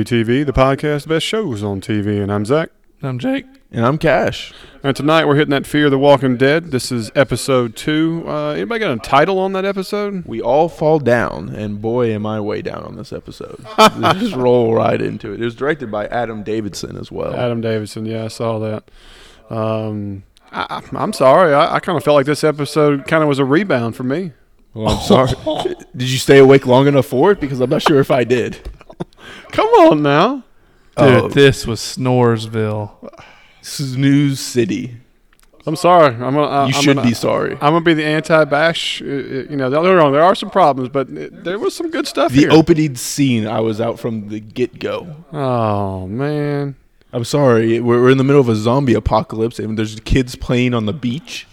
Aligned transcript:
Welcome 0.00 0.16
to 0.16 0.24
Bleed 0.24 0.44
TV, 0.44 0.46
the 0.46 0.52
podcast, 0.54 1.08
best 1.08 1.26
shows 1.26 1.62
on 1.62 1.82
TV, 1.82 2.22
and 2.22 2.32
I'm 2.32 2.46
Zach. 2.46 2.70
I'm 3.02 3.18
Jake. 3.18 3.44
And 3.70 3.84
I'm 3.84 3.98
Cash. 3.98 4.54
And 4.82 4.96
tonight 4.96 5.26
we're 5.26 5.34
hitting 5.34 5.50
that 5.50 5.66
Fear 5.66 5.90
the 5.90 5.98
Walking 5.98 6.38
Dead. 6.38 6.70
This 6.70 6.90
is 6.90 7.10
episode 7.14 7.76
two. 7.76 8.24
Uh, 8.26 8.52
anybody 8.52 8.80
got 8.80 8.92
a 8.92 8.96
title 8.96 9.38
on 9.38 9.52
that 9.52 9.66
episode? 9.66 10.24
We 10.24 10.40
all 10.40 10.70
fall 10.70 11.00
down, 11.00 11.50
and 11.50 11.82
boy, 11.82 12.14
am 12.14 12.24
I 12.24 12.40
way 12.40 12.62
down 12.62 12.82
on 12.82 12.96
this 12.96 13.12
episode. 13.12 13.62
Just 14.18 14.34
roll 14.34 14.72
right 14.72 14.98
into 15.02 15.34
it. 15.34 15.42
It 15.42 15.44
was 15.44 15.54
directed 15.54 15.90
by 15.90 16.06
Adam 16.06 16.44
Davidson 16.44 16.96
as 16.96 17.12
well. 17.12 17.34
Adam 17.34 17.60
Davidson. 17.60 18.06
Yeah, 18.06 18.24
I 18.24 18.28
saw 18.28 18.58
that. 18.58 18.90
Um, 19.50 20.22
I, 20.50 20.82
I'm 20.92 21.12
sorry. 21.12 21.52
I, 21.52 21.74
I 21.74 21.80
kind 21.80 21.98
of 21.98 22.04
felt 22.04 22.14
like 22.14 22.24
this 22.24 22.42
episode 22.42 23.06
kind 23.06 23.22
of 23.22 23.28
was 23.28 23.38
a 23.38 23.44
rebound 23.44 23.96
for 23.96 24.04
me. 24.04 24.32
Well, 24.72 24.96
I'm 24.96 25.02
sorry. 25.02 25.74
did 25.94 26.10
you 26.10 26.16
stay 26.18 26.38
awake 26.38 26.64
long 26.64 26.86
enough 26.86 27.06
for 27.06 27.32
it? 27.32 27.40
Because 27.40 27.60
I'm 27.60 27.68
not 27.68 27.82
sure 27.82 28.00
if 28.00 28.10
I 28.10 28.24
did. 28.24 28.66
Come 29.52 29.68
on 29.68 30.02
now. 30.02 30.44
Dude, 30.96 31.08
Oh. 31.24 31.28
this 31.28 31.66
was 31.66 31.80
Snoresville. 31.80 32.90
Snooze 33.62 34.40
City. 34.40 34.96
I'm 35.66 35.76
sorry. 35.76 36.14
I'm 36.14 36.20
gonna. 36.34 36.42
I, 36.42 36.66
You 36.68 36.74
I'm 36.74 36.82
should 36.82 36.96
gonna, 36.96 37.08
be 37.08 37.14
sorry. 37.14 37.52
I'm 37.54 37.72
gonna 37.72 37.82
be 37.82 37.92
the 37.94 38.04
anti-bash. 38.04 39.02
Uh, 39.02 39.04
uh, 39.04 39.08
You 39.08 39.56
know, 39.56 39.68
don't 39.70 39.82
get 39.84 39.90
me 39.90 39.94
wrong. 39.96 40.12
There 40.12 40.22
are 40.22 40.34
some 40.34 40.50
problems, 40.50 40.88
but 40.88 41.10
it, 41.10 41.44
there 41.44 41.58
was 41.58 41.74
some 41.76 41.90
good 41.90 42.06
stuff 42.06 42.32
The 42.32 42.40
here. 42.40 42.50
opening 42.50 42.94
scene, 42.96 43.46
I 43.46 43.60
was 43.60 43.80
out 43.80 44.00
from 44.00 44.28
the 44.28 44.40
get 44.40 44.78
go. 44.78 45.14
oh 45.32 46.06
man. 46.06 46.76
I'm 47.12 47.24
sorry. 47.24 47.80
We're, 47.80 48.00
we're 48.02 48.10
in 48.10 48.18
the 48.18 48.24
middle 48.24 48.40
of 48.40 48.48
a 48.48 48.54
zombie 48.54 48.94
apocalypse, 48.94 49.58
and 49.58 49.76
there's 49.76 49.98
kids 50.00 50.36
playing 50.36 50.74
on 50.74 50.86
the 50.86 50.92
beach. 50.92 51.46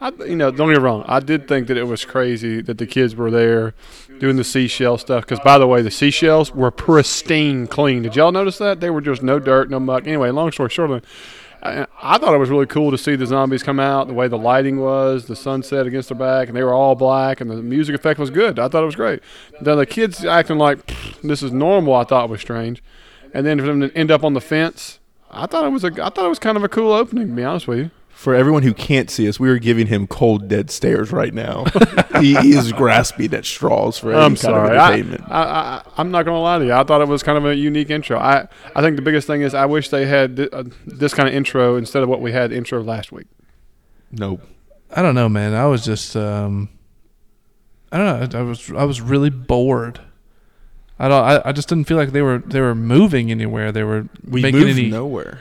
I, 0.00 0.12
you 0.24 0.36
know, 0.36 0.50
don't 0.50 0.68
get 0.68 0.78
me 0.78 0.82
wrong. 0.84 1.04
I 1.06 1.20
did 1.20 1.48
think 1.48 1.68
that 1.68 1.76
it 1.76 1.84
was 1.84 2.04
crazy 2.04 2.60
that 2.62 2.78
the 2.78 2.86
kids 2.86 3.16
were 3.16 3.30
there 3.30 3.74
doing 4.18 4.36
the 4.36 4.44
seashell 4.44 4.98
stuff. 4.98 5.24
Because, 5.24 5.40
by 5.40 5.58
the 5.58 5.66
way, 5.66 5.82
the 5.82 5.90
seashells 5.90 6.54
were 6.54 6.70
pristine 6.70 7.66
clean. 7.66 8.02
Did 8.02 8.16
y'all 8.16 8.32
notice 8.32 8.58
that? 8.58 8.80
They 8.80 8.90
were 8.90 9.00
just 9.00 9.22
no 9.22 9.38
dirt, 9.38 9.70
no 9.70 9.80
muck. 9.80 10.06
Anyway, 10.06 10.30
long 10.30 10.52
story 10.52 10.70
short, 10.70 11.04
I, 11.62 11.86
I 12.02 12.18
thought 12.18 12.34
it 12.34 12.38
was 12.38 12.50
really 12.50 12.66
cool 12.66 12.90
to 12.90 12.98
see 12.98 13.16
the 13.16 13.26
zombies 13.26 13.62
come 13.62 13.80
out, 13.80 14.08
the 14.08 14.14
way 14.14 14.28
the 14.28 14.38
lighting 14.38 14.78
was, 14.80 15.26
the 15.26 15.36
sunset 15.36 15.86
against 15.86 16.08
their 16.10 16.18
back, 16.18 16.48
and 16.48 16.56
they 16.56 16.62
were 16.62 16.74
all 16.74 16.94
black, 16.94 17.40
and 17.40 17.50
the 17.50 17.56
music 17.56 17.94
effect 17.94 18.20
was 18.20 18.30
good. 18.30 18.58
I 18.58 18.68
thought 18.68 18.82
it 18.82 18.86
was 18.86 18.96
great. 18.96 19.20
Then 19.60 19.78
the 19.78 19.86
kids 19.86 20.24
acting 20.24 20.58
like 20.58 20.94
this 21.22 21.42
is 21.42 21.52
normal, 21.52 21.94
I 21.94 22.04
thought 22.04 22.28
was 22.28 22.40
strange. 22.40 22.82
And 23.32 23.44
then 23.44 23.58
for 23.58 23.66
them 23.66 23.80
to 23.80 23.96
end 23.96 24.10
up 24.10 24.24
on 24.24 24.34
the 24.34 24.40
fence, 24.40 24.98
I 25.30 25.46
thought 25.46 25.64
it 25.64 25.70
was 25.70 25.84
a, 25.84 25.92
I 26.02 26.10
thought 26.10 26.24
it 26.24 26.28
was 26.28 26.38
kind 26.38 26.56
of 26.56 26.64
a 26.64 26.68
cool 26.68 26.92
opening. 26.92 27.28
To 27.28 27.34
be 27.34 27.44
honest 27.44 27.66
with 27.66 27.78
you. 27.78 27.90
For 28.16 28.34
everyone 28.34 28.62
who 28.62 28.72
can't 28.72 29.10
see 29.10 29.28
us, 29.28 29.38
we 29.38 29.48
are 29.50 29.58
giving 29.58 29.88
him 29.88 30.06
cold, 30.06 30.48
dead 30.48 30.70
stares 30.70 31.12
right 31.12 31.34
now. 31.34 31.64
he, 32.20 32.34
he 32.36 32.52
is 32.54 32.72
grasping 32.72 33.34
at 33.34 33.44
straws 33.44 33.98
for 33.98 34.10
any 34.10 34.18
I'm 34.20 34.30
kind 34.30 34.38
sorry. 34.38 34.74
of 34.74 34.80
I, 34.80 34.92
entertainment. 34.94 35.24
I, 35.30 35.42
I, 35.42 35.82
I'm 35.98 36.10
not 36.10 36.24
going 36.24 36.34
to 36.34 36.40
lie 36.40 36.58
to 36.58 36.64
you. 36.64 36.72
I 36.72 36.82
thought 36.82 37.02
it 37.02 37.08
was 37.08 37.22
kind 37.22 37.36
of 37.36 37.44
a 37.44 37.54
unique 37.54 37.90
intro. 37.90 38.18
I, 38.18 38.48
I 38.74 38.80
think 38.80 38.96
the 38.96 39.02
biggest 39.02 39.26
thing 39.26 39.42
is 39.42 39.52
I 39.54 39.66
wish 39.66 39.90
they 39.90 40.06
had 40.06 40.36
th- 40.36 40.48
uh, 40.50 40.64
this 40.86 41.12
kind 41.12 41.28
of 41.28 41.34
intro 41.34 41.76
instead 41.76 42.02
of 42.02 42.08
what 42.08 42.22
we 42.22 42.32
had 42.32 42.52
intro 42.52 42.82
last 42.82 43.12
week. 43.12 43.26
nope. 44.10 44.40
I 44.90 45.02
don't 45.02 45.14
know, 45.16 45.28
man. 45.28 45.52
I 45.52 45.66
was 45.66 45.84
just 45.84 46.16
um 46.16 46.68
I 47.92 47.98
don't 47.98 48.32
know. 48.32 48.38
I 48.38 48.42
was 48.42 48.70
I 48.72 48.84
was 48.84 49.00
really 49.00 49.30
bored. 49.30 50.00
I 50.98 51.08
don't 51.08 51.22
I, 51.24 51.42
I 51.44 51.52
just 51.52 51.68
didn't 51.68 51.86
feel 51.88 51.96
like 51.96 52.12
they 52.12 52.22
were 52.22 52.38
they 52.38 52.60
were 52.60 52.74
moving 52.74 53.30
anywhere. 53.30 53.72
They 53.72 53.82
were 53.82 54.08
We 54.24 54.42
making 54.42 54.60
moved 54.60 54.78
any 54.78 54.88
nowhere. 54.88 55.40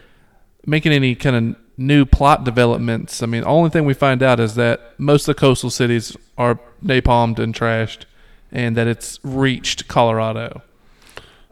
making 0.65 0.91
any 0.93 1.13
kind 1.15 1.35
of 1.35 1.64
new 1.77 2.05
plot 2.05 2.43
developments. 2.43 3.21
I 3.21 3.25
mean, 3.25 3.41
the 3.41 3.47
only 3.47 3.69
thing 3.69 3.85
we 3.85 3.93
find 3.93 4.23
out 4.23 4.39
is 4.39 4.55
that 4.55 4.97
most 4.97 5.27
of 5.27 5.35
the 5.35 5.39
coastal 5.39 5.69
cities 5.69 6.15
are 6.37 6.59
napalmed 6.83 7.39
and 7.39 7.53
trashed 7.53 8.05
and 8.51 8.77
that 8.77 8.87
it's 8.87 9.19
reached 9.23 9.87
Colorado. 9.87 10.61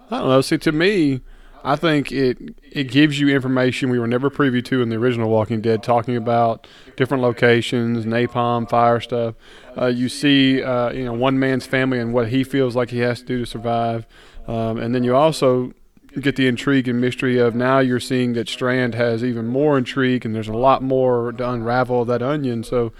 I 0.09 0.19
don't 0.19 0.29
know. 0.29 0.41
See, 0.41 0.57
to 0.59 0.71
me, 0.71 1.21
I 1.63 1.75
think 1.75 2.11
it 2.11 2.55
it 2.71 2.85
gives 2.85 3.19
you 3.19 3.29
information 3.29 3.89
we 3.89 3.99
were 3.99 4.07
never 4.07 4.29
privy 4.29 4.61
to 4.63 4.81
in 4.81 4.89
the 4.89 4.97
original 4.97 5.29
Walking 5.29 5.61
Dead, 5.61 5.81
talking 5.81 6.15
about 6.15 6.67
different 6.97 7.23
locations, 7.23 8.05
napalm, 8.05 8.69
fire 8.69 8.99
stuff. 8.99 9.35
Uh, 9.77 9.85
you 9.87 10.09
see, 10.09 10.61
uh, 10.61 10.91
you 10.91 11.05
know, 11.05 11.13
one 11.13 11.39
man's 11.39 11.65
family 11.65 11.99
and 11.99 12.13
what 12.13 12.29
he 12.29 12.43
feels 12.43 12.75
like 12.75 12.89
he 12.89 12.99
has 12.99 13.19
to 13.19 13.25
do 13.25 13.39
to 13.39 13.45
survive, 13.45 14.05
um, 14.47 14.77
and 14.77 14.93
then 14.93 15.03
you 15.03 15.15
also 15.15 15.73
get 16.19 16.35
the 16.35 16.47
intrigue 16.47 16.87
and 16.87 17.01
mystery 17.01 17.37
of 17.39 17.55
now 17.55 17.79
you're 17.79 17.99
seeing 17.99 18.33
that 18.33 18.47
Strand 18.47 18.95
has 18.95 19.23
even 19.23 19.47
more 19.47 19.77
intrigue, 19.77 20.25
and 20.25 20.35
there's 20.35 20.47
a 20.47 20.53
lot 20.53 20.81
more 20.83 21.31
to 21.33 21.49
unravel 21.49 22.05
that 22.05 22.21
onion. 22.21 22.63
So. 22.63 22.93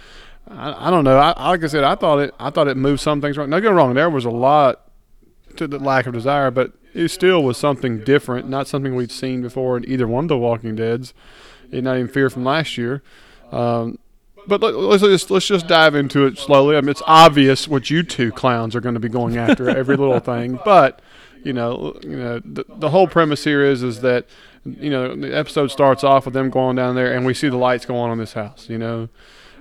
I, 0.45 0.87
I 0.87 0.91
don't 0.91 1.05
know. 1.05 1.17
I, 1.17 1.51
like 1.51 1.63
I 1.63 1.67
said, 1.67 1.85
I 1.85 1.95
thought 1.95 2.19
it. 2.19 2.35
I 2.37 2.49
thought 2.49 2.67
it 2.67 2.75
moved 2.75 2.99
some 2.99 3.21
things 3.21 3.37
wrong. 3.37 3.49
Don't 3.49 3.61
get 3.61 3.71
wrong. 3.71 3.93
There 3.93 4.09
was 4.09 4.25
a 4.25 4.29
lot 4.29 4.81
to 5.55 5.67
the 5.67 5.79
lack 5.79 6.05
of 6.05 6.13
desire, 6.13 6.51
but 6.51 6.73
it 6.93 7.09
still 7.09 7.43
was 7.43 7.57
something 7.57 7.99
different, 7.99 8.49
not 8.49 8.67
something 8.67 8.95
we'd 8.95 9.11
seen 9.11 9.41
before 9.41 9.77
in 9.77 9.89
either 9.89 10.07
one 10.07 10.25
of 10.25 10.29
the 10.29 10.37
Walking 10.37 10.75
Deads, 10.75 11.13
and 11.71 11.83
not 11.83 11.95
even 11.95 12.07
Fear 12.07 12.29
from 12.29 12.43
last 12.43 12.77
year. 12.77 13.01
Um, 13.51 13.99
but 14.47 14.61
let, 14.61 14.75
let's 14.75 15.03
just 15.03 15.31
let's 15.31 15.47
just 15.47 15.67
dive 15.67 15.95
into 15.95 16.25
it 16.25 16.37
slowly. 16.37 16.75
I 16.75 16.81
mean, 16.81 16.89
it's 16.89 17.01
obvious 17.07 17.67
what 17.67 17.89
you 17.89 18.03
two 18.03 18.31
clowns 18.31 18.75
are 18.75 18.81
going 18.81 18.95
to 18.95 18.99
be 18.99 19.09
going 19.09 19.37
after 19.37 19.69
every 19.69 19.95
little 19.95 20.19
thing, 20.19 20.59
but 20.65 21.01
you 21.43 21.53
know, 21.53 21.97
you 22.01 22.17
know, 22.17 22.39
the, 22.43 22.65
the 22.67 22.89
whole 22.89 23.07
premise 23.07 23.43
here 23.43 23.63
is 23.63 23.83
is 23.83 24.01
that 24.01 24.25
you 24.65 24.89
know 24.89 25.15
the 25.15 25.35
episode 25.35 25.67
starts 25.71 26.03
off 26.03 26.25
with 26.25 26.33
them 26.33 26.49
going 26.49 26.75
down 26.75 26.95
there, 26.95 27.13
and 27.13 27.25
we 27.25 27.33
see 27.33 27.49
the 27.49 27.57
lights 27.57 27.85
go 27.85 27.95
on 27.95 28.11
in 28.11 28.17
this 28.17 28.33
house. 28.33 28.69
You 28.69 28.77
know. 28.77 29.09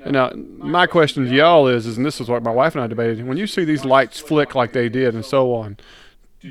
And 0.05 0.15
now, 0.15 0.33
my 0.59 0.89
question 0.89 1.25
to 1.25 1.31
y'all 1.31 1.69
is, 1.69 1.87
is, 1.87 1.97
and 1.97 2.05
this 2.05 2.21
is 2.21 2.29
what 2.29 2.43
my 2.43 2.51
wife 2.51 2.75
and 2.75 2.83
I 2.83 2.89
debated: 2.89 3.27
when 3.27 3.37
you 3.37 3.47
see 3.47 3.65
these 3.65 3.85
lights 3.85 4.19
flick 4.19 4.55
like 4.55 4.73
they 4.73 4.89
did, 4.89 5.15
and 5.15 5.25
so 5.25 5.55
on, 5.55 5.77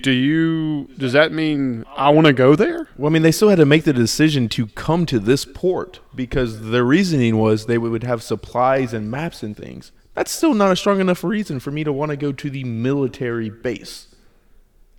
do 0.02 0.12
you? 0.12 0.88
Does 0.98 1.14
that 1.14 1.34
mean 1.34 1.86
I 1.96 2.10
want 2.12 2.28
to 2.28 2.34
go 2.34 2.56
there? 2.56 2.88
Well, 2.98 3.12
I 3.12 3.14
mean, 3.14 3.24
they 3.24 3.32
still 3.32 3.50
had 3.50 3.58
to 3.58 3.66
make 3.66 3.84
the 3.84 3.94
decision 3.94 4.48
to 4.50 4.68
come 4.68 5.06
to 5.08 5.20
this 5.20 5.44
port 5.44 6.00
because 6.16 6.70
their 6.70 6.86
reasoning 6.86 7.38
was 7.38 7.66
they 7.66 7.78
would 7.78 8.04
have 8.04 8.24
supplies 8.24 8.94
and 8.94 9.12
maps 9.12 9.44
and 9.44 9.56
things. 9.56 9.92
That's 10.14 10.32
still 10.32 10.54
not 10.54 10.72
a 10.72 10.76
strong 10.76 11.00
enough 11.00 11.24
reason 11.24 11.60
for 11.60 11.72
me 11.72 11.84
to 11.84 11.92
want 11.92 12.12
to 12.12 12.18
go 12.18 12.32
to 12.32 12.50
the 12.50 12.64
military 12.64 13.50
base. 13.50 14.11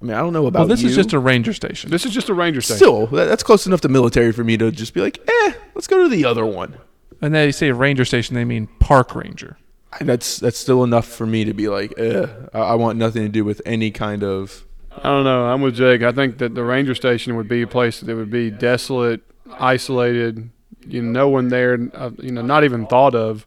I 0.02 0.04
mean, 0.04 0.14
I 0.14 0.18
don't 0.20 0.32
know 0.32 0.46
about 0.46 0.60
Well, 0.60 0.68
this 0.68 0.82
you. 0.82 0.88
is 0.88 0.96
just 0.96 1.12
a 1.12 1.18
ranger 1.20 1.52
station. 1.52 1.90
This 1.90 2.04
is 2.04 2.12
just 2.12 2.28
a 2.28 2.34
ranger 2.34 2.60
station. 2.60 2.76
still 2.78 3.06
that, 3.08 3.26
that's 3.26 3.44
close 3.44 3.66
enough 3.66 3.80
to 3.82 3.88
military 3.88 4.32
for 4.32 4.42
me 4.42 4.56
to 4.56 4.72
just 4.72 4.94
be 4.94 5.00
like, 5.00 5.20
eh, 5.28 5.52
let's 5.76 5.86
go 5.86 6.02
to 6.02 6.08
the 6.08 6.24
other 6.24 6.44
one. 6.44 6.76
And 7.20 7.32
they 7.32 7.52
say 7.52 7.70
ranger 7.70 8.04
station, 8.04 8.34
they 8.34 8.44
mean 8.44 8.66
park 8.80 9.14
ranger. 9.14 9.58
And 10.00 10.08
that's 10.08 10.38
that's 10.38 10.58
still 10.58 10.82
enough 10.82 11.06
for 11.06 11.24
me 11.26 11.44
to 11.44 11.54
be 11.54 11.68
like, 11.68 11.92
eh, 11.98 12.26
I, 12.52 12.58
I 12.58 12.74
want 12.74 12.98
nothing 12.98 13.22
to 13.22 13.28
do 13.28 13.44
with 13.44 13.62
any 13.64 13.90
kind 13.92 14.24
of. 14.24 14.64
I 14.96 15.02
don't 15.04 15.24
know. 15.24 15.46
I'm 15.46 15.60
with 15.62 15.76
Jake. 15.76 16.02
I 16.02 16.12
think 16.12 16.38
that 16.38 16.54
the 16.54 16.64
ranger 16.64 16.94
station 16.94 17.36
would 17.36 17.46
be 17.48 17.62
a 17.62 17.66
place 17.66 18.00
that 18.00 18.14
would 18.16 18.30
be 18.30 18.50
desolate, 18.50 19.20
isolated. 19.60 20.50
You 20.86 21.02
know, 21.02 21.10
no 21.12 21.28
one 21.28 21.48
there. 21.48 21.78
Uh, 21.94 22.10
you 22.18 22.32
know, 22.32 22.42
not 22.42 22.64
even 22.64 22.86
thought 22.86 23.14
of. 23.14 23.46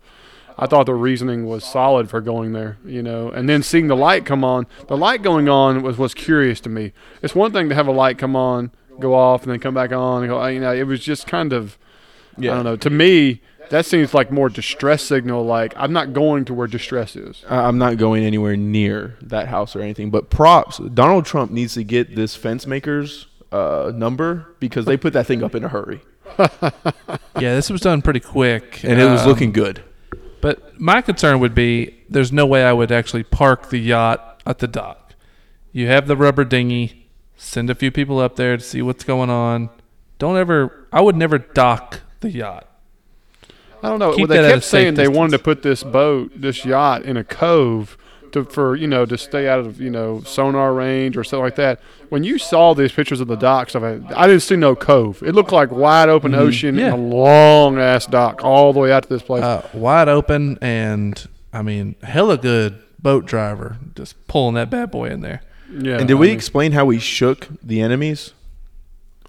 I 0.57 0.67
thought 0.67 0.85
the 0.85 0.93
reasoning 0.93 1.45
was 1.45 1.63
solid 1.63 2.09
for 2.09 2.21
going 2.21 2.53
there. 2.53 2.77
You 2.85 3.03
know, 3.03 3.29
and 3.29 3.47
then 3.49 3.61
seeing 3.63 3.87
the 3.87 3.95
light 3.95 4.25
come 4.25 4.43
on. 4.43 4.67
The 4.87 4.97
light 4.97 5.21
going 5.21 5.49
on 5.49 5.81
was 5.83 5.97
was 5.97 6.13
curious 6.13 6.59
to 6.61 6.69
me. 6.69 6.93
It's 7.21 7.35
one 7.35 7.51
thing 7.51 7.69
to 7.69 7.75
have 7.75 7.87
a 7.87 7.91
light 7.91 8.17
come 8.17 8.35
on, 8.35 8.71
go 8.99 9.13
off, 9.15 9.43
and 9.43 9.51
then 9.51 9.59
come 9.59 9.73
back 9.73 9.91
on. 9.91 10.23
And 10.23 10.29
go, 10.29 10.45
you 10.47 10.59
know, 10.59 10.73
it 10.73 10.83
was 10.83 10.99
just 11.01 11.27
kind 11.27 11.53
of. 11.53 11.77
I 12.37 12.41
don't 12.41 12.65
know. 12.65 12.75
To 12.75 12.89
me, 12.89 13.41
that 13.69 13.85
seems 13.85 14.13
like 14.13 14.29
more 14.31 14.49
distress 14.49 15.01
signal. 15.03 15.45
Like 15.45 15.73
I'm 15.77 15.93
not 15.93 16.11
going 16.13 16.43
to 16.45 16.53
where 16.53 16.67
distress 16.67 17.15
is. 17.15 17.43
I- 17.49 17.63
I'm 17.67 17.77
not 17.77 17.97
going 17.97 18.23
anywhere 18.25 18.57
near 18.57 19.15
that 19.21 19.47
house 19.47 19.75
or 19.75 19.81
anything. 19.81 20.09
But 20.11 20.29
props, 20.29 20.77
Donald 20.93 21.25
Trump 21.25 21.51
needs 21.51 21.73
to 21.75 21.83
get 21.83 22.15
this 22.15 22.35
fence 22.35 22.67
maker's 22.67 23.27
uh, 23.53 23.91
number 23.95 24.47
because 24.59 24.85
they 24.85 24.97
put 24.97 25.13
that 25.13 25.27
thing 25.27 25.43
up 25.43 25.55
in 25.55 25.63
a 25.63 25.69
hurry, 25.69 26.01
Yeah, 27.39 27.55
this 27.55 27.69
was 27.69 27.79
done 27.81 28.01
pretty 28.01 28.19
quick. 28.19 28.83
and 28.83 28.99
it 28.99 29.09
was 29.09 29.21
Um, 29.21 29.27
looking 29.29 29.51
good. 29.53 29.81
But 30.45 30.79
my 30.79 31.01
concern 31.01 31.39
would 31.39 31.55
be 31.55 32.03
there's 32.07 32.31
no 32.31 32.45
way 32.45 32.63
I 32.63 32.71
would 32.71 32.91
actually 32.91 33.23
park 33.23 33.69
the 33.69 33.79
yacht 33.79 34.43
at 34.45 34.59
the 34.59 34.67
dock. 34.67 35.15
You 35.71 35.87
have 35.87 36.05
the 36.05 36.15
rubber 36.15 36.45
dinghy, 36.45 37.09
send 37.35 37.71
a 37.71 37.73
few 37.73 37.89
people 37.89 38.19
up 38.19 38.35
there 38.35 38.55
to 38.55 38.61
see 38.61 38.83
what's 38.83 39.03
going 39.03 39.31
on. 39.31 39.71
Don't 40.19 40.37
ever, 40.37 40.87
I 40.93 41.01
would 41.01 41.15
never 41.15 41.39
dock 41.39 42.01
the 42.19 42.29
yacht. 42.29 42.69
I 43.81 43.89
don't 43.89 43.97
know. 43.97 44.11
Keep 44.11 44.29
well, 44.29 44.43
they 44.43 44.51
kept 44.51 44.65
saying 44.65 44.93
they 44.93 45.07
wanted 45.07 45.31
to 45.31 45.43
put 45.43 45.63
this 45.63 45.81
boat, 45.81 46.31
this 46.35 46.63
yacht, 46.63 47.01
in 47.01 47.17
a 47.17 47.23
cove 47.23 47.97
to 48.35 48.45
for 48.45 48.75
you 48.75 48.87
know 48.87 49.05
to 49.05 49.17
stay 49.17 49.47
out 49.49 49.59
of 49.59 49.81
you 49.81 49.89
know 49.89 50.21
sonar 50.21 50.73
range 50.73 51.17
or 51.17 51.23
something 51.23 51.43
like 51.43 51.55
that. 51.55 51.79
When 52.09 52.23
you 52.23 52.37
saw 52.37 52.73
these 52.75 52.91
pictures 52.91 53.19
of 53.19 53.27
the 53.27 53.35
docks, 53.35 53.71
stuff, 53.71 53.81
I, 53.83 53.99
I 54.15 54.27
didn't 54.27 54.43
see 54.43 54.55
no 54.55 54.75
cove. 54.75 55.23
It 55.23 55.33
looked 55.33 55.51
like 55.51 55.71
wide 55.71 56.07
open 56.09 56.35
ocean 56.35 56.77
Yeah. 56.77 56.93
and 56.93 56.93
a 56.93 56.97
long 57.17 57.79
ass 57.79 58.05
dock 58.05 58.43
all 58.43 58.71
the 58.73 58.79
way 58.79 58.91
out 58.91 59.03
to 59.03 59.09
this 59.09 59.23
place. 59.23 59.43
Uh, 59.43 59.67
wide 59.73 60.07
open, 60.07 60.59
and 60.61 61.27
I 61.51 61.63
mean, 61.63 61.95
hella 62.03 62.37
good 62.37 62.79
boat 63.01 63.25
driver 63.25 63.77
just 63.95 64.15
pulling 64.27 64.53
that 64.55 64.69
bad 64.69 64.91
boy 64.91 65.09
in 65.09 65.21
there. 65.21 65.41
yeah. 65.71 65.97
and 65.97 66.07
did 66.07 66.17
I 66.17 66.19
we 66.19 66.27
mean, 66.27 66.35
explain 66.35 66.71
how 66.73 66.85
we 66.85 66.99
shook 66.99 67.47
the 67.63 67.81
enemies? 67.81 68.33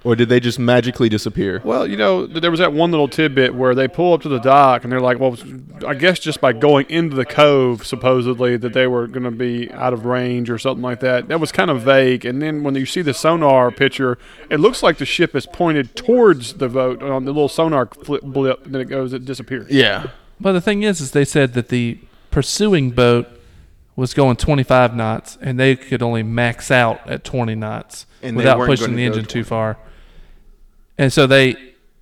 Or 0.04 0.14
did 0.14 0.28
they 0.28 0.38
just 0.38 0.58
magically 0.58 1.08
disappear? 1.08 1.60
Well, 1.64 1.86
you 1.86 1.96
know, 1.96 2.26
there 2.26 2.50
was 2.50 2.60
that 2.60 2.72
one 2.72 2.90
little 2.90 3.08
tidbit 3.08 3.54
where 3.54 3.74
they 3.74 3.88
pull 3.88 4.12
up 4.12 4.22
to 4.22 4.28
the 4.28 4.38
dock 4.38 4.84
and 4.84 4.92
they're 4.92 5.00
like, 5.00 5.18
well, 5.18 5.36
I 5.86 5.94
guess 5.94 6.18
just 6.18 6.40
by 6.40 6.52
going 6.52 6.86
into 6.88 7.16
the 7.16 7.24
cove, 7.24 7.84
supposedly, 7.86 8.56
that 8.56 8.72
they 8.72 8.86
were 8.86 9.06
going 9.08 9.24
to 9.24 9.30
be 9.30 9.70
out 9.72 9.92
of 9.92 10.04
range 10.06 10.48
or 10.48 10.58
something 10.58 10.82
like 10.82 11.00
that. 11.00 11.28
That 11.28 11.40
was 11.40 11.50
kind 11.50 11.70
of 11.70 11.82
vague. 11.82 12.24
And 12.24 12.40
then 12.40 12.62
when 12.62 12.74
you 12.76 12.86
see 12.86 13.02
the 13.02 13.14
sonar 13.14 13.70
picture, 13.70 14.16
it 14.48 14.60
looks 14.60 14.82
like 14.82 14.98
the 14.98 15.06
ship 15.06 15.34
is 15.34 15.46
pointed 15.46 15.96
towards 15.96 16.54
the 16.54 16.68
boat 16.68 17.02
on 17.02 17.24
the 17.24 17.32
little 17.32 17.48
sonar 17.48 17.86
flip 17.86 18.22
blip, 18.22 18.64
and 18.64 18.74
then 18.74 18.82
it 18.82 18.86
goes, 18.86 19.12
it 19.12 19.24
disappears. 19.24 19.70
Yeah. 19.70 20.10
But 20.40 20.52
the 20.52 20.60
thing 20.60 20.82
is, 20.82 21.00
is 21.00 21.10
they 21.12 21.24
said 21.24 21.54
that 21.54 21.68
the 21.68 21.98
pursuing 22.30 22.90
boat 22.90 23.26
was 23.96 24.12
going 24.12 24.36
25 24.36 24.94
knots, 24.94 25.38
and 25.40 25.58
they 25.58 25.74
could 25.74 26.02
only 26.02 26.22
max 26.22 26.70
out 26.70 27.00
at 27.08 27.24
20 27.24 27.54
knots 27.54 28.06
And 28.22 28.36
without 28.36 28.58
pushing 28.66 28.94
the 28.94 29.04
engine 29.04 29.24
20. 29.24 29.32
too 29.32 29.42
far. 29.44 29.78
And 30.98 31.12
so 31.12 31.26
they, 31.26 31.56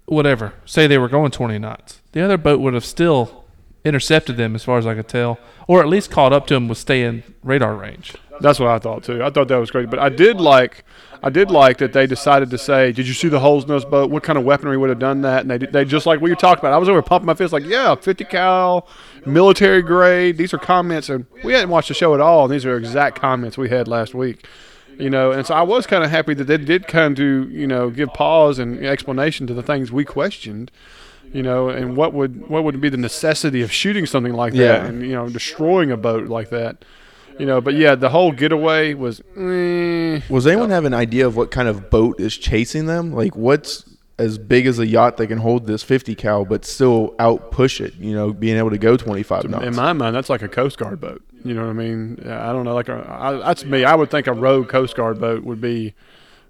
whatever, 0.06 0.55
say 0.64 0.87
they 0.87 0.99
were 0.99 1.08
going 1.08 1.31
20 1.31 1.58
knots. 1.58 2.00
The 2.12 2.23
other 2.23 2.37
boat 2.37 2.61
would 2.61 2.75
have 2.75 2.85
still 2.85 3.44
intercepted 3.85 4.37
them, 4.37 4.55
as 4.55 4.64
far 4.64 4.79
as 4.79 4.87
I 4.87 4.94
could 4.94 5.08
tell, 5.08 5.38
or 5.67 5.81
at 5.81 5.88
least 5.88 6.11
caught 6.11 6.32
up 6.32 6.46
to 6.46 6.55
them 6.55 6.69
with 6.69 6.79
staying 6.79 7.23
radar 7.43 7.75
range. 7.75 8.14
That's 8.41 8.58
what 8.58 8.69
I 8.69 8.79
thought 8.79 9.05
too. 9.05 9.23
I 9.23 9.31
thought 9.31 9.49
that 9.49 9.56
was 9.56 9.70
great, 9.70 9.91
but 9.91 9.99
I 9.99 10.08
did 10.08 10.41
like, 10.41 10.85
I 11.23 11.31
did 11.31 11.50
like 11.50 11.79
that 11.79 11.93
they 11.93 12.06
decided 12.06 12.50
to 12.50 12.58
say, 12.58 12.93
"Did 12.93 13.06
you 13.06 13.14
see 13.14 13.29
the 13.29 13.38
holes 13.38 13.64
in 13.64 13.70
this 13.70 13.85
boat? 13.85 14.11
What 14.11 14.23
kind 14.23 14.37
of 14.38 14.44
weaponry 14.44 14.76
would 14.76 14.91
have 14.91 14.99
done 14.99 15.23
that?" 15.23 15.43
And 15.43 15.50
they 15.50 15.58
they 15.58 15.85
just 15.85 16.05
like 16.05 16.20
what 16.20 16.29
you 16.29 16.35
talked 16.35 16.61
about. 16.61 16.73
I 16.73 16.79
was 16.79 16.88
over 16.88 17.00
pumping 17.00 17.26
my 17.26 17.35
fist 17.35 17.52
like, 17.52 17.64
"Yeah, 17.64 17.94
50 17.94 18.25
cal, 18.25 18.88
military 19.25 19.82
grade." 19.82 20.37
These 20.37 20.52
are 20.52 20.58
comments, 20.58 21.08
and 21.08 21.26
we 21.44 21.52
hadn't 21.52 21.70
watched 21.70 21.88
the 21.88 21.94
show 21.94 22.12
at 22.14 22.20
all. 22.20 22.44
And 22.44 22.52
these 22.52 22.67
are 22.67 22.76
exact 22.76 23.20
comments 23.20 23.56
we 23.56 23.69
had 23.69 23.87
last 23.87 24.14
week. 24.14 24.46
You 24.99 25.11
know, 25.11 25.32
and 25.32 25.44
so 25.46 25.55
I 25.55 25.62
was 25.62 25.87
kind 25.87 26.05
of 26.05 26.11
happy 26.11 26.35
that 26.35 26.44
they 26.44 26.56
did 26.58 26.87
kind 26.87 27.19
of, 27.19 27.50
you 27.50 27.67
know, 27.67 27.91
give 27.91 28.12
pause 28.14 28.58
and 28.58 28.85
explanation 28.85 29.46
to 29.49 29.55
the 29.55 29.62
things 29.62 29.91
we 29.91 30.05
questioned. 30.05 30.70
You 31.32 31.43
know, 31.43 31.69
and 31.69 31.96
what 31.96 32.12
would 32.12 32.49
what 32.49 32.62
would 32.62 32.81
be 32.81 32.88
the 32.88 32.96
necessity 32.96 33.61
of 33.62 33.73
shooting 33.73 34.06
something 34.06 34.35
like 34.35 34.52
that 34.52 34.58
Yeah. 34.58 34.85
and 34.87 35.02
you 35.02 35.12
know 35.14 35.29
destroying 35.29 35.91
a 35.91 35.96
boat 35.96 36.29
like 36.29 36.50
that? 36.50 36.85
You 37.41 37.46
know, 37.46 37.61
but 37.61 37.75
yeah, 37.75 37.96
the 37.96 38.11
whole 38.11 38.31
getaway 38.31 38.94
was. 38.94 39.20
Eh, 39.37 40.20
Was 40.29 40.46
anyone 40.46 40.70
have 40.70 40.85
an 40.85 40.94
idea 40.94 41.26
of 41.26 41.37
what 41.37 41.50
kind 41.50 41.67
of 41.67 41.91
boat 41.91 42.20
is 42.20 42.37
chasing 42.37 42.87
them? 42.87 43.12
Like, 43.12 43.35
what's 43.35 43.85
as 44.19 44.38
big 44.38 44.66
as 44.66 44.78
a 44.78 44.87
yacht 44.87 45.16
that 45.16 45.26
can 45.26 45.38
hold 45.38 45.66
this 45.66 45.82
50 45.82 46.14
cal, 46.14 46.44
but 46.44 46.64
still 46.64 47.14
out 47.19 47.50
push 47.50 47.81
it? 47.81 47.94
You 47.96 48.14
know, 48.14 48.32
being 48.32 48.56
able 48.56 48.70
to 48.70 48.78
go 48.78 48.96
25 48.96 49.49
knots. 49.49 49.64
in 49.64 49.75
my 49.75 49.93
mind, 49.93 50.14
that's 50.14 50.31
like 50.31 50.43
a 50.43 50.49
Coast 50.49 50.78
Guard 50.78 51.00
boat. 51.00 51.22
You 51.44 51.55
know 51.55 51.62
what 51.62 51.70
I 51.70 51.75
mean? 51.75 52.20
I 52.25 52.52
don't 52.52 52.64
know. 52.64 52.75
Like 52.75 52.88
a, 52.88 53.06
I, 53.08 53.32
that's 53.32 53.64
me. 53.64 53.84
I 53.84 53.94
would 53.94 54.11
think 54.11 54.26
a 54.26 54.32
rogue 54.32 54.69
Coast 54.69 54.96
Guard 54.96 55.20
boat 55.20 55.44
would 55.44 55.61
be 55.61 55.94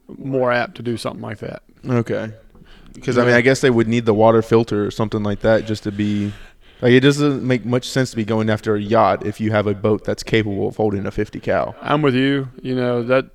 more 0.08 0.52
apt 0.52 0.76
to 0.76 0.82
do 0.82 0.96
something 0.96 1.22
like 1.22 1.38
that. 1.38 1.62
Okay. 1.88 2.32
Because 2.92 3.18
I 3.18 3.24
mean, 3.24 3.34
I 3.34 3.40
guess 3.40 3.60
they 3.60 3.70
would 3.70 3.88
need 3.88 4.06
the 4.06 4.14
water 4.14 4.40
filter 4.40 4.86
or 4.86 4.90
something 4.90 5.22
like 5.22 5.40
that 5.40 5.66
just 5.66 5.82
to 5.82 5.92
be. 5.92 6.32
Like, 6.80 6.92
it 6.92 7.00
doesn't 7.00 7.42
make 7.42 7.64
much 7.64 7.88
sense 7.88 8.10
to 8.10 8.16
be 8.16 8.24
going 8.24 8.50
after 8.50 8.76
a 8.76 8.80
yacht 8.80 9.24
if 9.24 9.40
you 9.40 9.50
have 9.52 9.66
a 9.66 9.74
boat 9.74 10.04
that's 10.04 10.22
capable 10.22 10.68
of 10.68 10.76
holding 10.76 11.06
a 11.06 11.10
50 11.10 11.40
cal. 11.40 11.74
I'm 11.80 12.02
with 12.02 12.14
you. 12.14 12.48
You 12.62 12.74
know 12.74 13.02
that. 13.04 13.26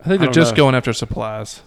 I 0.00 0.04
think 0.04 0.20
they're 0.20 0.26
don't 0.26 0.32
just 0.34 0.52
know. 0.52 0.56
going 0.56 0.74
after 0.74 0.92
supplies. 0.92 1.62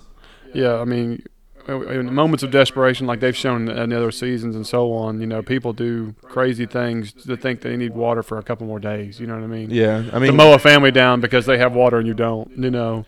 Yeah, 0.54 0.80
I 0.80 0.86
mean, 0.86 1.24
in 1.68 2.14
moments 2.14 2.44
of 2.44 2.52
desperation, 2.52 3.08
like 3.08 3.20
they've 3.20 3.36
shown 3.36 3.70
in 3.70 3.94
other 3.94 4.12
seasons 4.12 4.56
and 4.56 4.66
so 4.66 4.92
on, 4.94 5.20
you 5.22 5.28
know, 5.28 5.42
people 5.42 5.74
do 5.74 6.14
crazy 6.24 6.66
things 6.66 7.14
to 7.14 7.36
think 7.38 7.62
they 7.62 7.78
need 7.78 7.94
water 7.94 8.24
for 8.24 8.38
a 8.38 8.44
couple 8.44 8.68
more 8.68 8.80
days. 8.80 9.20
You 9.20 9.28
know 9.28 9.36
what 9.36 9.44
I 9.44 9.48
mean? 9.48 9.70
Yeah, 9.70 10.04
I 10.14 10.20
mean 10.20 10.32
to 10.32 10.38
mow 10.38 10.54
a 10.54 10.60
family 10.60 10.92
down 10.92 11.22
because 11.22 11.46
they 11.46 11.58
have 11.58 11.74
water 11.74 11.98
and 11.98 12.08
you 12.08 12.14
don't. 12.14 12.52
You 12.58 12.72
know, 12.72 13.06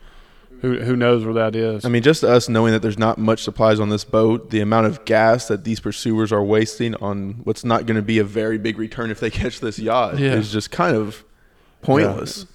who 0.62 0.80
who 0.80 0.96
knows 0.96 1.26
where 1.26 1.34
that 1.34 1.56
is? 1.56 1.84
I 1.86 1.90
mean, 1.90 2.04
just 2.04 2.24
us 2.24 2.48
knowing 2.48 2.72
that 2.74 2.82
there's 2.82 2.98
not 2.98 3.18
much 3.18 3.44
supplies 3.44 3.80
on 3.80 3.90
this 3.90 4.04
boat, 4.06 4.50
the 4.50 4.62
amount 4.62 4.88
of 4.88 5.04
gas 5.06 5.48
that 5.48 5.64
these 5.64 5.80
pursuers 5.80 6.32
are 6.32 6.44
wasting 6.44 6.96
on 6.96 7.42
what's 7.44 7.64
not 7.66 7.86
going 7.86 7.98
to 7.98 8.02
be 8.02 8.20
a 8.20 8.24
very 8.24 8.58
big 8.58 8.78
return 8.78 9.12
if 9.12 9.20
they 9.20 9.30
catch 9.42 9.60
this 9.60 9.78
yacht 9.80 10.18
Yeah. 10.20 10.34
is 10.36 10.52
just 10.52 10.72
kind 10.72 10.96
of 10.96 11.24
pointless. 11.82 12.40
Yeah, 12.40 12.46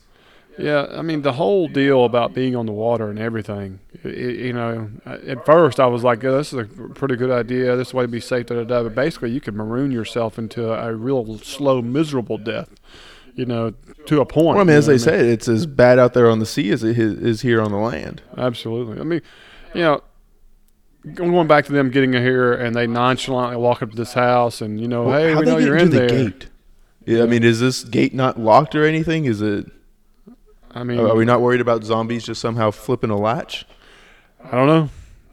I 0.58 1.02
mean 1.02 1.22
the 1.22 1.32
whole 1.32 1.68
deal 1.68 2.04
about 2.04 2.34
being 2.34 2.56
on 2.56 2.66
the 2.66 2.72
water 2.72 3.10
and 3.10 3.18
everything. 3.18 3.78
i 4.04 4.08
you 4.08 4.52
know, 4.52 4.90
uh, 5.06 5.18
at 5.26 5.46
first 5.46 5.78
I 5.78 5.86
was 5.86 6.02
like, 6.02 6.24
oh, 6.24 6.36
"This 6.36 6.52
is 6.52 6.58
a 6.58 6.64
pretty 6.64 7.16
good 7.16 7.30
idea. 7.30 7.76
This 7.76 7.94
way 7.94 8.04
to 8.04 8.08
be 8.08 8.20
safe." 8.20 8.46
Da, 8.46 8.56
da, 8.56 8.64
da. 8.64 8.82
But 8.82 8.94
basically, 8.94 9.30
you 9.30 9.40
could 9.40 9.54
maroon 9.54 9.92
yourself 9.92 10.38
into 10.38 10.72
a, 10.72 10.94
real 10.94 11.38
slow, 11.38 11.80
miserable 11.80 12.38
death. 12.38 12.70
You 13.34 13.46
know, 13.46 13.72
to 14.06 14.20
a 14.20 14.26
point. 14.26 14.56
Well, 14.56 14.60
I 14.60 14.64
mean, 14.64 14.76
as 14.76 14.86
they 14.86 14.94
what 14.94 15.02
say, 15.02 15.28
it's 15.28 15.46
as 15.46 15.66
bad 15.66 15.98
out 16.00 16.12
there 16.12 16.28
on 16.28 16.40
the 16.40 16.46
sea 16.46 16.70
as 16.70 16.82
it 16.82 16.98
is 16.98 17.42
here 17.42 17.62
on 17.62 17.70
the 17.70 17.78
land. 17.78 18.22
Absolutely. 18.36 19.00
I 19.00 19.04
mean, 19.04 19.22
you 19.74 19.82
know, 19.82 20.02
going 21.14 21.46
back 21.46 21.66
to 21.66 21.72
them 21.72 21.90
getting 21.90 22.12
here 22.12 22.52
and 22.52 22.74
they 22.74 22.88
nonchalantly 22.88 23.56
walk 23.56 23.82
up 23.82 23.90
to 23.90 23.96
this 23.96 24.14
house 24.14 24.60
and 24.60 24.80
you 24.80 24.88
know, 24.88 25.10
hey, 25.12 25.36
we 25.36 25.42
know 25.42 25.58
you're 25.58 25.76
in 25.76 25.90
the 25.90 25.98
there. 25.98 26.08
gate? 26.08 26.48
Yeah, 27.06 27.22
I 27.22 27.26
mean, 27.26 27.44
is 27.44 27.60
this 27.60 27.84
gate 27.84 28.12
not 28.12 28.38
locked 28.38 28.74
or 28.74 28.84
anything? 28.84 29.24
Is 29.24 29.40
it? 29.40 29.70
I 30.72 30.84
mean, 30.84 31.00
Are 31.00 31.14
we 31.14 31.24
not 31.24 31.40
worried 31.40 31.60
about 31.60 31.84
zombies 31.84 32.24
just 32.24 32.40
somehow 32.40 32.70
flipping 32.70 33.10
a 33.10 33.16
latch? 33.16 33.66
I 34.44 34.52
don't 34.52 34.66
know. 34.66 34.90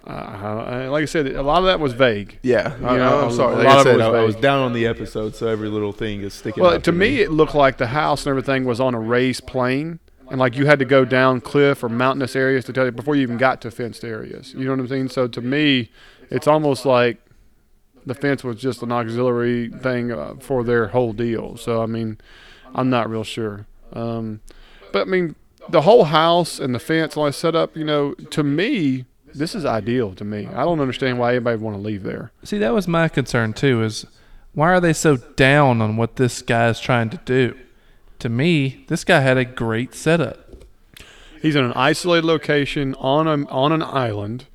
Uh, 0.07 0.87
like 0.91 1.01
I 1.01 1.05
said, 1.05 1.27
a 1.27 1.41
lot 1.41 1.59
of 1.59 1.65
that 1.65 1.79
was 1.79 1.93
vague. 1.93 2.37
Yeah, 2.43 2.75
I, 2.83 2.95
know, 2.97 3.25
I'm 3.25 3.31
sorry. 3.31 3.55
a 3.55 3.57
Like 3.57 3.65
lot 3.67 3.77
I 3.77 3.79
of 3.81 3.87
it 3.87 3.89
said, 3.89 3.97
was 3.97 4.05
I, 4.05 4.19
I 4.19 4.23
was 4.23 4.35
down 4.35 4.59
on 4.59 4.73
the 4.73 4.85
episode, 4.85 5.35
so 5.35 5.47
every 5.47 5.67
little 5.67 5.93
thing 5.93 6.21
is 6.21 6.33
sticking. 6.35 6.61
Well, 6.61 6.79
to 6.79 6.91
me, 6.91 7.21
it 7.21 7.31
looked 7.31 7.55
like 7.55 7.77
the 7.77 7.87
house 7.87 8.25
and 8.25 8.29
everything 8.29 8.65
was 8.65 8.79
on 8.79 8.93
a 8.93 8.99
raised 8.99 9.47
plane, 9.47 9.99
and 10.29 10.39
like 10.39 10.55
you 10.55 10.67
had 10.67 10.77
to 10.77 10.85
go 10.85 11.05
down 11.05 11.41
cliff 11.41 11.83
or 11.83 11.89
mountainous 11.89 12.35
areas 12.35 12.65
to 12.65 12.73
tell 12.73 12.85
you 12.85 12.91
before 12.91 13.15
you 13.15 13.23
even 13.23 13.37
got 13.37 13.61
to 13.61 13.71
fenced 13.71 14.03
areas. 14.03 14.53
You 14.53 14.65
know 14.65 14.71
what 14.71 14.79
I'm 14.81 14.87
saying? 14.87 15.09
So 15.09 15.27
to 15.27 15.41
me, 15.41 15.89
it's 16.29 16.45
almost 16.45 16.85
like 16.85 17.17
the 18.05 18.13
fence 18.13 18.43
was 18.43 18.57
just 18.57 18.83
an 18.83 18.91
auxiliary 18.91 19.69
thing 19.69 20.11
uh, 20.11 20.35
for 20.39 20.63
their 20.63 20.89
whole 20.89 21.13
deal. 21.13 21.57
So 21.57 21.81
I 21.81 21.87
mean, 21.87 22.19
I'm 22.75 22.91
not 22.91 23.09
real 23.09 23.23
sure. 23.23 23.65
Um, 23.91 24.41
but 24.95 25.09
I 25.09 25.11
mean, 25.11 25.35
the 25.67 25.81
whole 25.81 26.05
house 26.05 26.57
and 26.57 26.73
the 26.73 26.79
fence, 26.79 27.17
all 27.17 27.25
that 27.25 27.33
set 27.33 27.53
up. 27.53 27.75
You 27.75 27.83
know, 27.83 28.13
to 28.13 28.43
me, 28.43 29.03
this 29.25 29.53
is 29.53 29.65
ideal. 29.65 30.15
To 30.15 30.23
me, 30.23 30.47
I 30.47 30.63
don't 30.63 30.79
understand 30.79 31.19
why 31.19 31.31
anybody 31.31 31.57
would 31.57 31.65
want 31.65 31.75
to 31.75 31.81
leave 31.81 32.03
there. 32.03 32.31
See, 32.45 32.57
that 32.59 32.73
was 32.73 32.87
my 32.87 33.09
concern 33.09 33.51
too. 33.51 33.83
Is 33.83 34.05
why 34.53 34.69
are 34.69 34.79
they 34.79 34.93
so 34.93 35.17
down 35.17 35.81
on 35.81 35.97
what 35.97 36.15
this 36.15 36.41
guy 36.41 36.69
is 36.69 36.79
trying 36.79 37.09
to 37.09 37.17
do? 37.25 37.57
To 38.19 38.29
me, 38.29 38.85
this 38.87 39.03
guy 39.03 39.19
had 39.19 39.37
a 39.37 39.43
great 39.43 39.93
setup. 39.93 40.63
He's 41.41 41.57
in 41.57 41.65
an 41.65 41.73
isolated 41.73 42.25
location 42.25 42.95
on 42.95 43.27
a, 43.27 43.45
on 43.49 43.73
an 43.73 43.83
island. 43.83 44.45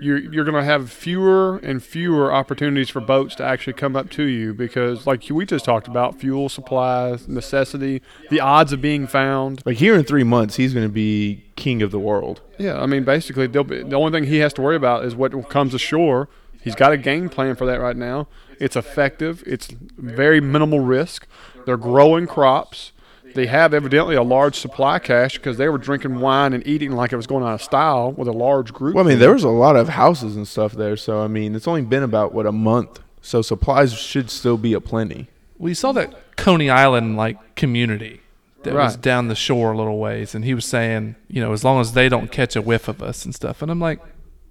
You're 0.00 0.18
you're 0.18 0.44
going 0.44 0.56
to 0.56 0.64
have 0.64 0.90
fewer 0.90 1.58
and 1.58 1.82
fewer 1.82 2.32
opportunities 2.32 2.90
for 2.90 3.00
boats 3.00 3.34
to 3.36 3.44
actually 3.44 3.74
come 3.74 3.96
up 3.96 4.10
to 4.10 4.24
you 4.24 4.52
because, 4.54 5.06
like 5.06 5.24
we 5.30 5.46
just 5.46 5.64
talked 5.64 5.88
about, 5.88 6.20
fuel 6.20 6.48
supplies, 6.48 7.28
necessity, 7.28 8.02
the 8.30 8.40
odds 8.40 8.72
of 8.72 8.80
being 8.80 9.06
found. 9.06 9.62
like 9.64 9.76
here 9.78 9.94
in 9.94 10.04
three 10.04 10.24
months, 10.24 10.56
he's 10.56 10.74
going 10.74 10.86
to 10.86 10.92
be 10.92 11.44
king 11.56 11.82
of 11.82 11.90
the 11.90 11.98
world. 11.98 12.40
Yeah, 12.58 12.80
I 12.80 12.86
mean, 12.86 13.04
basically, 13.04 13.46
they'll 13.46 13.64
be, 13.64 13.82
the 13.82 13.96
only 13.96 14.12
thing 14.12 14.28
he 14.28 14.38
has 14.38 14.52
to 14.54 14.62
worry 14.62 14.76
about 14.76 15.04
is 15.04 15.14
what 15.14 15.48
comes 15.48 15.74
ashore. 15.74 16.28
He's 16.62 16.74
got 16.74 16.92
a 16.92 16.96
game 16.96 17.28
plan 17.28 17.56
for 17.56 17.66
that 17.66 17.80
right 17.80 17.96
now. 17.96 18.26
It's 18.58 18.76
effective. 18.76 19.42
It's 19.46 19.68
very 19.98 20.40
minimal 20.40 20.80
risk. 20.80 21.26
They're 21.66 21.76
growing 21.76 22.26
crops. 22.26 22.92
They 23.34 23.46
have 23.46 23.74
evidently 23.74 24.14
a 24.14 24.22
large 24.22 24.56
supply 24.56 24.98
cache 24.98 25.36
because 25.36 25.56
they 25.56 25.68
were 25.68 25.78
drinking 25.78 26.20
wine 26.20 26.52
and 26.52 26.66
eating 26.66 26.92
like 26.92 27.12
it 27.12 27.16
was 27.16 27.26
going 27.26 27.44
out 27.44 27.54
of 27.54 27.62
style 27.62 28.12
with 28.12 28.28
a 28.28 28.32
large 28.32 28.72
group. 28.72 28.94
Well, 28.94 29.04
I 29.04 29.08
mean, 29.08 29.18
there 29.18 29.32
was 29.32 29.44
a 29.44 29.48
lot 29.48 29.76
of 29.76 29.88
houses 29.90 30.36
and 30.36 30.46
stuff 30.46 30.72
there, 30.72 30.96
so 30.96 31.20
I 31.20 31.26
mean, 31.26 31.54
it's 31.54 31.68
only 31.68 31.82
been 31.82 32.02
about 32.02 32.32
what 32.32 32.46
a 32.46 32.52
month, 32.52 33.00
so 33.20 33.42
supplies 33.42 33.92
should 33.92 34.30
still 34.30 34.56
be 34.56 34.72
aplenty. 34.72 35.28
We 35.58 35.74
saw 35.74 35.92
that 35.92 36.36
Coney 36.36 36.70
Island 36.70 37.16
like 37.16 37.56
community 37.56 38.20
that 38.62 38.74
was 38.74 38.96
down 38.96 39.28
the 39.28 39.34
shore 39.34 39.72
a 39.72 39.76
little 39.76 39.98
ways, 39.98 40.34
and 40.34 40.44
he 40.44 40.54
was 40.54 40.64
saying, 40.64 41.16
you 41.28 41.40
know, 41.40 41.52
as 41.52 41.64
long 41.64 41.80
as 41.80 41.92
they 41.92 42.08
don't 42.08 42.32
catch 42.32 42.56
a 42.56 42.62
whiff 42.62 42.88
of 42.88 43.02
us 43.02 43.24
and 43.24 43.34
stuff. 43.34 43.62
And 43.62 43.70
I'm 43.70 43.80
like, 43.80 44.00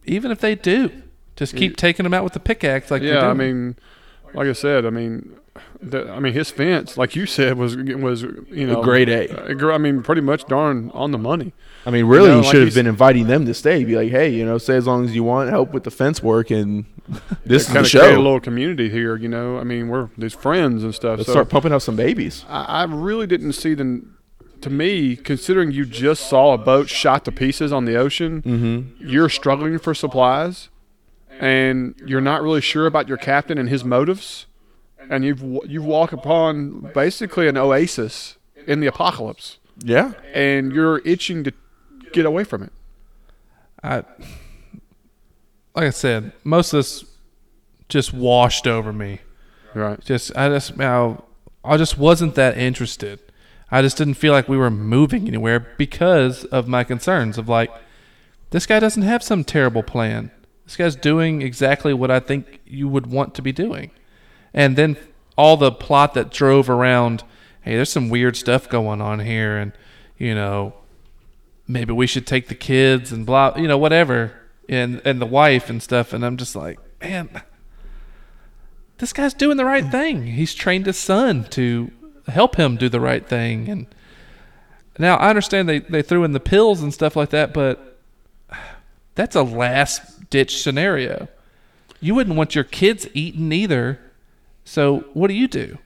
even 0.05 0.31
if 0.31 0.39
they 0.39 0.55
do, 0.55 0.91
just 1.35 1.55
keep 1.55 1.77
taking 1.77 2.03
them 2.03 2.13
out 2.13 2.23
with 2.23 2.33
the 2.33 2.39
pickaxe 2.39 2.91
like 2.91 3.01
you're 3.01 3.15
yeah, 3.15 3.27
I 3.29 3.33
mean, 3.33 3.75
like 4.33 4.47
I 4.47 4.53
said, 4.53 4.85
I 4.85 4.89
mean, 4.89 5.35
the, 5.81 6.09
I 6.09 6.19
mean, 6.19 6.33
his 6.33 6.49
fence, 6.49 6.97
like 6.97 7.15
you 7.15 7.25
said, 7.25 7.57
was 7.57 7.75
was 7.77 8.23
you 8.23 8.65
know 8.67 8.81
grade 8.81 9.09
A. 9.09 9.29
uh, 9.53 9.71
I 9.71 9.77
mean, 9.77 10.01
pretty 10.01 10.21
much 10.21 10.45
darn 10.45 10.89
on 10.93 11.11
the 11.11 11.17
money. 11.17 11.53
I 11.85 11.91
mean, 11.91 12.05
really, 12.05 12.29
know, 12.29 12.37
you 12.37 12.41
like 12.43 12.51
should 12.51 12.65
have 12.65 12.73
been 12.73 12.87
inviting 12.87 13.27
them 13.27 13.45
to 13.45 13.53
stay. 13.53 13.83
Be 13.83 13.95
like, 13.95 14.09
hey, 14.09 14.29
you 14.29 14.45
know, 14.45 14.57
stay 14.57 14.75
as 14.77 14.87
long 14.87 15.03
as 15.05 15.13
you 15.13 15.23
want, 15.23 15.49
help 15.49 15.73
with 15.73 15.83
the 15.83 15.91
fence 15.91 16.23
work, 16.23 16.49
and 16.49 16.85
this 17.45 17.63
is 17.63 17.73
kind 17.73 17.85
the 17.85 17.87
of 17.87 17.91
create 17.91 18.15
a 18.15 18.21
little 18.21 18.39
community 18.39 18.89
here. 18.89 19.15
You 19.17 19.27
know, 19.27 19.57
I 19.59 19.63
mean, 19.63 19.89
we're 19.89 20.09
these 20.17 20.33
friends 20.33 20.83
and 20.83 20.95
stuff. 20.95 21.17
Let's 21.17 21.27
so 21.27 21.33
start 21.33 21.49
pumping 21.49 21.73
out 21.73 21.81
some 21.81 21.95
babies. 21.97 22.45
I, 22.47 22.63
I 22.63 22.83
really 22.85 23.27
didn't 23.27 23.53
see 23.53 23.73
the. 23.73 24.01
To 24.61 24.69
me, 24.69 25.17
considering 25.17 25.71
you 25.71 25.85
just 25.85 26.29
saw 26.29 26.53
a 26.53 26.57
boat 26.57 26.87
shot 26.87 27.25
to 27.25 27.33
pieces 27.33 27.73
on 27.73 27.83
the 27.83 27.97
ocean, 27.97 28.41
Mm-hmm. 28.43 29.05
you're 29.09 29.27
struggling 29.27 29.77
for 29.77 29.93
supplies, 29.93 30.69
and 31.39 31.95
you're 32.05 32.21
not 32.21 32.41
really 32.41 32.61
sure 32.61 32.85
about 32.85 33.09
your 33.09 33.17
captain 33.17 33.57
and 33.57 33.67
his 33.67 33.83
motives, 33.83 34.45
and 35.09 35.23
you've 35.23 35.41
you 35.67 35.81
walk 35.81 36.11
upon 36.11 36.91
basically 36.93 37.47
an 37.47 37.57
oasis 37.57 38.37
in 38.67 38.79
the 38.79 38.87
apocalypse, 38.87 39.57
Yeah, 39.83 40.13
and 40.33 40.71
you're 40.71 40.99
itching 41.05 41.43
to 41.43 41.53
get 42.11 42.25
away 42.25 42.43
from 42.43 42.63
it. 42.63 42.73
I, 43.81 44.03
like 45.75 45.87
I 45.87 45.89
said, 45.89 46.31
most 46.43 46.73
of 46.73 46.79
this 46.79 47.05
just 47.89 48.13
washed 48.13 48.67
over 48.67 48.93
me. 48.93 49.19
Right. 49.73 49.99
Just 50.03 50.35
I 50.37 50.49
just 50.49 50.79
I, 50.79 51.17
I 51.63 51.77
just 51.77 51.97
wasn't 51.97 52.35
that 52.35 52.57
interested. 52.57 53.19
I 53.71 53.81
just 53.81 53.97
didn't 53.97 54.15
feel 54.15 54.33
like 54.33 54.47
we 54.47 54.57
were 54.57 54.69
moving 54.69 55.27
anywhere 55.27 55.67
because 55.77 56.45
of 56.45 56.67
my 56.67 56.83
concerns 56.83 57.37
of 57.37 57.49
like 57.49 57.71
this 58.51 58.67
guy 58.67 58.79
doesn't 58.79 59.01
have 59.01 59.23
some 59.23 59.43
terrible 59.43 59.81
plan. 59.81 60.29
This 60.65 60.77
guy's 60.77 60.95
doing 60.95 61.41
exactly 61.41 61.93
what 61.93 62.11
I 62.11 62.19
think 62.19 62.61
you 62.65 62.87
would 62.87 63.07
want 63.07 63.33
to 63.35 63.41
be 63.41 63.51
doing. 63.51 63.91
And 64.53 64.75
then 64.75 64.97
all 65.37 65.57
the 65.57 65.71
plot 65.71 66.13
that 66.13 66.31
drove 66.31 66.69
around, 66.69 67.23
hey, 67.61 67.75
there's 67.75 67.91
some 67.91 68.09
weird 68.09 68.37
stuff 68.37 68.69
going 68.69 69.01
on 69.01 69.19
here 69.19 69.57
and 69.57 69.71
you 70.17 70.35
know, 70.35 70.73
maybe 71.67 71.91
we 71.91 72.07
should 72.07 72.27
take 72.27 72.47
the 72.47 72.55
kids 72.55 73.11
and 73.11 73.25
blah, 73.25 73.53
you 73.57 73.67
know, 73.67 73.77
whatever, 73.77 74.31
and 74.69 75.01
and 75.03 75.21
the 75.21 75.25
wife 75.25 75.69
and 75.69 75.81
stuff 75.81 76.13
and 76.13 76.25
I'm 76.25 76.37
just 76.37 76.55
like, 76.55 76.79
man, 77.01 77.41
this 78.99 79.11
guy's 79.11 79.33
doing 79.33 79.57
the 79.57 79.65
right 79.65 79.85
thing. 79.85 80.27
He's 80.27 80.53
trained 80.53 80.85
his 80.85 80.97
son 80.97 81.45
to 81.51 81.91
help 82.27 82.55
him 82.55 82.77
do 82.77 82.89
the 82.89 83.01
right 83.01 83.27
thing. 83.27 83.67
And 83.67 83.87
now 84.97 85.17
I 85.17 85.29
understand 85.29 85.67
they, 85.67 85.79
they 85.79 86.01
threw 86.01 86.23
in 86.23 86.31
the 86.31 86.39
pills 86.39 86.81
and 86.81 86.93
stuff 86.93 87.15
like 87.15 87.31
that, 87.31 87.53
but 87.53 87.99
that's 89.15 89.35
a 89.35 89.43
last 89.43 90.29
ditch 90.29 90.61
scenario. 90.61 91.27
You 91.99 92.15
wouldn't 92.15 92.35
want 92.35 92.55
your 92.55 92.63
kids 92.63 93.07
eaten 93.13 93.51
either. 93.51 93.99
So 94.65 95.05
what 95.13 95.27
do 95.27 95.33
you 95.33 95.47
do? 95.47 95.77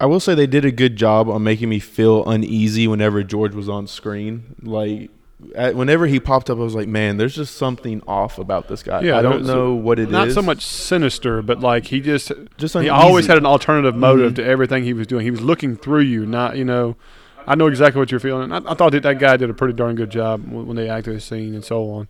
I 0.00 0.06
will 0.06 0.20
say 0.20 0.34
they 0.34 0.46
did 0.46 0.64
a 0.64 0.70
good 0.70 0.94
job 0.96 1.28
on 1.28 1.42
making 1.42 1.68
me 1.68 1.80
feel 1.80 2.24
uneasy 2.28 2.86
whenever 2.86 3.22
George 3.24 3.54
was 3.54 3.68
on 3.68 3.86
screen. 3.88 4.54
Like 4.62 5.10
at, 5.56 5.74
whenever 5.74 6.06
he 6.06 6.20
popped 6.20 6.48
up, 6.50 6.58
I 6.58 6.60
was 6.60 6.74
like, 6.76 6.86
"Man, 6.86 7.16
there's 7.16 7.34
just 7.34 7.56
something 7.56 8.00
off 8.06 8.38
about 8.38 8.68
this 8.68 8.82
guy." 8.84 9.00
Yeah, 9.02 9.18
I 9.18 9.22
don't 9.22 9.42
there's 9.44 9.46
know 9.48 9.74
what 9.74 9.98
it 9.98 10.04
is. 10.04 10.12
Not 10.12 10.30
so 10.30 10.42
much 10.42 10.64
sinister, 10.64 11.42
but 11.42 11.58
like 11.60 11.86
he 11.86 12.00
just 12.00 12.30
Just 12.58 12.74
he 12.74 12.80
uneasy. 12.80 12.90
always 12.90 13.26
had 13.26 13.38
an 13.38 13.46
alternative 13.46 13.96
motive 13.96 14.34
Mm-hmm. 14.34 14.42
to 14.42 14.44
everything 14.44 14.84
he 14.84 14.92
was 14.92 15.08
doing. 15.08 15.24
He 15.24 15.30
was 15.32 15.40
looking 15.40 15.74
through 15.76 16.02
you, 16.02 16.24
not 16.26 16.56
you 16.56 16.64
know. 16.64 16.96
I 17.46 17.54
know 17.54 17.66
exactly 17.66 17.98
what 17.98 18.10
you're 18.10 18.20
feeling. 18.20 18.52
I, 18.52 18.58
I 18.58 18.74
thought 18.74 18.92
that 18.92 19.02
that 19.04 19.18
guy 19.18 19.36
did 19.38 19.48
a 19.50 19.54
pretty 19.54 19.72
darn 19.74 19.96
good 19.96 20.10
job 20.10 20.46
when, 20.46 20.66
when 20.66 20.76
they 20.76 20.88
acted 20.88 21.16
the 21.16 21.20
scene 21.20 21.54
and 21.54 21.64
so 21.64 21.90
on. 21.90 22.08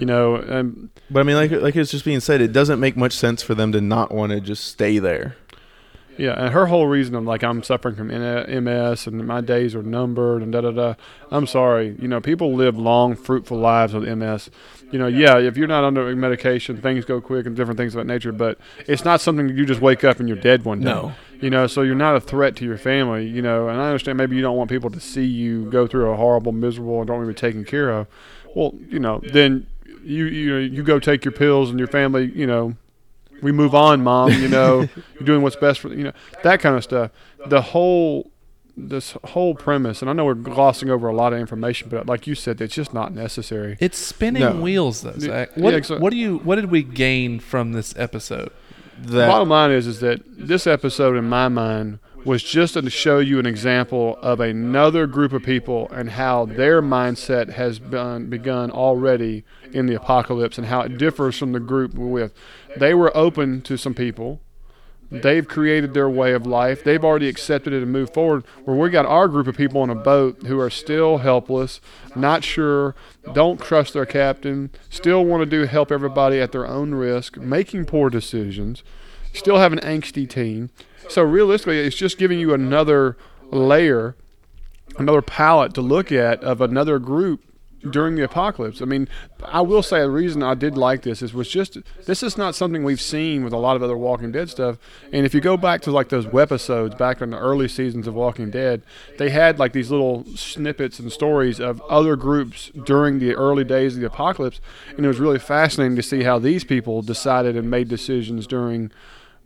You 0.00 0.06
know, 0.06 0.36
and 0.36 0.88
But 1.10 1.20
I 1.20 1.22
mean, 1.24 1.36
like 1.36 1.50
like 1.50 1.76
it's 1.76 1.90
just 1.90 2.06
being 2.06 2.20
said, 2.20 2.40
it 2.40 2.52
doesn't 2.52 2.80
make 2.80 2.96
much 2.96 3.12
sense 3.12 3.42
for 3.42 3.54
them 3.54 3.70
to 3.72 3.82
not 3.82 4.10
want 4.10 4.32
to 4.32 4.40
just 4.40 4.64
stay 4.64 4.98
there. 4.98 5.36
Yeah, 6.16 6.32
and 6.32 6.54
her 6.54 6.66
whole 6.66 6.86
reason 6.86 7.14
of 7.14 7.24
like 7.24 7.42
I'm 7.42 7.62
suffering 7.62 7.96
from 7.96 8.08
MS 8.08 9.06
and 9.06 9.26
my 9.26 9.42
days 9.42 9.74
are 9.74 9.82
numbered 9.82 10.42
and 10.42 10.52
da 10.52 10.62
da 10.62 10.70
da. 10.70 10.94
I'm 11.30 11.46
sorry, 11.46 11.96
you 12.00 12.08
know, 12.08 12.18
people 12.18 12.54
live 12.54 12.78
long, 12.78 13.14
fruitful 13.14 13.58
lives 13.58 13.92
with 13.92 14.08
MS. 14.08 14.48
You 14.90 14.98
know, 14.98 15.06
yeah, 15.06 15.36
if 15.36 15.58
you're 15.58 15.68
not 15.68 15.84
under 15.84 16.16
medication, 16.16 16.80
things 16.80 17.04
go 17.04 17.20
quick 17.20 17.44
and 17.44 17.54
different 17.54 17.76
things 17.76 17.94
of 17.94 17.98
that 17.98 18.10
nature. 18.10 18.32
But 18.32 18.58
it's 18.86 19.04
not 19.04 19.20
something 19.20 19.48
that 19.48 19.56
you 19.56 19.66
just 19.66 19.82
wake 19.82 20.02
up 20.02 20.18
and 20.18 20.30
you're 20.30 20.38
dead 20.38 20.64
one 20.64 20.80
day. 20.80 20.86
No. 20.86 21.12
You 21.42 21.50
know, 21.50 21.66
so 21.66 21.82
you're 21.82 21.94
not 21.94 22.16
a 22.16 22.20
threat 22.20 22.56
to 22.56 22.64
your 22.64 22.78
family. 22.78 23.26
You 23.26 23.42
know, 23.42 23.68
and 23.68 23.78
I 23.78 23.88
understand 23.88 24.16
maybe 24.16 24.34
you 24.34 24.42
don't 24.42 24.56
want 24.56 24.70
people 24.70 24.88
to 24.88 25.00
see 25.00 25.26
you 25.26 25.70
go 25.70 25.86
through 25.86 26.10
a 26.10 26.16
horrible, 26.16 26.52
miserable, 26.52 27.00
and 27.00 27.06
don't 27.06 27.18
want 27.18 27.28
to 27.28 27.34
be 27.34 27.38
taken 27.38 27.66
care 27.66 27.90
of. 27.90 28.06
Well, 28.54 28.74
you 28.88 28.98
know, 28.98 29.20
then 29.32 29.66
you 30.04 30.26
you 30.26 30.50
know 30.52 30.58
you 30.58 30.82
go 30.82 30.98
take 30.98 31.24
your 31.24 31.32
pills 31.32 31.70
and 31.70 31.78
your 31.78 31.88
family. 31.88 32.30
You 32.34 32.46
know, 32.46 32.76
we 33.42 33.52
move 33.52 33.74
on, 33.74 34.02
mom. 34.02 34.32
You 34.32 34.48
know, 34.48 34.80
you're 35.14 35.24
doing 35.24 35.42
what's 35.42 35.56
best 35.56 35.80
for 35.80 35.88
you 35.88 36.04
know 36.04 36.12
that 36.42 36.60
kind 36.60 36.76
of 36.76 36.84
stuff. 36.84 37.10
The 37.46 37.60
whole 37.62 38.30
this 38.76 39.14
whole 39.24 39.54
premise, 39.54 40.00
and 40.00 40.08
I 40.10 40.14
know 40.14 40.24
we're 40.24 40.34
glossing 40.34 40.88
over 40.90 41.08
a 41.08 41.14
lot 41.14 41.32
of 41.32 41.38
information, 41.38 41.88
but 41.90 42.06
like 42.06 42.26
you 42.26 42.34
said, 42.34 42.60
it's 42.60 42.74
just 42.74 42.94
not 42.94 43.12
necessary. 43.12 43.76
It's 43.80 43.98
spinning 43.98 44.42
No. 44.42 44.56
wheels 44.56 45.02
though, 45.02 45.10
Yeah, 45.18 45.26
Zach. 45.26 45.50
yeah, 45.56 45.62
What, 45.62 45.74
exactly. 45.74 46.02
what 46.02 46.10
do 46.12 46.16
you 46.16 46.38
what 46.38 46.56
did 46.56 46.70
we 46.70 46.82
gain 46.82 47.40
from 47.40 47.72
this 47.72 47.94
episode? 47.98 48.50
That 49.02 49.28
Bottom 49.28 49.48
line 49.48 49.70
is, 49.70 49.86
is 49.86 50.00
that 50.00 50.20
this 50.26 50.66
episode, 50.66 51.16
in 51.16 51.28
my 51.28 51.48
mind, 51.48 51.98
was 52.24 52.42
just 52.42 52.74
to 52.74 52.90
show 52.90 53.18
you 53.18 53.38
an 53.38 53.46
example 53.46 54.18
of 54.20 54.40
another 54.40 55.06
group 55.06 55.32
of 55.32 55.42
people 55.42 55.88
and 55.90 56.10
how 56.10 56.44
their 56.44 56.82
mindset 56.82 57.50
has 57.50 57.78
been, 57.78 58.28
begun 58.28 58.70
already 58.70 59.44
in 59.72 59.86
the 59.86 59.94
apocalypse 59.94 60.58
and 60.58 60.66
how 60.66 60.82
it 60.82 60.98
differs 60.98 61.38
from 61.38 61.52
the 61.52 61.60
group 61.60 61.94
we're 61.94 62.06
with. 62.06 62.34
They 62.76 62.94
were 62.94 63.16
open 63.16 63.62
to 63.62 63.76
some 63.76 63.94
people. 63.94 64.40
They've 65.10 65.46
created 65.46 65.92
their 65.92 66.08
way 66.08 66.32
of 66.34 66.46
life. 66.46 66.84
They've 66.84 67.04
already 67.04 67.28
accepted 67.28 67.72
it 67.72 67.82
and 67.82 67.90
moved 67.90 68.14
forward. 68.14 68.44
Where 68.64 68.76
we 68.76 68.90
got 68.90 69.06
our 69.06 69.26
group 69.26 69.48
of 69.48 69.56
people 69.56 69.80
on 69.80 69.90
a 69.90 69.94
boat 69.96 70.44
who 70.46 70.60
are 70.60 70.70
still 70.70 71.18
helpless, 71.18 71.80
not 72.14 72.44
sure, 72.44 72.94
don't 73.32 73.60
trust 73.60 73.94
their 73.94 74.06
captain, 74.06 74.70
still 74.88 75.24
want 75.24 75.40
to 75.42 75.46
do 75.46 75.66
help 75.66 75.90
everybody 75.90 76.38
at 76.38 76.52
their 76.52 76.66
own 76.66 76.94
risk, 76.94 77.38
making 77.38 77.86
poor 77.86 78.08
decisions, 78.08 78.84
still 79.32 79.56
have 79.56 79.72
an 79.72 79.80
angsty 79.80 80.28
teen. 80.28 80.70
So 81.10 81.22
realistically, 81.22 81.80
it's 81.80 81.96
just 81.96 82.18
giving 82.18 82.38
you 82.38 82.54
another 82.54 83.16
layer, 83.50 84.14
another 84.96 85.22
palette 85.22 85.74
to 85.74 85.80
look 85.80 86.12
at 86.12 86.42
of 86.44 86.60
another 86.60 87.00
group 87.00 87.42
during 87.88 88.14
the 88.14 88.22
apocalypse. 88.22 88.80
I 88.80 88.84
mean, 88.84 89.08
I 89.44 89.62
will 89.62 89.82
say 89.82 90.00
the 90.00 90.10
reason 90.10 90.42
I 90.42 90.54
did 90.54 90.76
like 90.76 91.02
this 91.02 91.22
is 91.22 91.32
was 91.34 91.48
just 91.48 91.78
this 92.06 92.22
is 92.22 92.36
not 92.36 92.54
something 92.54 92.84
we've 92.84 93.00
seen 93.00 93.42
with 93.42 93.52
a 93.52 93.56
lot 93.56 93.74
of 93.74 93.82
other 93.82 93.96
Walking 93.96 94.30
Dead 94.30 94.50
stuff. 94.50 94.76
And 95.12 95.26
if 95.26 95.34
you 95.34 95.40
go 95.40 95.56
back 95.56 95.80
to 95.82 95.90
like 95.90 96.10
those 96.10 96.26
webisodes 96.26 96.96
back 96.96 97.20
in 97.20 97.30
the 97.30 97.38
early 97.38 97.66
seasons 97.66 98.06
of 98.06 98.14
Walking 98.14 98.50
Dead, 98.50 98.82
they 99.18 99.30
had 99.30 99.58
like 99.58 99.72
these 99.72 99.90
little 99.90 100.24
snippets 100.36 101.00
and 101.00 101.10
stories 101.10 101.58
of 101.58 101.80
other 101.82 102.14
groups 102.14 102.70
during 102.84 103.18
the 103.18 103.34
early 103.34 103.64
days 103.64 103.94
of 103.94 104.00
the 104.00 104.06
apocalypse, 104.06 104.60
and 104.96 105.04
it 105.04 105.08
was 105.08 105.18
really 105.18 105.38
fascinating 105.38 105.96
to 105.96 106.02
see 106.02 106.22
how 106.22 106.38
these 106.38 106.62
people 106.62 107.02
decided 107.02 107.56
and 107.56 107.70
made 107.70 107.88
decisions 107.88 108.46
during 108.46 108.92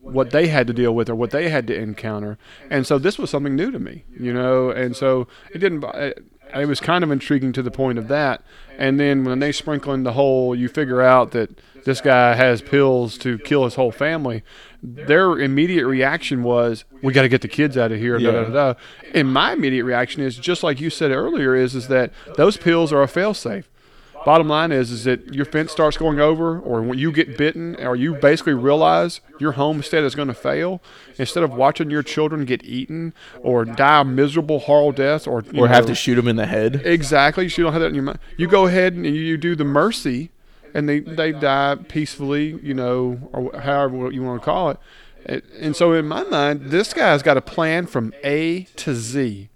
what 0.04 0.30
they 0.30 0.48
had 0.48 0.66
to 0.66 0.72
deal 0.72 0.94
with 0.94 1.08
or 1.08 1.14
what 1.14 1.30
they 1.30 1.48
had 1.48 1.66
to 1.66 1.74
encounter. 1.74 2.38
And 2.70 2.86
so 2.86 2.98
this 2.98 3.18
was 3.18 3.30
something 3.30 3.56
new 3.56 3.70
to 3.70 3.78
me, 3.78 4.04
you 4.18 4.32
know, 4.32 4.70
and 4.70 4.94
so 4.94 5.26
it 5.52 5.58
didn't 5.58 5.84
it, 5.94 6.24
it 6.54 6.66
was 6.66 6.78
kind 6.80 7.02
of 7.02 7.10
intriguing 7.10 7.52
to 7.54 7.62
the 7.62 7.70
point 7.70 7.98
of 7.98 8.08
that. 8.08 8.42
And 8.78 9.00
then 9.00 9.24
when 9.24 9.38
they 9.38 9.50
sprinkle 9.50 9.92
in 9.94 10.02
the 10.02 10.12
whole 10.12 10.54
you 10.54 10.68
figure 10.68 11.00
out 11.00 11.32
that 11.32 11.58
this 11.84 12.00
guy 12.00 12.34
has 12.34 12.62
pills 12.62 13.18
to 13.18 13.38
kill 13.38 13.64
his 13.64 13.74
whole 13.74 13.92
family, 13.92 14.42
their 14.82 15.38
immediate 15.38 15.86
reaction 15.86 16.42
was 16.42 16.84
we 17.02 17.12
got 17.12 17.22
to 17.22 17.28
get 17.28 17.40
the 17.40 17.48
kids 17.48 17.76
out 17.76 17.90
of 17.90 17.98
here 17.98 18.18
da, 18.18 18.30
da, 18.30 18.44
da, 18.44 18.50
da. 18.50 18.74
And 19.14 19.32
my 19.32 19.52
immediate 19.52 19.84
reaction 19.84 20.22
is 20.22 20.36
just 20.36 20.62
like 20.62 20.80
you 20.80 20.90
said 20.90 21.10
earlier 21.10 21.54
is 21.54 21.74
is 21.74 21.88
that 21.88 22.12
those 22.36 22.56
pills 22.56 22.92
are 22.92 23.02
a 23.02 23.08
failsafe. 23.08 23.64
Bottom 24.24 24.48
line 24.48 24.72
is, 24.72 24.90
is 24.90 25.04
that 25.04 25.34
your 25.34 25.44
fence 25.44 25.70
starts 25.70 25.96
going 25.98 26.18
over, 26.18 26.58
or 26.58 26.80
when 26.82 26.98
you 26.98 27.12
get 27.12 27.36
bitten, 27.36 27.76
or 27.84 27.94
you 27.94 28.14
basically 28.14 28.54
realize 28.54 29.20
your 29.38 29.52
homestead 29.52 30.02
is 30.02 30.14
going 30.14 30.28
to 30.28 30.34
fail. 30.34 30.80
Instead 31.18 31.42
of 31.44 31.52
watching 31.52 31.90
your 31.90 32.02
children 32.02 32.44
get 32.46 32.64
eaten 32.64 33.12
or 33.42 33.64
die 33.66 34.00
a 34.00 34.04
miserable, 34.04 34.60
horrible 34.60 34.92
deaths, 34.92 35.26
or 35.26 35.42
you 35.52 35.62
or 35.64 35.68
have 35.68 35.84
know- 35.84 35.88
to 35.88 35.94
shoot 35.94 36.14
them 36.14 36.26
in 36.28 36.36
the 36.36 36.46
head. 36.46 36.82
exactly, 36.84 37.44
you 37.44 37.50
don't 37.64 37.72
have 37.72 37.82
that 37.82 37.88
in 37.88 37.94
your 37.94 38.04
mind. 38.04 38.18
You 38.38 38.46
go 38.48 38.66
ahead 38.66 38.94
and 38.94 39.04
you, 39.04 39.12
you 39.12 39.36
do 39.36 39.54
the 39.54 39.64
mercy, 39.64 40.30
and 40.72 40.88
they 40.88 41.00
they 41.00 41.30
die 41.32 41.76
peacefully, 41.88 42.58
you 42.62 42.72
know, 42.74 43.18
or 43.32 43.60
however 43.60 44.10
you 44.10 44.22
want 44.22 44.40
to 44.40 44.44
call 44.44 44.70
it. 44.70 44.78
And- 45.26 45.42
And 45.60 45.76
so, 45.76 45.92
in 45.92 46.06
my 46.08 46.22
mind, 46.24 46.70
this 46.70 46.92
guy's 46.94 47.22
got 47.22 47.36
a 47.36 47.40
plan 47.42 47.86
from 47.86 48.12
A 48.24 48.64
to 48.76 48.94
Z, 48.94 49.48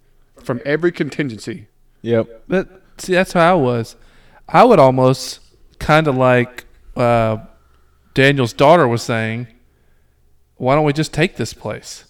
from 0.42 0.60
every 0.66 0.92
contingency. 0.92 1.68
Yep. 2.02 2.42
But 2.48 2.82
see, 2.98 3.14
that's 3.14 3.32
how 3.32 3.52
I 3.52 3.54
was. 3.54 3.96
I 4.48 4.64
would 4.64 4.78
almost 4.78 5.40
kind 5.78 6.08
of 6.08 6.16
like 6.16 6.64
uh, 6.96 7.38
Daniel's 8.14 8.52
daughter 8.52 8.88
was 8.88 9.02
saying, 9.02 9.48
"Why 10.56 10.74
don't 10.74 10.84
we 10.84 10.92
just 10.92 11.12
take 11.12 11.36
this 11.36 11.52
place? 11.52 12.04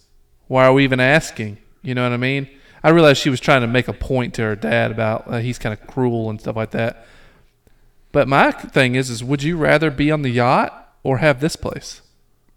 Why 0.46 0.66
are 0.66 0.72
we 0.72 0.84
even 0.84 1.00
asking?" 1.00 1.58
You 1.82 1.94
know 1.94 2.02
what 2.02 2.12
I 2.12 2.16
mean? 2.16 2.48
I 2.82 2.90
realized 2.90 3.20
she 3.20 3.30
was 3.30 3.40
trying 3.40 3.62
to 3.62 3.66
make 3.66 3.88
a 3.88 3.92
point 3.92 4.34
to 4.34 4.42
her 4.42 4.56
dad 4.56 4.90
about 4.90 5.24
uh, 5.26 5.38
he's 5.38 5.58
kind 5.58 5.72
of 5.72 5.86
cruel 5.86 6.30
and 6.30 6.40
stuff 6.40 6.56
like 6.56 6.70
that. 6.70 7.06
But 8.12 8.28
my 8.28 8.50
thing 8.52 8.94
is, 8.94 9.10
is 9.10 9.22
would 9.22 9.42
you 9.42 9.56
rather 9.56 9.90
be 9.90 10.10
on 10.10 10.22
the 10.22 10.30
yacht 10.30 10.94
or 11.02 11.18
have 11.18 11.40
this 11.40 11.56
place? 11.56 12.02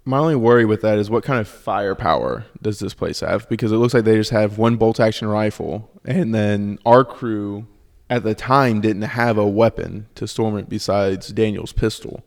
My 0.04 0.18
only 0.18 0.36
worry 0.36 0.66
with 0.66 0.82
that 0.82 0.98
is 0.98 1.10
what 1.10 1.24
kind 1.24 1.40
of 1.40 1.48
firepower 1.48 2.46
does 2.62 2.80
this 2.80 2.94
place 2.94 3.20
have? 3.20 3.48
Because 3.50 3.72
it 3.72 3.78
looks 3.78 3.94
like 3.94 4.04
they 4.04 4.16
just 4.16 4.32
have 4.32 4.58
one 4.58 4.78
bolt 4.78 5.00
action 5.00 5.28
rifle, 5.28 5.92
and 6.06 6.34
then 6.34 6.80
our 6.86 7.04
crew 7.04 7.68
at 8.12 8.24
the 8.24 8.36
time 8.36 8.82
didn't 8.82 9.04
have 9.04 9.38
a 9.38 9.48
weapon 9.48 10.06
to 10.16 10.28
storm 10.28 10.58
it 10.58 10.68
besides 10.68 11.30
Daniel's 11.30 11.72
pistol. 11.72 12.24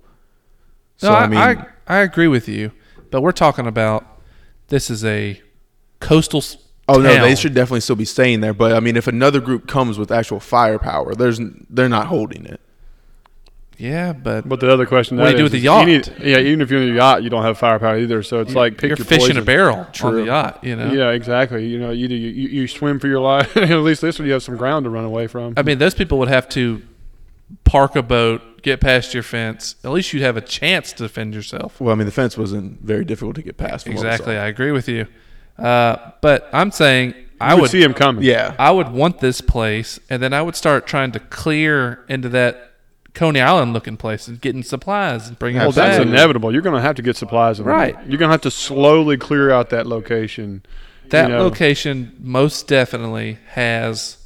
No, 1.03 1.11
I, 1.11 1.27
I, 1.27 1.67
I 1.87 1.97
agree 1.99 2.27
with 2.27 2.49
you, 2.49 2.73
but 3.11 3.21
we're 3.21 3.33
talking 3.33 3.67
about 3.67 4.07
this 4.69 4.89
is 4.89 5.05
a 5.05 5.43
coastal. 6.01 6.43
oh 6.89 6.99
no, 6.99 7.21
they 7.21 7.35
should 7.35 7.53
definitely 7.53 7.81
still 7.81 7.97
be 7.97 8.07
staying 8.07 8.41
there. 8.41 8.55
But 8.55 8.73
I 8.73 8.81
mean, 8.81 8.97
if 8.97 9.07
another 9.07 9.41
group 9.41 9.69
comes 9.69 9.99
with 9.99 10.11
actual 10.11 10.41
firepower, 10.41 11.15
there's 11.15 11.39
they're 11.69 11.91
not 11.91 12.07
holding 12.07 12.47
it. 12.47 12.63
Yeah, 13.77 14.13
but 14.13 14.49
But 14.49 14.61
the 14.61 14.73
other 14.73 14.87
question, 14.87 15.17
What 15.17 15.25
do 15.25 15.31
you 15.33 15.37
do 15.39 15.43
with 15.45 15.53
the 15.53 15.59
is 15.59 15.65
you 15.65 15.71
yacht? 15.71 15.87
need- 15.87 16.13
yeah, 16.23 16.39
even 16.39 16.61
if 16.61 16.71
you're 16.71 16.83
in 16.83 16.91
a 16.93 16.95
yacht, 16.95 17.23
you 17.25 17.31
don't 17.31 17.43
have 17.43 17.59
firepower 17.59 17.99
either. 17.99 18.23
So 18.23 18.41
it's 18.41 18.55
like 18.55 18.75
pick 18.79 18.89
you're 18.91 18.99
your 18.99 19.05
fishing 19.05 19.21
poison. 19.29 19.39
a 19.39 19.43
barrel 19.43 19.77
on 19.79 19.93
True. 19.93 20.21
the 20.21 20.27
yacht. 20.27 20.63
You 20.63 20.77
know. 20.77 20.93
Yeah, 20.93 21.11
exactly. 21.11 21.67
You 21.67 21.79
know, 21.81 21.91
either 21.93 22.15
you, 22.15 22.29
you, 22.29 22.49
you 22.51 22.69
swim 22.69 22.99
for 23.01 23.09
your 23.09 23.21
life. 23.21 23.57
At 23.57 23.71
least 23.81 24.01
this 24.01 24.19
one 24.19 24.27
you 24.27 24.33
have 24.35 24.43
some 24.43 24.57
ground 24.57 24.85
to 24.85 24.91
run 24.91 25.05
away 25.05 25.27
from. 25.27 25.55
I 25.57 25.63
mean, 25.63 25.79
those 25.79 25.95
people 25.95 26.19
would 26.19 26.29
have 26.29 26.49
to 26.51 26.83
park 27.65 27.97
a 27.97 28.03
boat, 28.03 28.63
get 28.63 28.81
past 28.81 29.13
your 29.13 29.23
fence. 29.23 29.75
At 29.85 29.91
least 29.91 30.13
you'd 30.13 30.23
have 30.23 30.37
a 30.37 30.41
chance 30.41 30.93
to 30.95 31.03
defend 31.05 31.35
yourself. 31.35 31.81
Well, 31.81 31.93
I 31.93 31.97
mean, 31.97 32.07
the 32.07 32.13
fence 32.13 32.39
wasn't 32.39 32.81
very 32.81 33.05
difficult 33.05 33.37
to 33.37 33.43
get 33.43 33.57
past. 33.57 33.85
from 33.87 33.93
Exactly. 33.93 34.37
I 34.37 34.47
agree 34.47 34.71
with 34.73 34.89
you. 34.89 35.07
Uh, 35.59 35.97
but 36.21 36.49
I'm 36.53 36.71
saying 36.71 37.15
I 37.41 37.51
I 37.51 37.55
would 37.55 37.63
would 37.63 37.71
see 37.71 37.83
him 37.83 37.95
coming. 37.95 38.25
Yeah. 38.25 38.55
I 38.59 38.71
would 38.71 38.91
want 38.93 39.21
this 39.21 39.41
place, 39.41 39.99
and 40.09 40.23
then 40.23 40.33
I 40.33 40.43
would 40.43 40.57
start 40.57 40.87
trying 40.87 41.13
to 41.13 41.21
clear 41.21 42.05
into 42.09 42.29
that 42.31 42.71
Coney 43.15 43.41
Island 43.41 43.73
looking 43.73 43.97
place 43.97 44.27
and 44.29 44.41
getting 44.41 44.63
supplies 44.63 45.29
and 45.29 45.39
bringing 45.39 45.61
Well, 45.61 45.71
it 45.71 45.75
that's 45.77 45.99
back. 45.99 46.07
inevitable. 46.07 46.53
You're 46.53 46.63
going 46.63 46.75
to 46.75 46.83
have 46.83 46.97
to 46.97 47.03
get 47.03 47.17
supplies. 47.17 47.61
Right. 47.61 47.95
You're 48.09 48.19
going 48.19 48.29
to 48.29 48.33
have 48.33 48.41
to 48.43 48.51
slowly 48.51 49.17
clear 49.17 49.51
out 49.51 49.71
that 49.71 49.87
location. 49.87 50.65
That 51.11 51.29
you 51.29 51.35
know. 51.37 51.43
location 51.45 52.17
most 52.19 52.67
definitely 52.67 53.39
has 53.51 54.19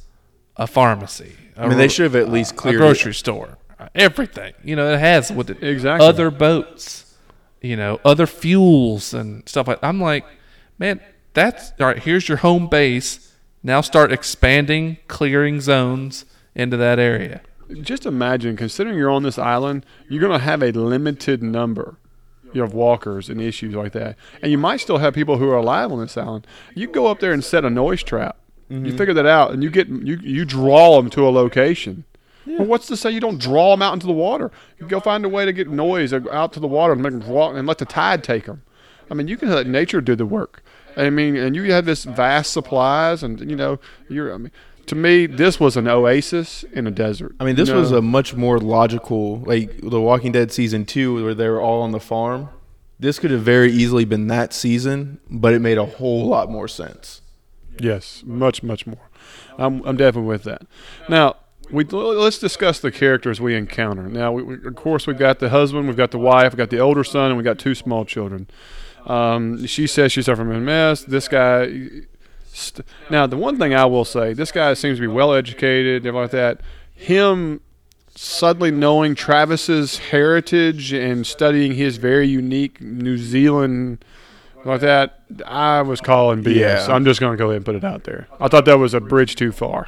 a 0.57 0.65
pharmacy. 0.65 1.33
I 1.55 1.67
mean, 1.67 1.77
they 1.77 1.87
should 1.89 2.03
have 2.03 2.15
at 2.15 2.29
least 2.29 2.53
a 2.53 2.55
cleared 2.55 2.77
grocery 2.77 3.13
store, 3.13 3.57
uh, 3.79 3.89
everything. 3.93 4.53
You 4.63 4.75
know, 4.77 4.93
it 4.93 4.99
has 4.99 5.29
with 5.31 5.49
it 5.49 5.61
Exactly. 5.61 6.07
other 6.07 6.31
boats, 6.31 7.15
you 7.61 7.75
know, 7.75 7.99
other 8.05 8.25
fuels 8.25 9.13
and 9.13 9.47
stuff 9.47 9.67
like. 9.67 9.79
I'm 9.83 9.99
like, 9.99 10.25
man, 10.79 11.01
that's 11.33 11.73
all 11.81 11.87
right. 11.87 11.99
Here's 11.99 12.27
your 12.29 12.37
home 12.37 12.67
base. 12.67 13.35
Now 13.61 13.81
start 13.81 14.13
expanding, 14.13 14.99
clearing 15.09 15.59
zones 15.59 16.23
into 16.55 16.77
that 16.77 16.97
area. 16.97 17.41
Just 17.81 18.05
imagine, 18.05 18.57
considering 18.57 18.97
you're 18.97 19.09
on 19.09 19.23
this 19.23 19.37
island, 19.37 19.85
you're 20.07 20.21
going 20.21 20.37
to 20.37 20.43
have 20.43 20.61
a 20.61 20.71
limited 20.71 21.43
number 21.43 21.97
you 22.53 22.61
have 22.61 22.73
walkers 22.73 23.29
and 23.29 23.41
issues 23.41 23.75
like 23.75 23.91
that. 23.93 24.15
And 24.41 24.51
you 24.51 24.57
might 24.57 24.79
still 24.79 24.97
have 24.97 25.13
people 25.13 25.37
who 25.37 25.49
are 25.49 25.57
alive 25.57 25.91
on 25.91 25.99
this 25.99 26.17
island. 26.17 26.47
You 26.75 26.87
go 26.87 27.07
up 27.07 27.19
there 27.19 27.31
and 27.31 27.43
set 27.43 27.65
a 27.65 27.69
noise 27.69 28.03
trap. 28.03 28.37
You 28.69 28.77
mm-hmm. 28.77 28.97
figure 28.97 29.13
that 29.15 29.25
out, 29.25 29.51
and 29.51 29.63
you 29.63 29.71
get 29.71 29.87
you 29.87 30.19
you 30.21 30.45
draw 30.45 30.97
them 30.97 31.09
to 31.11 31.27
a 31.27 31.31
location. 31.31 32.03
Well, 32.45 32.67
what's 32.67 32.85
to 32.87 32.97
say 32.97 33.09
you 33.09 33.19
don't 33.19 33.39
draw 33.39 33.71
them 33.71 33.81
out 33.81 33.93
into 33.93 34.05
the 34.05 34.13
water? 34.13 34.51
You 34.79 34.87
go 34.87 34.99
find 34.99 35.25
a 35.25 35.29
way 35.29 35.43
to 35.43 35.51
get 35.51 35.67
noise 35.67 36.13
out 36.13 36.53
to 36.53 36.59
the 36.59 36.67
water 36.67 36.93
and 36.93 37.01
make 37.01 37.13
them 37.13 37.21
draw, 37.21 37.51
and 37.51 37.67
let 37.67 37.79
the 37.79 37.85
tide 37.85 38.23
take 38.23 38.45
them. 38.45 38.61
I 39.09 39.15
mean, 39.15 39.27
you 39.27 39.37
can 39.37 39.49
let 39.49 39.65
nature 39.65 40.01
do 40.01 40.15
the 40.15 40.25
work. 40.25 40.63
I 40.95 41.09
mean, 41.09 41.35
and 41.35 41.55
you 41.55 41.71
have 41.71 41.85
this 41.85 42.03
vast 42.03 42.53
supplies, 42.53 43.23
and 43.23 43.39
you 43.49 43.55
know, 43.55 43.79
you're. 44.07 44.31
I 44.35 44.37
mean, 44.37 44.51
to 44.89 44.95
me, 44.95 45.27
this 45.27 45.59
was 45.59 45.77
an 45.77 45.87
oasis 45.87 46.63
in 46.73 46.87
a 46.87 46.91
desert. 46.91 47.35
I 47.39 47.45
mean, 47.45 47.55
this 47.55 47.69
You 47.69 47.75
was 47.75 47.91
a 47.91 48.01
much 48.01 48.33
more 48.33 48.57
logical, 48.57 49.37
like 49.41 49.81
The 49.81 50.01
Walking 50.01 50.31
Dead 50.31 50.51
season 50.51 50.83
two, 50.83 51.23
where 51.23 51.35
they 51.35 51.47
were 51.47 51.61
all 51.61 51.83
on 51.83 51.91
the 51.91 51.99
farm. 51.99 52.49
This 52.99 53.19
could 53.19 53.29
have 53.29 53.43
very 53.43 53.71
easily 53.71 54.03
been 54.03 54.25
that 54.27 54.51
season, 54.51 55.19
but 55.29 55.53
it 55.53 55.59
made 55.59 55.77
a 55.77 55.85
whole 55.85 56.25
lot 56.25 56.49
more 56.49 56.67
sense. 56.67 57.21
Yes, 57.79 58.23
much, 58.25 58.63
much 58.63 58.87
more. 58.87 59.11
I'm, 59.59 59.83
I'm 59.85 59.95
definitely 59.95 60.27
with 60.27 60.43
that. 60.45 60.63
Now, 61.07 61.35
we 61.69 61.83
let's 61.83 62.39
discuss 62.39 62.79
the 62.79 62.91
characters 62.91 63.39
we 63.39 63.55
encounter. 63.55 64.09
Now, 64.09 64.31
we, 64.31 64.41
we, 64.41 64.55
of 64.65 64.75
course, 64.75 65.05
we've 65.05 65.19
got 65.19 65.37
the 65.37 65.49
husband, 65.49 65.85
we've 65.87 65.97
got 65.97 66.09
the 66.09 66.17
wife, 66.17 66.51
we've 66.51 66.57
got 66.57 66.71
the 66.71 66.79
older 66.79 67.03
son, 67.03 67.27
and 67.27 67.37
we've 67.37 67.45
got 67.45 67.59
two 67.59 67.75
small 67.75 68.05
children. 68.05 68.49
Um, 69.05 69.67
she 69.67 69.85
says 69.85 70.11
she's 70.11 70.25
suffering 70.25 70.49
from 70.49 70.65
MS. 70.65 71.05
This 71.05 71.27
guy. 71.27 72.07
St- 72.51 72.85
now, 73.09 73.27
the 73.27 73.37
one 73.37 73.57
thing 73.57 73.73
I 73.73 73.85
will 73.85 74.05
say, 74.05 74.33
this 74.33 74.51
guy 74.51 74.73
seems 74.73 74.97
to 74.97 75.01
be 75.01 75.07
well 75.07 75.33
educated, 75.33 76.05
everything 76.05 76.21
like 76.21 76.31
that. 76.31 76.61
Him 76.93 77.61
suddenly 78.15 78.71
knowing 78.71 79.15
Travis's 79.15 79.97
heritage 79.97 80.91
and 80.91 81.25
studying 81.25 81.73
his 81.73 81.97
very 81.97 82.27
unique 82.27 82.81
New 82.81 83.17
Zealand 83.17 84.03
like 84.65 84.81
that, 84.81 85.21
I 85.45 85.81
was 85.81 86.01
calling 86.01 86.43
BS. 86.43 86.55
Yeah. 86.55 86.87
I'm 86.89 87.05
just 87.05 87.19
going 87.19 87.31
to 87.31 87.37
go 87.37 87.45
ahead 87.45 87.57
and 87.57 87.65
put 87.65 87.75
it 87.75 87.83
out 87.83 88.03
there. 88.03 88.27
I 88.39 88.47
thought 88.49 88.65
that 88.65 88.77
was 88.77 88.93
a 88.93 88.99
bridge 88.99 89.35
too 89.35 89.51
far. 89.51 89.87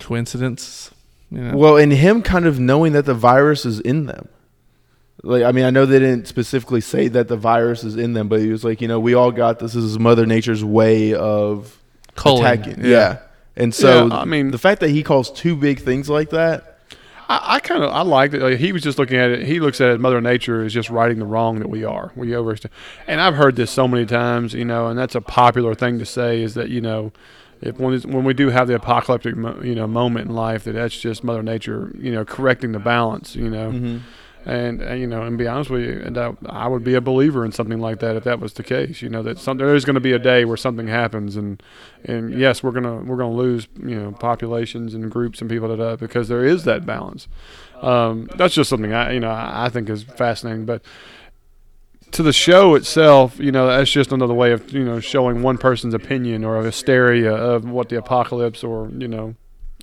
Coincidence? 0.00 0.90
You 1.30 1.38
know? 1.38 1.56
Well, 1.56 1.76
and 1.76 1.92
him 1.92 2.22
kind 2.22 2.46
of 2.46 2.58
knowing 2.58 2.92
that 2.92 3.04
the 3.04 3.14
virus 3.14 3.66
is 3.66 3.80
in 3.80 4.06
them. 4.06 4.28
Like, 5.22 5.42
I 5.42 5.52
mean, 5.52 5.64
I 5.64 5.70
know 5.70 5.86
they 5.86 5.98
didn't 5.98 6.28
specifically 6.28 6.80
say 6.80 7.08
that 7.08 7.28
the 7.28 7.36
virus 7.36 7.84
is 7.84 7.96
in 7.96 8.12
them, 8.12 8.28
but 8.28 8.40
he 8.40 8.48
was 8.48 8.64
like, 8.64 8.80
you 8.80 8.88
know, 8.88 9.00
we 9.00 9.14
all 9.14 9.32
got 9.32 9.58
this. 9.58 9.72
This 9.72 9.84
is 9.84 9.98
Mother 9.98 10.24
Nature's 10.24 10.64
way 10.64 11.14
of 11.14 11.78
Culling, 12.16 12.44
attacking. 12.44 12.80
yeah. 12.84 12.88
Yeah. 12.90 13.18
And 13.58 13.74
so, 13.74 14.06
Yeah, 14.08 14.16
I 14.16 14.24
mean- 14.24 14.50
the 14.50 14.58
fact 14.58 14.80
that 14.80 14.90
he 14.90 15.02
calls 15.02 15.30
two 15.30 15.56
big 15.56 15.80
things 15.80 16.10
like 16.10 16.30
that, 16.30 16.78
I, 17.28 17.54
I 17.56 17.60
kind 17.60 17.82
of 17.82 17.90
I 17.90 18.02
liked 18.02 18.34
it. 18.34 18.42
Like, 18.42 18.58
he 18.58 18.70
was 18.72 18.82
just 18.82 18.98
looking 18.98 19.16
at 19.16 19.30
it. 19.30 19.46
He 19.46 19.58
looks 19.60 19.80
at 19.80 19.88
it. 19.90 20.00
Mother 20.00 20.20
Nature 20.20 20.62
is 20.64 20.72
just 20.72 20.90
righting 20.90 21.18
the 21.18 21.24
wrong 21.24 21.58
that 21.60 21.68
we 21.68 21.82
are. 21.84 22.12
We 22.14 22.28
overstand. 22.34 22.70
And 23.06 23.20
I've 23.20 23.34
heard 23.34 23.56
this 23.56 23.70
so 23.70 23.88
many 23.88 24.04
times, 24.06 24.52
you 24.54 24.64
know, 24.64 24.86
and 24.88 24.98
that's 24.98 25.14
a 25.14 25.20
popular 25.20 25.74
thing 25.74 25.98
to 25.98 26.06
say 26.06 26.42
is 26.42 26.54
that 26.54 26.68
you 26.68 26.80
know, 26.80 27.12
if 27.62 27.78
when 27.78 27.98
when 28.02 28.24
we 28.24 28.34
do 28.34 28.50
have 28.50 28.68
the 28.68 28.74
apocalyptic 28.76 29.34
mo- 29.36 29.58
you 29.62 29.74
know 29.74 29.86
moment 29.86 30.28
in 30.28 30.36
life, 30.36 30.64
that 30.64 30.72
that's 30.72 30.96
just 30.96 31.24
Mother 31.24 31.42
Nature, 31.42 31.90
you 31.98 32.12
know, 32.12 32.24
correcting 32.24 32.72
the 32.72 32.78
balance, 32.78 33.34
you 33.34 33.48
know. 33.50 33.70
Mm-hmm. 33.72 33.96
And, 34.46 34.80
and 34.80 35.00
you 35.00 35.08
know, 35.08 35.22
and 35.22 35.36
be 35.36 35.48
honest 35.48 35.70
with 35.70 35.82
you, 35.82 36.00
and 36.04 36.16
I, 36.16 36.32
I 36.48 36.68
would 36.68 36.84
be 36.84 36.94
a 36.94 37.00
believer 37.00 37.44
in 37.44 37.50
something 37.50 37.80
like 37.80 37.98
that 37.98 38.14
if 38.14 38.22
that 38.24 38.38
was 38.38 38.52
the 38.52 38.62
case. 38.62 39.02
You 39.02 39.08
know, 39.08 39.20
that 39.24 39.40
some, 39.40 39.56
there 39.56 39.74
is 39.74 39.84
going 39.84 39.94
to 39.94 40.00
be 40.00 40.12
a 40.12 40.20
day 40.20 40.44
where 40.44 40.56
something 40.56 40.86
happens, 40.86 41.34
and 41.34 41.60
and 42.04 42.32
yes, 42.32 42.62
we're 42.62 42.70
gonna 42.70 42.98
we're 42.98 43.16
gonna 43.16 43.34
lose 43.34 43.66
you 43.76 44.00
know 44.00 44.12
populations 44.12 44.94
and 44.94 45.10
groups 45.10 45.40
and 45.40 45.50
people 45.50 45.68
that 45.68 45.80
uh, 45.80 45.96
because 45.96 46.28
there 46.28 46.44
is 46.44 46.62
that 46.62 46.86
balance. 46.86 47.26
Um, 47.82 48.30
that's 48.36 48.54
just 48.54 48.70
something 48.70 48.92
I 48.92 49.14
you 49.14 49.20
know 49.20 49.30
I, 49.30 49.66
I 49.66 49.68
think 49.68 49.90
is 49.90 50.04
fascinating. 50.04 50.64
But 50.64 50.80
to 52.12 52.22
the 52.22 52.32
show 52.32 52.76
itself, 52.76 53.38
you 53.38 53.50
know, 53.50 53.66
that's 53.66 53.90
just 53.90 54.12
another 54.12 54.32
way 54.32 54.52
of 54.52 54.72
you 54.72 54.84
know 54.84 55.00
showing 55.00 55.42
one 55.42 55.58
person's 55.58 55.92
opinion 55.92 56.44
or 56.44 56.56
a 56.56 56.62
hysteria 56.62 57.34
of 57.34 57.68
what 57.68 57.88
the 57.88 57.96
apocalypse 57.96 58.62
or 58.62 58.90
you 58.96 59.08
know 59.08 59.34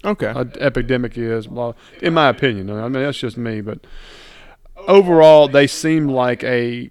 okay. 0.06 0.34
epidemic 0.60 1.18
is. 1.18 1.48
Well, 1.50 1.76
in 2.02 2.14
my 2.14 2.30
opinion, 2.30 2.70
I 2.70 2.84
mean 2.84 2.94
that's 2.94 3.18
just 3.18 3.38
me, 3.38 3.62
but 3.62 3.80
overall, 4.88 5.48
they 5.48 5.68
seem 5.68 6.08
like 6.08 6.44
a 6.44 6.90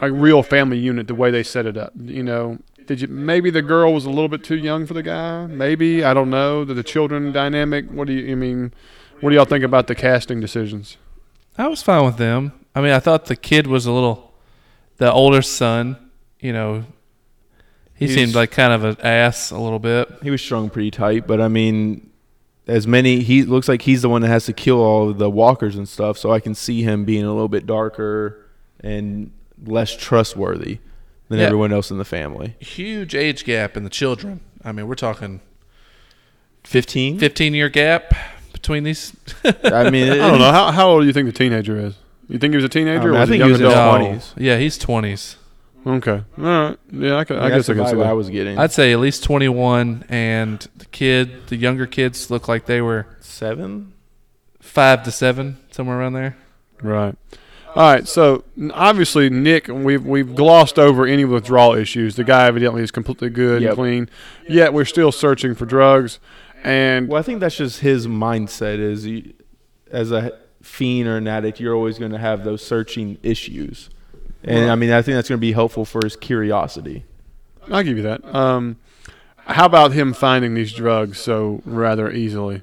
a 0.00 0.12
real 0.12 0.42
family 0.42 0.78
unit 0.78 1.08
the 1.08 1.14
way 1.14 1.30
they 1.30 1.42
set 1.42 1.66
it 1.66 1.76
up. 1.76 1.92
You 1.96 2.22
know, 2.22 2.58
did 2.86 3.00
you 3.00 3.08
maybe 3.08 3.50
the 3.50 3.62
girl 3.62 3.92
was 3.92 4.04
a 4.04 4.10
little 4.10 4.28
bit 4.28 4.44
too 4.44 4.56
young 4.56 4.86
for 4.86 4.94
the 4.94 5.02
guy? 5.02 5.46
Maybe 5.46 6.04
I 6.04 6.14
don't 6.14 6.30
know. 6.30 6.64
The, 6.64 6.74
the 6.74 6.82
children 6.84 7.32
dynamic. 7.32 7.90
What 7.90 8.06
do 8.06 8.12
you? 8.12 8.32
I 8.32 8.34
mean, 8.34 8.72
what 9.20 9.30
do 9.30 9.36
y'all 9.36 9.44
think 9.44 9.64
about 9.64 9.86
the 9.88 9.94
casting 9.94 10.40
decisions? 10.40 10.96
I 11.56 11.66
was 11.66 11.82
fine 11.82 12.04
with 12.04 12.16
them. 12.18 12.52
I 12.74 12.80
mean, 12.80 12.92
I 12.92 13.00
thought 13.00 13.26
the 13.26 13.34
kid 13.34 13.66
was 13.66 13.84
a 13.86 13.90
little, 13.90 14.32
the 14.98 15.10
older 15.12 15.42
son, 15.42 15.96
you 16.38 16.52
know, 16.52 16.84
he 17.94 18.06
He's- 18.06 18.16
seemed 18.16 18.36
like 18.36 18.52
kind 18.52 18.72
of 18.72 18.84
an 18.84 18.96
ass 19.04 19.50
a 19.50 19.58
little 19.58 19.80
bit. 19.80 20.08
He 20.22 20.30
was 20.30 20.40
strung 20.40 20.70
pretty 20.70 20.92
tight, 20.92 21.26
but 21.26 21.40
I 21.40 21.48
mean, 21.48 22.10
as 22.68 22.86
many 22.86 23.20
he 23.20 23.42
looks 23.42 23.66
like 23.68 23.82
he's 23.82 24.02
the 24.02 24.08
one 24.08 24.22
that 24.22 24.28
has 24.28 24.44
to 24.46 24.52
kill 24.52 24.78
all 24.80 25.08
of 25.10 25.18
the 25.18 25.28
walkers 25.30 25.74
and 25.76 25.88
stuff. 25.88 26.18
So 26.18 26.30
I 26.30 26.38
can 26.40 26.54
see 26.54 26.82
him 26.82 27.04
being 27.04 27.24
a 27.24 27.32
little 27.32 27.48
bit 27.48 27.66
darker 27.66 28.44
and 28.80 29.32
less 29.64 29.96
trustworthy 29.96 30.78
than 31.28 31.38
Yeah. 31.40 31.46
everyone 31.46 31.72
else 31.72 31.90
in 31.90 31.98
the 31.98 32.04
family. 32.04 32.54
Huge 32.60 33.14
age 33.14 33.44
gap 33.44 33.76
in 33.76 33.84
the 33.84 33.90
children. 33.90 34.40
I 34.64 34.72
mean, 34.72 34.86
we're 34.86 34.94
talking 34.94 35.40
Fifteen. 36.64 37.18
15 37.18 37.54
year 37.54 37.68
gap 37.68 38.12
between 38.52 38.84
these. 38.84 39.14
I 39.64 39.88
mean, 39.90 40.10
I 40.12 40.16
don't 40.28 40.38
know. 40.38 40.52
How, 40.52 40.70
how 40.70 40.88
old 40.90 41.02
do 41.02 41.06
you 41.06 41.12
think 41.12 41.26
the 41.26 41.32
teenager 41.32 41.78
is? 41.78 41.94
You 42.28 42.38
think 42.38 42.52
he 42.52 42.56
was 42.56 42.64
a 42.64 42.68
teenager? 42.68 42.98
Oh, 42.98 43.02
I 43.02 43.06
mean, 43.06 43.16
or 43.16 43.22
I 43.22 43.26
think 43.26 43.42
a 43.42 43.46
he 43.46 43.52
was 43.52 43.60
in 43.60 43.66
his 43.66 43.74
20s. 43.74 44.32
Yeah, 44.36 44.58
he's 44.58 44.78
20s. 44.78 45.36
Okay. 45.86 46.22
All 46.38 46.44
right. 46.44 46.76
Yeah, 46.92 47.16
I, 47.16 47.24
could, 47.24 47.38
I, 47.38 47.48
that's 47.48 47.66
guess 47.66 47.70
I 47.70 47.72
the 47.74 47.80
can 47.82 47.88
see 47.90 47.96
vibe 47.96 48.06
I 48.06 48.12
was 48.12 48.28
getting. 48.30 48.58
I'd 48.58 48.72
say 48.72 48.92
at 48.92 48.98
least 49.00 49.22
21, 49.24 50.04
and 50.08 50.66
the 50.76 50.84
kid, 50.86 51.46
the 51.48 51.56
younger 51.56 51.86
kids, 51.86 52.30
look 52.30 52.46
like 52.48 52.66
they 52.66 52.80
were 52.82 53.06
seven. 53.20 53.92
five 54.60 55.02
to 55.04 55.10
seven, 55.10 55.58
somewhere 55.70 55.98
around 55.98 56.12
there. 56.14 56.36
Right. 56.82 57.14
All 57.74 57.92
right. 57.92 58.06
So 58.08 58.44
obviously, 58.72 59.30
Nick, 59.30 59.68
we've 59.68 60.04
we've 60.04 60.34
glossed 60.34 60.78
over 60.78 61.06
any 61.06 61.24
withdrawal 61.24 61.74
issues. 61.74 62.16
The 62.16 62.24
guy 62.24 62.46
evidently 62.46 62.82
is 62.82 62.90
completely 62.90 63.30
good 63.30 63.62
Yep. 63.62 63.70
and 63.70 63.76
clean. 63.76 64.10
Yet 64.48 64.72
we're 64.74 64.84
still 64.84 65.12
searching 65.12 65.54
for 65.54 65.64
drugs. 65.64 66.18
And 66.64 67.08
Well, 67.08 67.18
I 67.20 67.22
think 67.22 67.40
that's 67.40 67.56
just 67.56 67.80
his 67.80 68.06
mindset. 68.06 68.78
Is 68.78 69.04
he, 69.04 69.34
as 69.90 70.10
a 70.12 70.36
fiend 70.60 71.08
or 71.08 71.16
an 71.18 71.28
addict, 71.28 71.60
you're 71.60 71.74
always 71.74 71.98
going 71.98 72.10
to 72.12 72.18
have 72.18 72.42
those 72.42 72.64
searching 72.64 73.16
issues, 73.22 73.90
and 74.44 74.70
I 74.70 74.74
mean, 74.74 74.90
I 74.90 75.02
think 75.02 75.16
that's 75.16 75.28
going 75.28 75.38
to 75.38 75.40
be 75.40 75.52
helpful 75.52 75.84
for 75.84 76.00
his 76.02 76.16
curiosity. 76.16 77.04
I'll 77.70 77.82
give 77.82 77.96
you 77.96 78.02
that. 78.04 78.24
Um, 78.34 78.76
how 79.46 79.66
about 79.66 79.92
him 79.92 80.12
finding 80.12 80.54
these 80.54 80.72
drugs 80.72 81.18
so 81.18 81.62
rather 81.64 82.10
easily? 82.10 82.62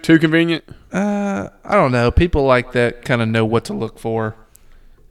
Too 0.00 0.18
convenient. 0.18 0.64
Uh, 0.92 1.48
I 1.64 1.74
don't 1.74 1.92
know. 1.92 2.10
People 2.10 2.44
like 2.44 2.72
that 2.72 3.04
kind 3.04 3.22
of 3.22 3.28
know 3.28 3.44
what 3.44 3.64
to 3.66 3.72
look 3.72 3.98
for. 3.98 4.36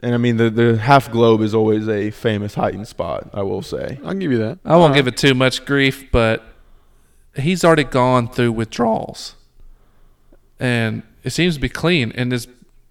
And 0.04 0.16
I 0.16 0.18
mean, 0.18 0.38
the 0.38 0.50
the 0.50 0.78
half 0.78 1.12
globe 1.12 1.42
is 1.42 1.54
always 1.54 1.88
a 1.88 2.10
famous 2.12 2.56
hiding 2.56 2.86
spot. 2.86 3.30
I 3.34 3.44
will 3.44 3.62
say. 3.62 4.00
I'll 4.04 4.14
give 4.14 4.32
you 4.32 4.40
that. 4.40 4.60
I 4.66 4.76
won't 4.76 4.96
give 4.96 5.08
it 5.08 5.16
too 5.16 5.36
much 5.36 5.64
grief, 5.64 6.12
but 6.12 6.44
he's 7.36 7.64
already 7.64 7.84
gone 7.84 8.28
through 8.28 8.54
withdrawals, 8.54 9.36
and 10.60 11.04
it 11.24 11.30
seems 11.30 11.56
to 11.56 11.62
be 11.62 11.70
clean, 11.70 12.12
and 12.16 12.32
has 12.32 12.48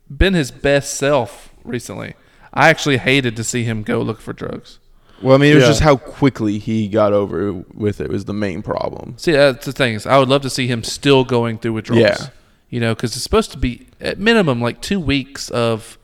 been 0.08 0.34
his 0.34 0.50
best 0.50 0.94
self 0.94 1.52
recently. 1.64 2.14
I 2.52 2.68
actually 2.68 2.96
hated 2.98 3.36
to 3.36 3.44
see 3.44 3.64
him 3.64 3.82
go 3.82 4.00
look 4.02 4.20
for 4.20 4.32
drugs. 4.32 4.78
Well, 5.22 5.34
I 5.34 5.38
mean, 5.38 5.52
it 5.52 5.56
was 5.56 5.64
Yeah. 5.64 5.70
just 5.70 5.80
how 5.82 5.96
quickly 5.96 6.58
he 6.58 6.88
got 6.88 7.12
over 7.12 7.52
with 7.74 8.00
it 8.00 8.10
was 8.10 8.24
the 8.24 8.32
main 8.32 8.62
problem. 8.62 9.14
See, 9.18 9.32
that's 9.32 9.66
the 9.66 9.72
thing 9.72 9.94
is, 9.94 10.06
I 10.06 10.18
would 10.18 10.28
love 10.28 10.42
to 10.42 10.50
see 10.50 10.66
him 10.66 10.82
still 10.82 11.24
going 11.24 11.58
through 11.58 11.74
withdrawals. 11.74 12.02
Yeah. 12.02 12.26
You 12.70 12.80
know, 12.80 12.94
because 12.94 13.14
it's 13.14 13.22
supposed 13.22 13.50
to 13.52 13.58
be 13.58 13.86
at 14.00 14.18
minimum 14.18 14.60
like 14.60 14.80
two 14.80 14.98
weeks 15.00 15.50
of 15.50 15.98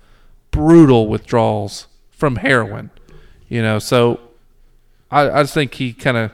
brutal 0.51 1.07
withdrawals 1.09 1.87
from 2.11 2.37
heroin. 2.37 2.91
You 3.49 3.63
know, 3.63 3.79
so 3.79 4.21
I, 5.11 5.31
I 5.31 5.43
just 5.45 5.55
think 5.55 5.75
he 5.75 5.93
kind 5.93 6.17
of 6.17 6.31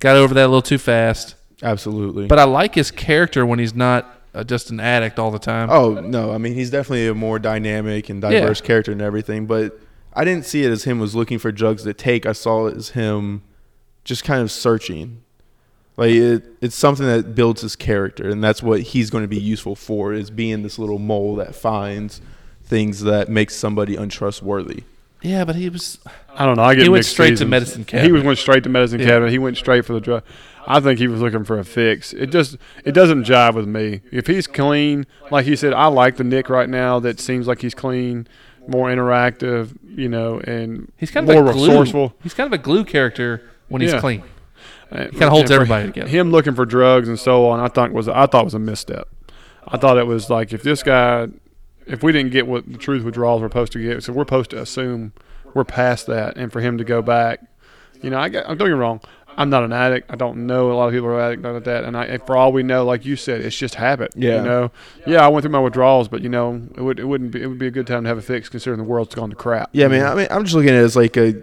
got 0.00 0.16
over 0.16 0.34
that 0.34 0.44
a 0.46 0.48
little 0.48 0.62
too 0.62 0.78
fast. 0.78 1.34
Absolutely. 1.62 2.26
But 2.26 2.38
I 2.38 2.44
like 2.44 2.74
his 2.74 2.90
character 2.90 3.44
when 3.44 3.58
he's 3.58 3.74
not 3.74 4.17
uh, 4.34 4.44
just 4.44 4.70
an 4.70 4.80
addict 4.80 5.18
all 5.18 5.30
the 5.30 5.38
time. 5.38 5.68
Oh 5.70 5.94
no, 6.00 6.32
I 6.32 6.38
mean 6.38 6.54
he's 6.54 6.70
definitely 6.70 7.06
a 7.08 7.14
more 7.14 7.38
dynamic 7.38 8.08
and 8.08 8.20
diverse 8.20 8.60
Yeah. 8.60 8.66
character 8.66 8.92
and 8.92 9.02
everything, 9.02 9.46
but 9.46 9.78
I 10.14 10.24
didn't 10.24 10.46
see 10.46 10.64
it 10.64 10.70
as 10.70 10.84
him 10.84 10.98
was 10.98 11.14
looking 11.14 11.38
for 11.38 11.52
drugs 11.52 11.84
to 11.84 11.94
take. 11.94 12.26
I 12.26 12.32
saw 12.32 12.66
it 12.66 12.76
as 12.76 12.90
him 12.90 13.42
just 14.04 14.24
kind 14.24 14.42
of 14.42 14.50
searching. 14.50 15.22
Like 15.96 16.12
it, 16.12 16.44
it's 16.60 16.76
something 16.76 17.06
that 17.06 17.34
builds 17.34 17.62
his 17.62 17.74
character, 17.74 18.28
and 18.28 18.42
that's 18.42 18.62
what 18.62 18.80
he's 18.82 19.10
going 19.10 19.24
to 19.24 19.28
be 19.28 19.38
useful 19.40 19.74
for 19.74 20.12
is 20.12 20.30
being 20.30 20.62
this 20.62 20.78
little 20.78 20.98
mole 21.00 21.34
that 21.36 21.54
finds 21.56 22.20
things 22.62 23.02
that 23.02 23.28
makes 23.28 23.56
somebody 23.56 23.96
untrustworthy. 23.96 24.84
Yeah, 25.22 25.44
but 25.44 25.56
he 25.56 25.68
was. 25.68 25.98
I 26.32 26.46
don't 26.46 26.56
know. 26.56 26.62
I 26.62 26.76
get 26.76 26.84
He 26.84 26.88
went 26.88 27.00
mixed 27.00 27.10
straight 27.10 27.30
to 27.30 27.36
seasons. 27.38 27.50
medicine 27.50 27.84
He 28.04 28.12
was 28.12 28.22
went 28.22 28.38
straight 28.38 28.62
to 28.62 28.68
medicine 28.68 29.00
Yeah. 29.00 29.06
cabinet. 29.06 29.32
He 29.32 29.38
went 29.38 29.56
straight 29.56 29.84
for 29.84 29.92
the 29.94 30.00
drug. 30.00 30.22
I 30.70 30.80
think 30.80 30.98
he 30.98 31.08
was 31.08 31.20
looking 31.22 31.44
for 31.44 31.58
a 31.58 31.64
fix. 31.64 32.12
It 32.12 32.26
just 32.26 32.58
it 32.84 32.92
doesn't 32.92 33.24
jive 33.24 33.54
with 33.54 33.66
me. 33.66 34.02
If 34.12 34.26
he's 34.26 34.46
clean, 34.46 35.06
like 35.30 35.46
he 35.46 35.56
said, 35.56 35.72
I 35.72 35.86
like 35.86 36.16
the 36.16 36.24
Nick 36.24 36.50
right 36.50 36.68
now. 36.68 37.00
That 37.00 37.18
seems 37.18 37.46
like 37.46 37.62
he's 37.62 37.74
clean, 37.74 38.28
more 38.66 38.88
interactive, 38.88 39.76
you 39.82 40.08
know, 40.10 40.40
and 40.40 40.92
He's 40.98 41.10
kind 41.10 41.28
of 41.28 41.34
more 41.34 41.44
resourceful. 41.52 42.12
He's 42.22 42.34
kind 42.34 42.46
of 42.46 42.52
a 42.52 42.62
glue 42.62 42.84
character 42.84 43.42
when 43.68 43.80
he's 43.80 43.92
Yeah. 43.94 44.00
clean. 44.00 44.22
Uh, 44.92 45.04
he 45.04 45.10
kinda 45.10 45.30
holds 45.30 45.50
everybody 45.50 45.86
together. 45.86 46.08
Him 46.08 46.30
looking 46.30 46.54
for 46.54 46.64
drugs 46.66 47.08
and 47.08 47.18
so 47.18 47.46
on, 47.48 47.60
I 47.60 47.68
thought 47.68 47.92
was 47.92 48.08
I 48.08 48.26
thought 48.26 48.44
was 48.44 48.54
a 48.54 48.58
misstep. 48.58 49.08
I 49.66 49.76
thought 49.78 49.96
it 49.98 50.06
was 50.06 50.28
like 50.30 50.52
if 50.52 50.62
this 50.62 50.82
guy, 50.82 51.28
if 51.86 52.02
we 52.02 52.12
didn't 52.12 52.32
get 52.32 52.46
what 52.46 52.70
the 52.70 52.78
truth 52.78 53.04
withdrawals 53.04 53.40
we're 53.40 53.48
supposed 53.48 53.72
to 53.72 53.82
get, 53.82 54.02
so 54.02 54.12
we're 54.12 54.22
supposed 54.24 54.50
to 54.50 54.60
assume 54.60 55.12
we're 55.54 55.64
past 55.64 56.06
that, 56.08 56.36
and 56.36 56.52
for 56.52 56.60
him 56.60 56.76
to 56.78 56.84
go 56.84 57.00
back, 57.02 57.40
you 58.02 58.10
know, 58.10 58.18
I 58.18 58.28
got, 58.28 58.46
don't 58.46 58.58
get 58.58 58.66
me 58.66 58.70
wrong. 58.72 59.00
I'm 59.38 59.50
not 59.50 59.62
an 59.62 59.72
addict. 59.72 60.10
I 60.10 60.16
don't 60.16 60.48
know 60.48 60.72
a 60.72 60.74
lot 60.74 60.88
of 60.88 60.92
people 60.92 61.06
are 61.06 61.20
addict 61.20 61.44
like 61.44 61.62
that, 61.62 61.84
and 61.84 61.96
I, 61.96 62.06
and 62.06 62.22
for 62.26 62.36
all 62.36 62.52
we 62.52 62.64
know, 62.64 62.84
like 62.84 63.06
you 63.06 63.14
said, 63.14 63.40
it's 63.40 63.56
just 63.56 63.76
habit. 63.76 64.12
Yeah. 64.16 64.38
You 64.38 64.42
know, 64.42 64.70
yeah, 65.06 65.24
I 65.24 65.28
went 65.28 65.44
through 65.44 65.52
my 65.52 65.60
withdrawals, 65.60 66.08
but 66.08 66.22
you 66.22 66.28
know, 66.28 66.60
it 66.76 66.80
would 66.82 66.98
it 66.98 67.04
wouldn't 67.04 67.30
be 67.30 67.40
it 67.40 67.46
would 67.46 67.58
be 67.58 67.68
a 67.68 67.70
good 67.70 67.86
time 67.86 68.02
to 68.02 68.08
have 68.08 68.18
a 68.18 68.22
fix 68.22 68.48
considering 68.48 68.78
the 68.78 68.84
world's 68.84 69.14
gone 69.14 69.30
to 69.30 69.36
crap. 69.36 69.70
Yeah, 69.72 69.86
man. 69.86 70.04
I 70.04 70.14
mean, 70.16 70.26
I'm 70.28 70.42
just 70.42 70.56
looking 70.56 70.70
at 70.70 70.74
it 70.74 70.84
as 70.84 70.96
like 70.96 71.16
a 71.16 71.34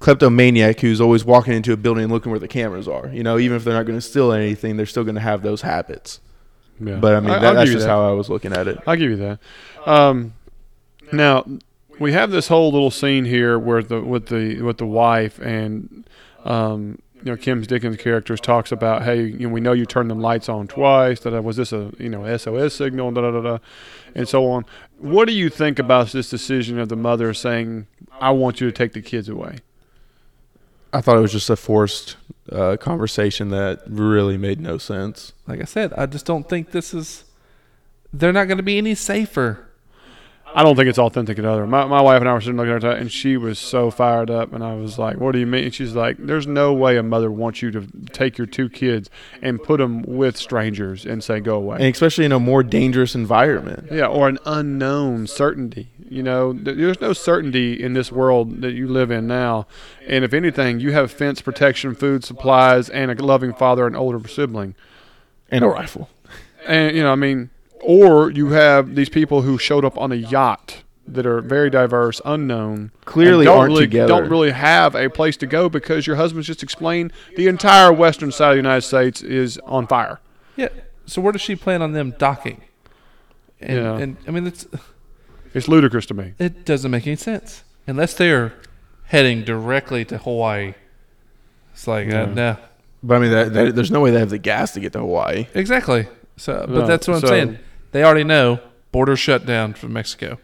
kleptomaniac 0.00 0.80
who's 0.80 1.00
always 1.00 1.24
walking 1.24 1.54
into 1.54 1.72
a 1.72 1.78
building 1.78 2.04
and 2.04 2.12
looking 2.12 2.30
where 2.30 2.38
the 2.38 2.46
cameras 2.46 2.86
are. 2.86 3.08
You 3.08 3.22
know, 3.22 3.38
even 3.38 3.56
if 3.56 3.64
they're 3.64 3.72
not 3.72 3.86
going 3.86 3.96
to 3.96 4.02
steal 4.02 4.30
anything, 4.30 4.76
they're 4.76 4.84
still 4.84 5.04
going 5.04 5.14
to 5.14 5.22
have 5.22 5.40
those 5.40 5.62
habits. 5.62 6.20
Yeah. 6.78 6.96
But 6.96 7.14
I 7.14 7.20
mean, 7.20 7.30
that, 7.30 7.42
I'll 7.42 7.54
that's 7.54 7.70
just 7.70 7.86
that. 7.86 7.90
how 7.90 8.06
I 8.06 8.12
was 8.12 8.28
looking 8.28 8.52
at 8.52 8.68
it. 8.68 8.80
I'll 8.86 8.96
give 8.96 9.10
you 9.10 9.16
that. 9.16 9.38
Um, 9.86 10.34
now 11.10 11.46
we 11.98 12.12
have 12.12 12.30
this 12.30 12.48
whole 12.48 12.70
little 12.70 12.90
scene 12.90 13.24
here 13.24 13.58
where 13.58 13.82
the 13.82 14.02
with 14.02 14.26
the 14.26 14.60
with 14.60 14.76
the 14.76 14.86
wife 14.86 15.38
and 15.38 16.06
um, 16.44 16.98
you 17.24 17.30
know 17.30 17.36
Kim 17.36 17.62
Dickens' 17.62 17.96
characters 17.96 18.40
talks 18.40 18.70
about 18.70 19.02
hey 19.02 19.22
you 19.24 19.48
know, 19.48 19.48
we 19.48 19.60
know 19.60 19.72
you 19.72 19.86
turned 19.86 20.10
them 20.10 20.20
lights 20.20 20.48
on 20.48 20.68
twice 20.68 21.20
that 21.20 21.42
was 21.42 21.56
this 21.56 21.72
a 21.72 21.90
you 21.98 22.10
know 22.10 22.36
SOS 22.36 22.74
signal 22.74 23.10
da 23.12 23.22
da 23.22 23.30
da 23.30 23.40
da 23.40 23.58
and 24.14 24.28
so 24.28 24.46
on. 24.46 24.64
What 24.98 25.26
do 25.26 25.32
you 25.32 25.48
think 25.48 25.78
about 25.78 26.08
this 26.08 26.28
decision 26.28 26.78
of 26.78 26.88
the 26.88 26.96
mother 26.96 27.32
saying 27.34 27.86
I 28.20 28.30
want 28.30 28.60
you 28.60 28.66
to 28.66 28.72
take 28.72 28.92
the 28.92 29.02
kids 29.02 29.28
away? 29.28 29.58
I 30.92 31.00
thought 31.00 31.16
it 31.16 31.20
was 31.20 31.32
just 31.32 31.50
a 31.50 31.56
forced 31.56 32.16
uh, 32.52 32.76
conversation 32.76 33.48
that 33.48 33.82
really 33.88 34.36
made 34.36 34.60
no 34.60 34.78
sense. 34.78 35.32
Like 35.48 35.60
I 35.60 35.64
said, 35.64 35.92
I 35.94 36.06
just 36.06 36.24
don't 36.24 36.48
think 36.48 36.70
this 36.70 36.94
is. 36.94 37.24
They're 38.12 38.32
not 38.32 38.44
going 38.44 38.58
to 38.58 38.62
be 38.62 38.78
any 38.78 38.94
safer. 38.94 39.66
I 40.56 40.62
don't 40.62 40.76
think 40.76 40.88
it's 40.88 41.00
authentic 41.00 41.36
at 41.38 41.44
all. 41.44 41.66
My, 41.66 41.84
my 41.86 42.00
wife 42.00 42.20
and 42.20 42.28
I 42.28 42.32
were 42.32 42.40
sitting 42.40 42.56
looking 42.56 42.74
at 42.74 42.84
her, 42.84 42.92
and 42.92 43.10
she 43.10 43.36
was 43.36 43.58
so 43.58 43.90
fired 43.90 44.30
up. 44.30 44.52
And 44.52 44.62
I 44.62 44.74
was 44.74 44.98
like, 44.98 45.18
"What 45.18 45.32
do 45.32 45.40
you 45.40 45.46
mean?" 45.46 45.64
And 45.64 45.74
she's 45.74 45.94
like, 45.94 46.16
"There's 46.18 46.46
no 46.46 46.72
way 46.72 46.96
a 46.96 47.02
mother 47.02 47.30
wants 47.30 47.60
you 47.60 47.72
to 47.72 47.88
take 48.12 48.38
your 48.38 48.46
two 48.46 48.68
kids 48.68 49.10
and 49.42 49.60
put 49.60 49.78
them 49.78 50.02
with 50.02 50.36
strangers 50.36 51.04
and 51.04 51.24
say 51.24 51.40
go 51.40 51.56
away." 51.56 51.78
And 51.80 51.86
especially 51.92 52.24
in 52.24 52.30
a 52.30 52.38
more 52.38 52.62
dangerous 52.62 53.16
environment. 53.16 53.88
yeah, 53.90 54.06
or 54.06 54.28
an 54.28 54.38
unknown 54.46 55.26
certainty. 55.26 55.88
You 56.08 56.22
know, 56.22 56.52
there's 56.52 57.00
no 57.00 57.12
certainty 57.12 57.82
in 57.82 57.94
this 57.94 58.12
world 58.12 58.60
that 58.62 58.74
you 58.74 58.86
live 58.86 59.10
in 59.10 59.26
now. 59.26 59.66
And 60.06 60.24
if 60.24 60.32
anything, 60.32 60.78
you 60.78 60.92
have 60.92 61.10
fence 61.10 61.40
protection, 61.40 61.96
food 61.96 62.24
supplies, 62.24 62.88
and 62.88 63.10
a 63.10 63.14
loving 63.24 63.52
father 63.52 63.86
and 63.88 63.96
older 63.96 64.28
sibling. 64.28 64.76
And 65.50 65.64
a 65.64 65.68
rifle. 65.68 66.10
And 66.66 66.96
you 66.96 67.02
know, 67.02 67.10
I 67.10 67.16
mean, 67.16 67.50
or 67.84 68.30
you 68.30 68.48
have 68.48 68.94
these 68.94 69.08
people 69.08 69.42
who 69.42 69.58
showed 69.58 69.84
up 69.84 69.96
on 69.98 70.10
a 70.12 70.16
yacht 70.16 70.82
that 71.06 71.26
are 71.26 71.40
very 71.42 71.68
diverse, 71.68 72.20
unknown, 72.24 72.90
Clearly 73.04 73.44
don't 73.44 73.58
aren't 73.58 73.68
really, 73.72 73.84
together. 73.84 74.08
Don't 74.08 74.28
really 74.30 74.52
have 74.52 74.94
a 74.94 75.10
place 75.10 75.36
to 75.38 75.46
go 75.46 75.68
because 75.68 76.06
your 76.06 76.16
husband's 76.16 76.46
just 76.46 76.62
explained 76.62 77.12
the 77.36 77.46
entire 77.46 77.92
western 77.92 78.32
side 78.32 78.50
of 78.50 78.54
the 78.54 78.56
United 78.68 78.80
States 78.82 79.20
is 79.22 79.58
on 79.64 79.86
fire. 79.86 80.20
Yeah. 80.56 80.68
So 81.06 81.20
where 81.20 81.32
does 81.32 81.42
she 81.42 81.56
plan 81.56 81.82
on 81.82 81.92
them 81.92 82.14
docking? 82.18 82.62
And, 83.60 83.76
Yeah. 83.78 83.98
and 83.98 84.16
I 84.26 84.30
mean, 84.30 84.46
it's 84.46 84.66
It's 85.52 85.68
ludicrous 85.68 86.06
to 86.06 86.14
me. 86.14 86.32
it 86.38 86.64
doesn't 86.64 86.90
make 86.90 87.06
any 87.06 87.16
sense 87.16 87.64
unless 87.86 88.14
they're 88.14 88.54
heading 89.04 89.44
directly 89.44 90.04
to 90.06 90.16
Hawaii. 90.18 90.72
It's 91.74 91.86
like 91.86 92.10
uh, 92.10 92.26
no, 92.26 92.56
But 93.02 93.16
I 93.16 93.18
mean, 93.18 93.30
that, 93.32 93.52
that, 93.52 93.74
there's 93.74 93.90
no 93.90 94.00
way 94.00 94.10
they 94.10 94.20
have 94.20 94.30
the 94.30 94.38
gas 94.38 94.72
to 94.72 94.80
get 94.80 94.92
to 94.94 95.00
Hawaii. 95.00 95.48
exactly. 95.52 96.08
So, 96.38 96.64
but 96.66 96.70
No, 96.70 96.86
that's 96.86 97.06
what 97.06 97.16
I'm 97.16 97.20
so- 97.20 97.26
saying. 97.26 97.58
They 97.94 98.02
already 98.02 98.24
know 98.24 98.58
border 98.90 99.14
shut 99.14 99.46
down 99.46 99.74
from 99.74 99.92
Mexico. 99.92 100.40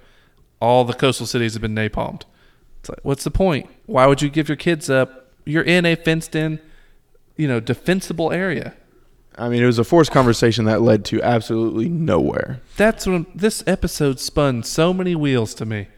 All 0.61 0.85
the 0.85 0.93
coastal 0.93 1.27
cities 1.27 1.55
have 1.55 1.63
been 1.63 1.75
napalmed. 1.75 2.23
It's 2.79 2.89
like, 2.89 3.01
what's 3.03 3.25
the 3.25 3.33
point? 3.33 3.69
Why 3.87 4.07
would 4.07 4.23
you 4.23 4.31
give 4.31 4.49
your 4.49 4.55
kids 4.55 4.89
up? 4.89 5.33
You're 5.45 5.65
in 5.65 5.85
a 5.85 5.97
fenced-in, 5.97 6.61
you 7.37 7.49
know, 7.49 7.59
defensible 7.59 8.31
area. 8.31 8.75
I 9.37 9.49
mean, 9.49 9.65
it 9.65 9.67
was 9.67 9.81
a 9.81 9.85
forced 9.85 10.13
conversation 10.13 10.65
that 10.67 10.81
led 10.81 11.05
to 11.07 11.21
absolutely 11.23 11.89
nowhere. 11.89 12.61
that's 12.77 13.05
when 13.05 13.27
this 13.35 13.65
episode 13.67 14.21
spun 14.21 14.63
so 14.63 14.95
many 14.95 15.17
wheels 15.17 15.53
to 15.55 15.67
me. 15.67 15.89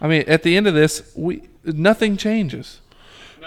I 0.00 0.06
mean, 0.06 0.22
at 0.28 0.44
the 0.44 0.56
end 0.56 0.68
of 0.68 0.74
this, 0.74 1.10
we 1.16 1.42
nothing 1.64 2.16
changes. 2.16 2.80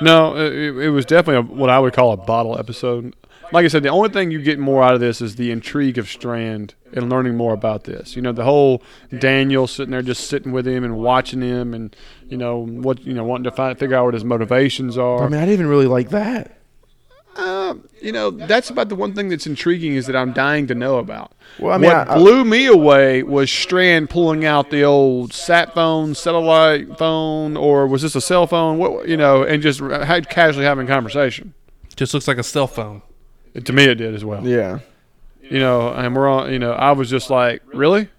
No, 0.01 0.35
it, 0.35 0.75
it 0.83 0.89
was 0.89 1.05
definitely 1.05 1.49
a, 1.49 1.55
what 1.57 1.69
I 1.69 1.79
would 1.79 1.93
call 1.93 2.11
a 2.11 2.17
bottle 2.17 2.59
episode. 2.59 3.15
Like 3.53 3.63
I 3.63 3.69
said, 3.69 3.83
the 3.83 3.89
only 3.89 4.09
thing 4.09 4.31
you 4.31 4.41
get 4.41 4.59
more 4.59 4.83
out 4.83 4.95
of 4.95 4.99
this 4.99 5.21
is 5.21 5.37
the 5.37 5.49
intrigue 5.49 5.97
of 5.97 6.09
Strand 6.09 6.73
and 6.93 7.09
learning 7.09 7.35
more 7.35 7.53
about 7.53 7.83
this. 7.85 8.15
You 8.15 8.21
know, 8.21 8.31
the 8.31 8.43
whole 8.43 8.81
Daniel 9.19 9.67
sitting 9.67 9.91
there, 9.91 10.01
just 10.01 10.27
sitting 10.27 10.51
with 10.51 10.67
him 10.67 10.83
and 10.83 10.97
watching 10.97 11.41
him, 11.41 11.73
and 11.73 11.95
you 12.29 12.37
know 12.37 12.59
what 12.65 13.03
you 13.05 13.13
know, 13.13 13.23
wanting 13.23 13.45
to 13.45 13.51
find 13.51 13.77
figure 13.77 13.95
out 13.95 14.05
what 14.05 14.13
his 14.13 14.23
motivations 14.23 14.97
are. 14.97 15.23
I 15.23 15.27
mean, 15.29 15.39
I 15.39 15.45
didn't 15.45 15.53
even 15.53 15.67
really 15.67 15.87
like 15.87 16.09
that. 16.09 16.57
Um, 17.35 17.89
you 17.99 18.11
know, 18.11 18.29
that's 18.29 18.69
about 18.69 18.89
the 18.89 18.95
one 18.95 19.15
thing 19.15 19.29
that's 19.29 19.47
intriguing 19.47 19.93
is 19.95 20.05
that 20.05 20.15
I'm 20.15 20.33
dying 20.33 20.67
to 20.67 20.75
know 20.75 20.97
about. 20.99 21.31
Well, 21.57 21.73
I 21.73 21.77
mean, 21.79 21.87
what 21.89 22.07
I- 22.07 22.13
I- 22.13 22.17
blew 22.17 22.45
me 22.45 22.67
away 22.67 23.23
was 23.23 23.49
Strand 23.49 24.11
pulling 24.11 24.45
out 24.45 24.69
the 24.69 24.83
old 24.83 25.33
sat 25.33 25.73
phone, 25.73 26.13
satellite 26.13 26.95
phone, 26.99 27.57
or 27.57 27.87
was 27.87 28.03
this 28.03 28.15
a 28.15 28.21
cell 28.21 28.45
phone? 28.45 28.77
What 28.77 29.07
you 29.07 29.17
know, 29.17 29.41
and 29.41 29.63
just 29.63 29.79
had 29.79 30.29
casually 30.29 30.65
having 30.65 30.85
conversation. 30.85 31.55
Just 31.95 32.13
looks 32.13 32.27
like 32.27 32.37
a 32.37 32.43
cell 32.43 32.67
phone. 32.67 33.01
To 33.63 33.73
me, 33.73 33.85
it 33.85 33.95
did 33.95 34.13
as 34.13 34.23
well. 34.23 34.47
Yeah. 34.47 34.79
You 35.53 35.59
know, 35.59 35.89
and 35.93 36.15
we're 36.15 36.27
on. 36.27 36.51
You 36.51 36.59
know, 36.59 36.71
I 36.73 36.91
was 36.93 37.09
just 37.09 37.29
like, 37.29 37.61
really. 37.73 38.09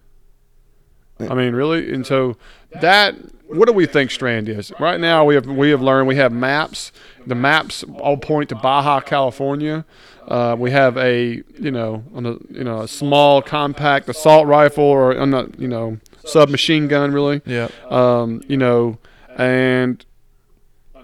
I 1.20 1.34
mean, 1.34 1.54
really, 1.54 1.92
and 1.92 2.06
so 2.06 2.36
that. 2.80 3.14
What 3.46 3.68
do 3.68 3.74
we 3.74 3.84
think 3.86 4.10
Strand 4.10 4.48
is 4.48 4.72
right 4.80 4.98
now? 4.98 5.24
We 5.26 5.34
have 5.34 5.46
we 5.46 5.68
have 5.70 5.82
learned 5.82 6.08
we 6.08 6.16
have 6.16 6.32
maps. 6.32 6.92
The 7.26 7.34
maps 7.34 7.84
all 7.98 8.16
point 8.16 8.48
to 8.48 8.54
Baja, 8.54 9.00
California. 9.00 9.84
Uh, 10.26 10.56
we 10.58 10.70
have 10.70 10.96
a 10.96 11.42
you 11.60 11.70
know 11.70 12.02
on 12.14 12.24
a 12.24 12.30
you 12.50 12.64
know 12.64 12.80
a 12.80 12.88
small 12.88 13.42
compact 13.42 14.08
assault 14.08 14.46
rifle 14.46 14.82
or 14.84 15.12
I'm 15.12 15.28
not 15.30 15.60
you 15.60 15.68
know 15.68 15.98
submachine 16.24 16.88
gun 16.88 17.12
really. 17.12 17.42
Yeah. 17.44 17.68
Um, 17.90 18.42
you 18.48 18.56
know, 18.56 18.98
and 19.36 20.04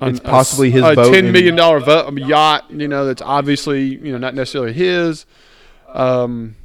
It's 0.01 0.19
possibly 0.19 0.71
his 0.71 0.83
a 0.83 0.95
boat 0.95 1.13
ten 1.13 1.31
million 1.33 1.57
dollar 1.57 1.79
vo- 1.81 2.11
yacht. 2.17 2.65
You 2.71 2.89
know, 2.89 3.05
that's 3.05 3.23
obviously 3.23 3.85
you 3.85 4.13
know 4.13 4.19
not 4.19 4.35
necessarily 4.35 4.73
his. 4.73 5.27
Um, 5.95 6.57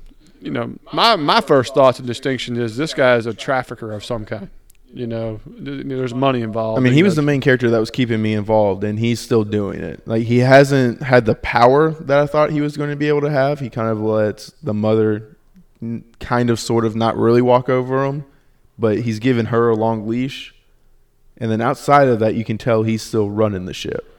you 0.41 0.51
know, 0.51 0.75
my 0.93 1.15
my 1.15 1.41
first 1.41 1.73
thoughts 1.73 1.99
and 1.99 2.07
distinction 2.07 2.57
is 2.57 2.77
this 2.77 2.93
guy 2.93 3.15
is 3.15 3.25
a 3.25 3.33
trafficker 3.33 3.91
of 3.91 4.03
some 4.03 4.25
kind. 4.25 4.49
You 4.93 5.07
know, 5.07 5.41
there's 5.45 6.13
money 6.13 6.41
involved. 6.41 6.79
I 6.79 6.81
mean, 6.81 6.93
he 6.93 7.03
was 7.03 7.17
the 7.17 7.21
main 7.21 7.41
character 7.41 7.69
that 7.69 7.79
was 7.79 7.91
keeping 7.91 8.21
me 8.21 8.33
involved, 8.33 8.83
and 8.85 8.97
he's 8.97 9.19
still 9.19 9.43
doing 9.43 9.81
it. 9.81 10.07
Like 10.07 10.23
he 10.23 10.37
hasn't 10.37 11.03
had 11.03 11.25
the 11.25 11.35
power 11.35 11.91
that 11.91 12.17
I 12.17 12.27
thought 12.27 12.51
he 12.51 12.61
was 12.61 12.77
going 12.77 12.91
to 12.91 12.95
be 12.95 13.09
able 13.09 13.21
to 13.21 13.29
have. 13.29 13.59
He 13.59 13.69
kind 13.69 13.89
of 13.89 13.99
lets 13.99 14.51
the 14.63 14.73
mother, 14.73 15.35
kind 16.19 16.49
of, 16.49 16.61
sort 16.61 16.85
of, 16.85 16.95
not 16.95 17.17
really 17.17 17.41
walk 17.41 17.67
over 17.67 18.05
him, 18.05 18.23
but 18.79 18.99
he's 18.99 19.19
given 19.19 19.47
her 19.47 19.69
a 19.69 19.75
long 19.75 20.07
leash. 20.07 20.55
And 21.37 21.51
then 21.51 21.59
outside 21.59 22.07
of 22.07 22.19
that, 22.19 22.35
you 22.35 22.45
can 22.45 22.57
tell 22.57 22.83
he's 22.83 23.01
still 23.01 23.29
running 23.29 23.65
the 23.65 23.73
ship. 23.73 24.14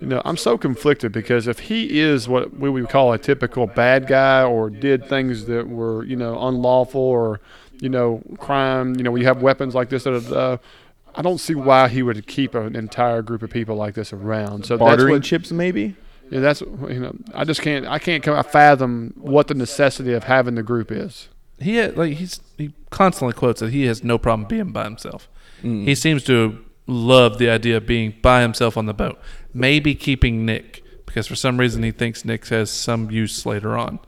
You 0.00 0.06
know, 0.06 0.20
I'm 0.24 0.36
so 0.36 0.58
conflicted 0.58 1.12
because 1.12 1.46
if 1.46 1.58
he 1.58 2.00
is 2.00 2.28
what 2.28 2.56
we 2.56 2.68
would 2.68 2.88
call 2.88 3.12
a 3.12 3.18
typical 3.18 3.66
bad 3.66 4.06
guy 4.06 4.42
or 4.42 4.68
did 4.68 5.08
things 5.08 5.46
that 5.46 5.68
were, 5.68 6.04
you 6.04 6.16
know, 6.16 6.38
unlawful 6.46 7.00
or, 7.00 7.40
you 7.80 7.88
know, 7.88 8.22
crime, 8.38 8.94
you 8.96 9.02
know, 9.02 9.10
we 9.10 9.24
have 9.24 9.40
weapons 9.42 9.74
like 9.74 9.88
this, 9.88 10.04
that, 10.04 10.30
uh, 10.32 10.58
I 11.14 11.22
don't 11.22 11.38
see 11.38 11.54
why 11.54 11.88
he 11.88 12.02
would 12.02 12.26
keep 12.26 12.54
an 12.54 12.76
entire 12.76 13.22
group 13.22 13.42
of 13.42 13.48
people 13.48 13.74
like 13.76 13.94
this 13.94 14.12
around. 14.12 14.66
So 14.66 14.76
Bartering 14.76 15.14
that's 15.14 15.22
what, 15.22 15.24
chips, 15.24 15.50
maybe. 15.50 15.96
yeah, 16.30 16.40
that's 16.40 16.60
you 16.60 17.00
know, 17.00 17.16
I 17.32 17.44
just 17.44 17.62
can't, 17.62 17.86
I 17.86 17.98
can't 17.98 18.22
come, 18.22 18.36
I 18.36 18.42
fathom 18.42 19.14
what 19.16 19.48
the 19.48 19.54
necessity 19.54 20.12
of 20.12 20.24
having 20.24 20.56
the 20.56 20.62
group 20.62 20.92
is. 20.92 21.28
He 21.58 21.76
had, 21.76 21.96
like 21.96 22.14
he's 22.18 22.40
he 22.58 22.74
constantly 22.90 23.32
quotes 23.32 23.60
that 23.60 23.72
he 23.72 23.86
has 23.86 24.04
no 24.04 24.18
problem 24.18 24.46
being 24.46 24.72
by 24.72 24.84
himself. 24.84 25.26
He 25.62 25.94
seems 25.94 26.22
to 26.24 26.62
love 26.86 27.38
the 27.38 27.48
idea 27.48 27.78
of 27.78 27.86
being 27.86 28.14
by 28.22 28.42
himself 28.42 28.76
on 28.76 28.86
the 28.86 28.94
boat. 28.94 29.18
Maybe 29.56 29.94
keeping 29.94 30.44
Nick 30.44 30.82
because 31.06 31.26
for 31.26 31.34
some 31.34 31.58
reason 31.58 31.82
he 31.82 31.92
thinks 31.92 32.24
Nick 32.26 32.46
has 32.48 32.70
some 32.70 33.10
use 33.10 33.46
later 33.46 33.76
on. 33.76 33.98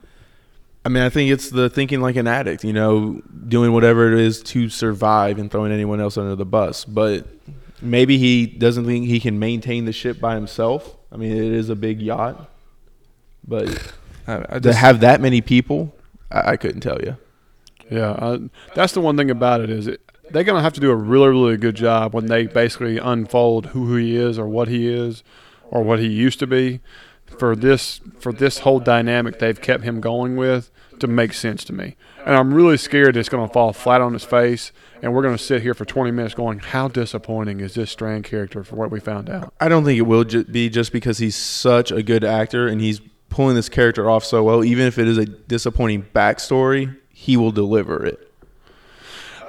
I 0.85 0.91
mean, 0.91 1.03
I 1.03 1.09
think 1.09 1.31
it's 1.31 1.51
the 1.51 1.71
thinking 1.71 2.01
like 2.01 2.17
an 2.17 2.27
addict, 2.27 2.65
you 2.65 2.73
know, 2.73 3.23
doing 3.47 3.73
whatever 3.73 4.13
it 4.13 4.19
is 4.19 4.43
to 4.45 4.69
survive 4.69 5.39
and 5.39 5.51
throwing 5.51 5.73
anyone 5.73 6.01
else 6.01 6.17
under 6.17 6.37
the 6.37 6.45
bus. 6.45 6.85
But 6.85 7.27
maybe 7.81 8.19
he 8.19 8.47
doesn't 8.47 8.85
think 8.85 9.07
he 9.07 9.21
can 9.21 9.39
maintain 9.39 9.87
the 9.87 9.93
ship 9.93 10.21
by 10.21 10.35
himself. 10.35 10.97
I 11.11 11.17
mean, 11.17 11.33
it 11.33 11.53
is 11.53 11.71
a 11.71 11.77
big 11.77 12.03
yacht, 12.03 12.51
but 13.47 13.93
I, 14.27 14.45
I 14.49 14.59
to 14.59 14.73
have 14.75 15.01
that 15.01 15.21
many 15.21 15.41
people, 15.41 15.95
I, 16.31 16.53
I 16.53 16.57
couldn't 16.57 16.83
tell 16.83 17.01
you. 17.01 17.17
Yeah, 17.91 18.11
uh, 18.11 18.39
that's 18.75 18.93
the 18.93 19.01
one 19.01 19.17
thing 19.17 19.31
about 19.31 19.63
it 19.63 19.71
is 19.71 19.87
it, 19.87 20.03
they're 20.31 20.45
gonna 20.45 20.63
have 20.63 20.73
to 20.75 20.81
do 20.81 20.91
a 20.91 20.97
really, 20.97 21.29
really 21.29 21.57
good 21.57 21.75
job 21.75 22.15
when 22.15 22.27
they 22.27 22.47
basically 22.47 22.99
unfold 22.99 23.67
who 23.67 23.97
he 23.97 24.17
is 24.17 24.39
or 24.39 24.47
what 24.47 24.69
he 24.69 24.89
is 24.89 25.23
or 25.71 25.83
what 25.83 25.99
he 25.99 26.07
used 26.07 26.39
to 26.41 26.47
be. 26.47 26.81
For 27.39 27.55
this, 27.55 28.01
for 28.19 28.33
this 28.33 28.61
whole 28.61 28.81
dynamic 28.81 29.39
they've 29.39 29.61
kept 29.61 29.85
him 29.85 30.01
going 30.01 30.37
with 30.37 30.71
to 30.99 31.07
make 31.07 31.35
sense 31.35 31.63
to 31.65 31.75
me, 31.75 31.95
and 32.25 32.35
I'm 32.35 32.55
really 32.55 32.79
scared 32.79 33.17
it's 33.17 33.29
gonna 33.29 33.49
fall 33.49 33.75
flat 33.75 34.01
on 34.01 34.15
his 34.15 34.25
face, 34.25 34.73
and 35.03 35.13
we're 35.13 35.23
gonna 35.23 35.37
sit 35.37 35.61
here 35.61 35.75
for 35.75 35.85
20 35.85 36.11
minutes 36.11 36.35
going, 36.35 36.59
"How 36.59 36.89
disappointing 36.89 37.61
is 37.61 37.75
this 37.75 37.91
Strand 37.91 38.25
character 38.25 38.65
for 38.65 38.77
what 38.77 38.91
we 38.91 38.99
found 38.99 39.29
out?" 39.29 39.53
I 39.61 39.69
don't 39.69 39.85
think 39.85 39.99
it 39.99 40.07
will 40.07 40.25
be 40.25 40.71
just 40.71 40.91
because 40.91 41.19
he's 41.19 41.37
such 41.37 41.93
a 41.93 42.03
good 42.03 42.25
actor 42.25 42.67
and 42.67 42.81
he's 42.81 43.03
pulling 43.29 43.55
this 43.55 43.69
character 43.69 44.09
off 44.09 44.25
so 44.25 44.43
well. 44.43 44.65
Even 44.65 44.87
if 44.87 44.99
it 44.99 45.07
is 45.07 45.19
a 45.19 45.27
disappointing 45.27 46.07
backstory, 46.15 46.97
he 47.11 47.37
will 47.37 47.53
deliver 47.53 48.05
it. 48.05 48.28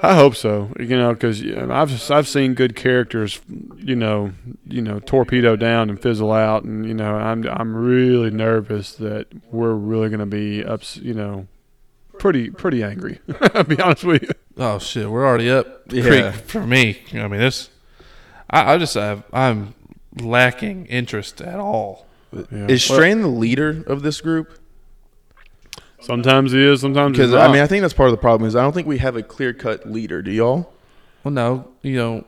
I 0.02 0.14
hope 0.14 0.34
so. 0.34 0.72
You 0.78 0.96
know, 0.96 1.12
because 1.12 1.42
I've 1.44 2.10
I've 2.10 2.28
seen 2.28 2.54
good 2.54 2.74
characters, 2.76 3.40
you 3.76 3.94
know, 3.96 4.32
you 4.66 4.80
know, 4.82 4.98
torpedo 5.00 5.56
down 5.56 5.90
and 5.90 6.00
fizzle 6.00 6.32
out, 6.32 6.64
and 6.64 6.86
you 6.86 6.94
know, 6.94 7.16
I'm 7.16 7.46
I'm 7.48 7.74
really 7.74 8.30
nervous 8.30 8.92
that 8.94 9.26
we're 9.52 9.74
really 9.74 10.08
going 10.08 10.20
to 10.20 10.26
be 10.26 10.64
ups, 10.64 10.96
you 10.96 11.14
know, 11.14 11.46
pretty 12.18 12.50
pretty 12.50 12.82
angry. 12.82 13.20
I'll 13.54 13.64
be 13.64 13.78
honest 13.80 14.04
with 14.04 14.22
you. 14.22 14.28
oh 14.56 14.78
shit, 14.78 15.10
we're 15.10 15.26
already 15.26 15.50
up 15.50 15.92
Yeah. 15.92 16.32
creek 16.32 16.34
for 16.46 16.66
me. 16.66 16.98
I 17.12 17.28
mean 17.28 17.40
this. 17.40 17.68
I, 18.48 18.74
I 18.74 18.78
just 18.78 18.94
have 18.94 19.24
I'm 19.32 19.74
lacking 20.20 20.86
interest 20.86 21.40
at 21.40 21.58
all. 21.60 22.06
Yeah. 22.32 22.66
Is 22.68 22.84
Strand 22.84 23.24
the 23.24 23.28
leader 23.28 23.82
of 23.86 24.02
this 24.02 24.20
group? 24.20 24.56
Sometimes 26.00 26.52
he 26.52 26.62
is, 26.62 26.80
sometimes 26.80 27.16
he's 27.16 27.28
Because. 27.30 27.34
I 27.48 27.52
mean, 27.52 27.62
I 27.62 27.66
think 27.66 27.82
that's 27.82 27.94
part 27.94 28.08
of 28.08 28.12
the 28.12 28.20
problem. 28.20 28.48
Is 28.48 28.56
I 28.56 28.62
don't 28.62 28.72
think 28.72 28.86
we 28.86 28.98
have 28.98 29.16
a 29.16 29.22
clear 29.22 29.52
cut 29.52 29.90
leader. 29.90 30.22
Do 30.22 30.30
y'all? 30.30 30.72
Well, 31.24 31.32
no, 31.32 31.68
you 31.82 31.96
know, 31.96 32.24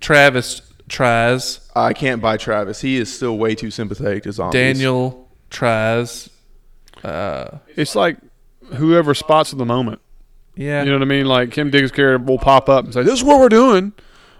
Travis 0.00 0.62
tries, 0.88 1.70
I 1.74 1.92
can't 1.92 2.20
buy 2.20 2.36
Travis. 2.36 2.80
He 2.80 2.96
is 2.96 3.14
still 3.14 3.38
way 3.38 3.54
too 3.54 3.70
sympathetic 3.70 4.24
to 4.24 4.32
zombies. 4.32 4.60
Daniel 4.60 5.28
tries. 5.50 6.28
Uh, 7.04 7.58
it's 7.76 7.94
like 7.94 8.18
whoever 8.74 9.14
spots 9.14 9.52
at 9.52 9.58
the 9.58 9.64
moment. 9.64 10.00
yeah, 10.56 10.82
You 10.82 10.90
know 10.90 10.96
what 10.96 11.02
I 11.02 11.06
mean? 11.06 11.26
Like 11.26 11.50
Kim 11.52 11.70
Dickens' 11.70 11.92
character 11.92 12.24
will 12.24 12.38
pop 12.38 12.68
up 12.68 12.84
and 12.84 12.92
say, 12.92 13.02
"This 13.02 13.14
is 13.14 13.24
what 13.24 13.38
we're 13.40 13.48
doing," 13.48 13.92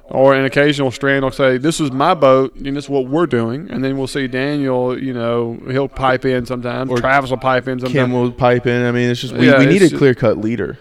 or 0.05 0.35
an 0.35 0.45
occasional 0.45 0.91
strand 0.91 1.25
will 1.25 1.31
say, 1.31 1.59
"This 1.59 1.81
is 1.81 1.91
my 1.93 2.15
boat, 2.15 2.55
and 2.57 2.77
this 2.77 2.85
is 2.85 2.91
what 2.91 3.07
we're 3.07 3.27
doing." 3.27 3.71
And 3.71 3.85
then 3.85 3.97
we'll 3.97 4.07
see 4.07 4.27
Daniel. 4.27 4.99
You 4.99 5.15
know, 5.15 5.61
he'll 5.71 5.89
pipe 5.89 6.25
in 6.25 6.47
sometimes. 6.47 6.91
Or 6.91 6.99
Travis 6.99 7.31
will 7.31 7.39
pipe 7.39 7.69
in 7.69 7.81
sometimes. 7.81 7.93
Kim 7.93 8.13
will 8.13 8.33
pipe 8.33 8.67
in. 8.67 8.85
I 8.85 8.93
mean, 8.93 9.11
it's 9.11 9.21
just 9.21 9.35
we, 9.35 9.49
Yeah, 9.49 9.59
we 9.59 9.67
need 9.67 9.83
a 9.83 9.97
clear 9.97 10.15
cut 10.15 10.39
leader. 10.39 10.79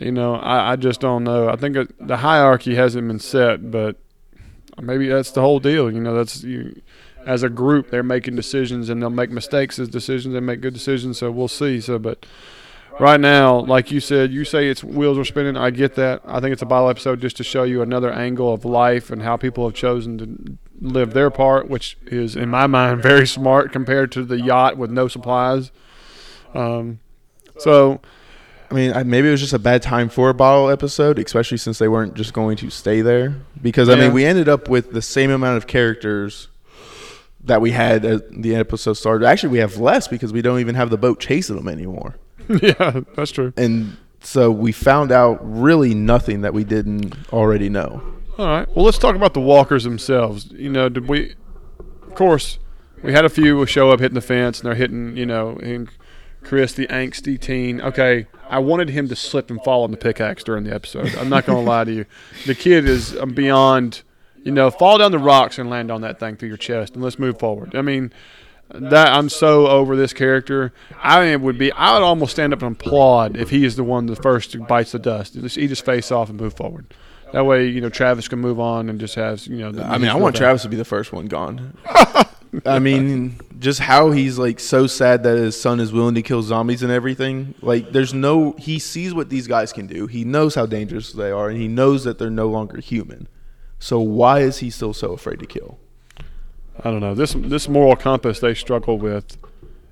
You 0.00 0.10
know, 0.12 0.36
I, 0.36 0.72
I 0.72 0.76
just 0.76 1.00
don't 1.00 1.24
know. 1.24 1.48
I 1.48 1.56
think 1.56 1.76
the 2.00 2.16
hierarchy 2.16 2.74
hasn't 2.74 3.06
been 3.06 3.18
set, 3.18 3.70
but 3.70 3.96
maybe 4.80 5.08
that's 5.08 5.30
the 5.32 5.42
whole 5.42 5.60
deal. 5.60 5.90
You 5.90 6.00
know, 6.00 6.14
that's 6.14 6.42
you. 6.42 6.80
As 7.24 7.44
a 7.44 7.48
group, 7.48 7.90
they're 7.90 8.02
making 8.02 8.34
decisions, 8.34 8.88
and 8.88 9.00
they'll 9.00 9.10
make 9.10 9.30
mistakes 9.30 9.78
as 9.78 9.88
decisions. 9.88 10.34
They 10.34 10.40
make 10.40 10.60
good 10.60 10.74
decisions, 10.74 11.18
so 11.18 11.30
we'll 11.30 11.46
see. 11.46 11.80
So, 11.80 11.98
but 11.98 12.26
right 13.00 13.20
now, 13.20 13.60
like 13.60 13.90
you 13.90 14.00
said, 14.00 14.32
you 14.32 14.44
say 14.44 14.68
it's 14.68 14.82
wheels 14.84 15.18
are 15.18 15.24
spinning. 15.24 15.56
I 15.56 15.70
get 15.70 15.94
that. 15.96 16.22
I 16.24 16.40
think 16.40 16.52
it's 16.52 16.62
a 16.62 16.66
bottle 16.66 16.88
episode 16.88 17.20
just 17.20 17.36
to 17.38 17.44
show 17.44 17.62
you 17.62 17.82
another 17.82 18.12
angle 18.12 18.52
of 18.52 18.64
life 18.64 19.10
and 19.10 19.22
how 19.22 19.36
people 19.36 19.64
have 19.66 19.74
chosen 19.74 20.18
to 20.18 20.58
live 20.80 21.12
their 21.12 21.30
part, 21.30 21.68
which 21.68 21.96
is, 22.06 22.34
in 22.36 22.48
my 22.48 22.66
mind, 22.66 23.02
very 23.02 23.26
smart 23.26 23.72
compared 23.72 24.10
to 24.12 24.24
the 24.24 24.40
yacht 24.40 24.76
with 24.76 24.90
no 24.90 25.08
supplies. 25.08 25.70
Um, 26.54 27.00
so. 27.58 28.00
I 28.70 28.74
mean, 28.74 29.10
maybe 29.10 29.28
it 29.28 29.32
was 29.32 29.40
just 29.42 29.52
a 29.52 29.58
bad 29.58 29.82
time 29.82 30.08
for 30.08 30.30
a 30.30 30.34
bottle 30.34 30.70
episode, 30.70 31.18
especially 31.18 31.58
since 31.58 31.78
they 31.78 31.88
weren't 31.88 32.14
just 32.14 32.32
going 32.32 32.56
to 32.56 32.70
stay 32.70 33.02
there. 33.02 33.34
Because 33.60 33.90
I 33.90 33.96
Yeah. 33.96 34.04
mean, 34.04 34.14
we 34.14 34.24
ended 34.24 34.48
up 34.48 34.66
with 34.70 34.92
the 34.92 35.02
same 35.02 35.30
amount 35.30 35.58
of 35.58 35.66
characters 35.66 36.48
that 37.44 37.60
we 37.60 37.72
had 37.72 38.02
as 38.06 38.22
the 38.30 38.54
episode 38.54 38.94
started. 38.94 39.26
Actually, 39.26 39.50
we 39.50 39.58
have 39.58 39.76
less 39.76 40.08
because 40.08 40.32
we 40.32 40.40
don't 40.40 40.58
even 40.58 40.74
have 40.74 40.88
the 40.88 40.96
boat 40.96 41.20
chasing 41.20 41.56
them 41.56 41.68
anymore. 41.68 42.16
yeah, 42.62 43.00
that's 43.14 43.30
true. 43.30 43.52
And 43.56 43.96
so 44.20 44.50
we 44.50 44.72
found 44.72 45.12
out 45.12 45.38
really 45.42 45.94
nothing 45.94 46.42
that 46.42 46.54
we 46.54 46.64
didn't 46.64 47.14
already 47.32 47.68
know. 47.68 48.02
All 48.38 48.46
right. 48.46 48.68
Well, 48.74 48.84
let's 48.84 48.98
talk 48.98 49.14
about 49.14 49.34
the 49.34 49.40
walkers 49.40 49.84
themselves. 49.84 50.50
You 50.52 50.70
know, 50.70 50.88
did 50.88 51.08
we? 51.08 51.34
Of 52.06 52.14
course, 52.14 52.58
we 53.02 53.12
had 53.12 53.24
a 53.24 53.28
few 53.28 53.64
show 53.66 53.90
up 53.90 54.00
hitting 54.00 54.14
the 54.14 54.20
fence, 54.20 54.60
and 54.60 54.66
they're 54.66 54.74
hitting. 54.74 55.16
You 55.16 55.26
know, 55.26 55.58
and 55.62 55.88
Chris, 56.42 56.72
the 56.72 56.86
angsty 56.86 57.38
teen. 57.38 57.80
Okay, 57.80 58.26
I 58.48 58.58
wanted 58.58 58.90
him 58.90 59.08
to 59.08 59.16
slip 59.16 59.50
and 59.50 59.62
fall 59.62 59.84
on 59.84 59.90
the 59.90 59.96
pickaxe 59.96 60.44
during 60.44 60.64
the 60.64 60.74
episode. 60.74 61.14
I'm 61.16 61.28
not 61.28 61.44
going 61.46 61.62
to 61.62 61.68
lie 61.68 61.84
to 61.84 61.92
you. 61.92 62.06
The 62.46 62.54
kid 62.54 62.86
is 62.86 63.16
um, 63.16 63.34
beyond. 63.34 64.02
You 64.44 64.50
know, 64.50 64.72
fall 64.72 64.98
down 64.98 65.12
the 65.12 65.20
rocks 65.20 65.56
and 65.60 65.70
land 65.70 65.88
on 65.92 66.00
that 66.00 66.18
thing 66.18 66.34
through 66.34 66.48
your 66.48 66.56
chest, 66.56 66.94
and 66.94 67.04
let's 67.04 67.16
move 67.16 67.38
forward. 67.38 67.76
I 67.76 67.82
mean, 67.82 68.12
that 68.74 69.12
I'm 69.12 69.28
so 69.28 69.66
over 69.66 69.96
this 69.96 70.12
character. 70.12 70.72
I 71.02 71.36
would 71.36 71.58
be. 71.58 71.72
I 71.72 71.94
would 71.94 72.02
almost 72.02 72.32
stand 72.32 72.52
up 72.52 72.62
and 72.62 72.76
applaud 72.76 73.36
if 73.36 73.50
he 73.50 73.64
is 73.64 73.76
the 73.76 73.84
one 73.84 74.06
the 74.06 74.16
first 74.16 74.52
who 74.52 74.60
bites 74.60 74.92
the 74.92 74.98
dust. 74.98 75.34
Just 75.34 75.58
eat 75.58 75.70
his 75.70 75.80
face 75.80 76.10
off 76.10 76.30
and 76.30 76.40
move 76.40 76.54
forward. 76.54 76.94
That 77.32 77.46
way, 77.46 77.66
you 77.66 77.80
know, 77.80 77.88
Travis 77.88 78.28
can 78.28 78.40
move 78.40 78.60
on 78.60 78.88
and 78.88 79.00
just 79.00 79.14
has 79.14 79.46
you 79.46 79.58
know. 79.58 79.72
The, 79.72 79.84
I 79.84 79.98
mean, 79.98 80.10
I 80.10 80.16
want 80.16 80.36
Travis 80.36 80.62
to 80.62 80.68
be 80.68 80.76
the 80.76 80.84
first 80.84 81.12
one 81.12 81.26
gone. 81.26 81.76
I 82.66 82.78
mean, 82.80 83.40
just 83.58 83.80
how 83.80 84.10
he's 84.10 84.38
like 84.38 84.60
so 84.60 84.86
sad 84.86 85.22
that 85.22 85.38
his 85.38 85.58
son 85.58 85.80
is 85.80 85.90
willing 85.90 86.14
to 86.16 86.22
kill 86.22 86.42
zombies 86.42 86.82
and 86.82 86.92
everything. 86.92 87.54
Like, 87.62 87.92
there's 87.92 88.12
no. 88.12 88.52
He 88.58 88.78
sees 88.78 89.14
what 89.14 89.30
these 89.30 89.46
guys 89.46 89.72
can 89.72 89.86
do. 89.86 90.06
He 90.06 90.24
knows 90.24 90.54
how 90.54 90.66
dangerous 90.66 91.12
they 91.12 91.30
are, 91.30 91.48
and 91.48 91.58
he 91.58 91.68
knows 91.68 92.04
that 92.04 92.18
they're 92.18 92.30
no 92.30 92.48
longer 92.48 92.80
human. 92.80 93.28
So 93.78 94.00
why 94.00 94.40
is 94.40 94.58
he 94.58 94.68
still 94.68 94.92
so 94.92 95.12
afraid 95.12 95.38
to 95.40 95.46
kill? 95.46 95.78
I 96.84 96.90
don't 96.90 97.00
know 97.00 97.14
this 97.14 97.34
this 97.36 97.68
moral 97.68 97.96
compass 97.96 98.40
they 98.40 98.54
struggle 98.54 98.98
with. 98.98 99.36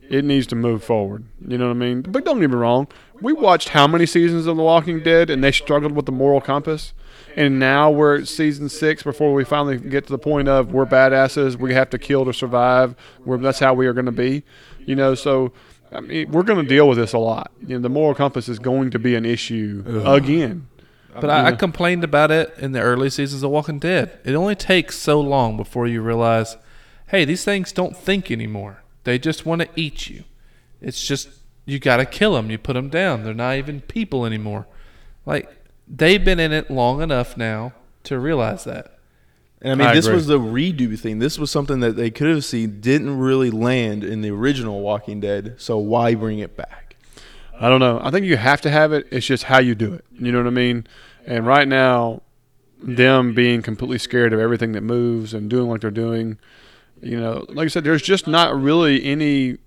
It 0.09 0.24
needs 0.24 0.48
to 0.48 0.57
move 0.57 0.83
forward. 0.83 1.24
You 1.46 1.57
know 1.57 1.68
what 1.68 1.76
I 1.76 1.79
mean? 1.79 2.03
But 2.03 2.24
don't 2.24 2.40
get 2.40 2.50
me 2.50 2.57
wrong. 2.57 2.88
We 3.20 3.33
watched 3.33 3.68
how 3.68 3.87
many 3.87 4.07
seasons 4.07 4.46
of 4.46 4.57
The 4.57 4.62
Walking 4.62 5.05
Dead, 5.05 5.31
and 5.31 5.44
they 5.44 5.53
struggled 5.53 5.92
with 5.92 6.07
the 6.07 6.12
moral 6.12 6.40
compass. 6.40 6.94
And 7.37 7.61
now 7.61 7.92
we're 7.92 8.16
at 8.16 8.26
season 8.29 8.68
six 8.68 9.05
before 9.05 9.33
we 9.33 9.44
finally 9.44 9.79
get 9.79 10.07
to 10.07 10.11
the 10.11 10.18
point 10.18 10.48
of 10.48 10.72
we're 10.72 10.85
badasses. 10.85 11.55
We 11.55 11.74
have 11.74 11.90
to 11.90 11.98
kill 11.98 12.24
to 12.24 12.33
survive. 12.33 12.96
We're, 13.24 13.38
that's 13.38 13.61
how 13.61 13.72
we 13.72 13.87
are 13.87 13.92
going 13.92 14.07
to 14.07 14.12
be. 14.12 14.42
You 14.85 14.96
know, 14.96 15.14
so 15.14 15.53
I 15.92 16.00
mean, 16.00 16.31
we're 16.33 16.42
going 16.42 16.62
to 16.62 16.68
deal 16.68 16.88
with 16.88 16.98
this 16.98 17.12
a 17.12 17.18
lot. 17.18 17.53
You 17.64 17.76
know, 17.76 17.83
the 17.83 17.88
moral 17.88 18.14
compass 18.14 18.48
is 18.48 18.59
going 18.59 18.90
to 18.90 18.98
be 18.98 19.14
an 19.14 19.24
issue 19.24 19.85
again. 20.05 20.66
But 21.14 21.31
I, 21.31 21.48
I 21.48 21.53
complained 21.53 22.05
about 22.05 22.31
it 22.31 22.55
in 22.59 22.72
the 22.72 22.81
early 22.81 23.11
seasons 23.11 23.42
of 23.42 23.50
Walking 23.50 23.79
Dead. 23.79 24.18
It 24.24 24.35
only 24.35 24.55
takes 24.55 24.98
so 24.98 25.20
long 25.20 25.57
before 25.57 25.87
you 25.88 26.03
realize, 26.03 26.57
hey, 27.11 27.25
these 27.25 27.44
things 27.44 27.73
don't 27.73 27.96
think 27.96 28.31
anymore. 28.31 28.83
They 29.05 29.18
just 29.18 29.44
want 29.44 29.62
to 29.62 29.68
eat 29.77 30.09
you. 30.09 30.25
It's 30.81 31.07
just 31.07 31.29
you 31.64 31.79
got 31.79 31.99
to 31.99 32.07
kill 32.07 32.35
them. 32.35 32.51
You 32.51 32.59
put 32.59 32.75
them 32.75 32.88
down. 32.88 33.25
They're 33.25 33.35
not 33.35 33.57
even 33.57 33.81
people 33.81 34.25
anymore. 34.25 34.66
Like 35.27 35.51
they've 35.88 36.25
been 36.25 36.40
in 36.40 36.53
it 36.53 36.70
long 36.70 37.03
enough 37.03 37.37
now 37.37 37.73
to 38.05 38.18
realize 38.18 38.64
that. 38.64 38.99
And 39.62 39.73
I 39.73 39.75
mean, 39.75 39.88
I 39.88 39.94
this 39.94 40.07
agree. 40.07 40.16
was 40.16 40.27
the 40.27 40.38
redo 40.38 40.99
thing. 40.99 41.18
This 41.18 41.38
was 41.38 41.51
something 41.51 41.81
that 41.81 41.96
they 41.96 42.11
could 42.11 42.29
have 42.29 42.44
seen 42.44 42.81
didn't 42.81 43.18
really 43.18 43.51
land 43.51 44.05
in 44.05 44.23
the 44.23 44.31
original 44.31 44.81
Walking 44.81 45.20
Dead. 45.20 45.57
So 45.59 45.77
why 45.77 46.14
bring 46.14 46.38
it 46.38 46.57
back? 46.57 46.96
I 47.61 47.68
don't 47.68 47.81
know. 47.81 48.01
I 48.03 48.11
think 48.11 48.25
you 48.25 48.38
have 48.38 48.62
to 48.62 48.70
have 48.70 48.92
it. 48.92 49.07
It's 49.11 49.27
just 49.27 49.44
how 49.44 49.59
you 49.59 49.75
do 49.75 49.92
it. 49.92 50.05
You 50.18 50.33
know 50.33 50.38
what 50.38 50.46
I 50.46 50.51
mean? 50.51 50.87
And 51.27 51.46
right 51.46 51.68
now, 51.68 52.23
them 52.83 53.35
being 53.35 53.61
completely 53.61 53.99
scared 53.99 54.33
of 54.33 54.40
everything 54.40 54.73
that 54.73 54.81
moves 54.81 55.35
and 55.35 55.51
doing 55.51 55.68
what 55.68 55.83
they're 55.83 55.90
doing, 55.90 56.38
You 57.03 57.19
know, 57.21 57.45
like 57.49 57.65
I 57.67 57.69
said, 57.69 57.85
there's 57.85 58.03
just 58.03 58.27
not 58.27 58.55
really 58.61 59.03
any 59.05 59.59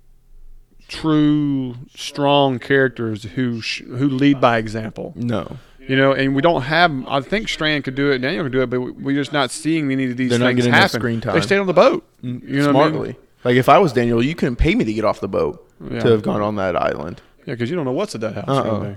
true 0.88 1.76
strong 1.96 2.60
characters 2.60 3.24
who 3.24 3.62
sh- 3.62 3.82
who 3.84 4.08
lead 4.10 4.40
by 4.42 4.58
example. 4.58 5.14
No, 5.16 5.58
You 5.88 5.96
know, 5.98 6.14
and 6.14 6.36
we 6.36 6.42
don't 6.42 6.62
have. 6.64 6.92
I 7.08 7.22
think 7.22 7.50
Strand 7.50 7.84
could 7.84 7.96
do 7.96 8.12
it, 8.12 8.20
Daniel 8.20 8.44
could 8.44 8.52
do 8.52 8.62
it, 8.62 8.70
but 8.70 8.80
we- 8.80 8.92
we're 8.92 9.16
just 9.16 9.34
not 9.34 9.52
seeing 9.52 9.92
any 9.92 10.10
of 10.12 10.18
these 10.18 10.30
They're 10.30 10.40
things 10.40 10.66
happen. 10.66 11.00
screen 11.00 11.22
time. 11.22 11.34
They 11.36 11.42
stayed 11.42 11.58
on 11.58 11.68
the 11.68 11.74
boat. 11.74 12.06
Mm, 12.24 12.48
you 12.48 12.60
know 12.62 12.68
what 12.68 12.76
I 12.86 12.90
smartly. 12.90 13.08
mean? 13.10 13.18
Like 13.44 13.56
if 13.56 13.68
I 13.68 13.80
was 13.80 13.92
Daniel, 13.94 14.24
you 14.24 14.36
couldn't 14.36 14.56
pay 14.58 14.76
me 14.76 14.86
to 14.86 14.94
get 14.94 15.04
off 15.04 15.20
the 15.20 15.28
boat 15.28 15.66
Yeah. 15.92 16.00
to 16.02 16.08
have 16.12 16.22
gone 16.22 16.42
on 16.42 16.56
that 16.58 16.76
island. 16.76 17.22
Yeah, 17.46 17.56
because 17.56 17.70
you 17.70 17.76
don't 17.76 17.86
know 17.86 17.92
what's 17.92 18.16
at 18.16 18.22
that 18.22 18.36
house. 18.36 18.48
Uh-uh. 18.48 18.96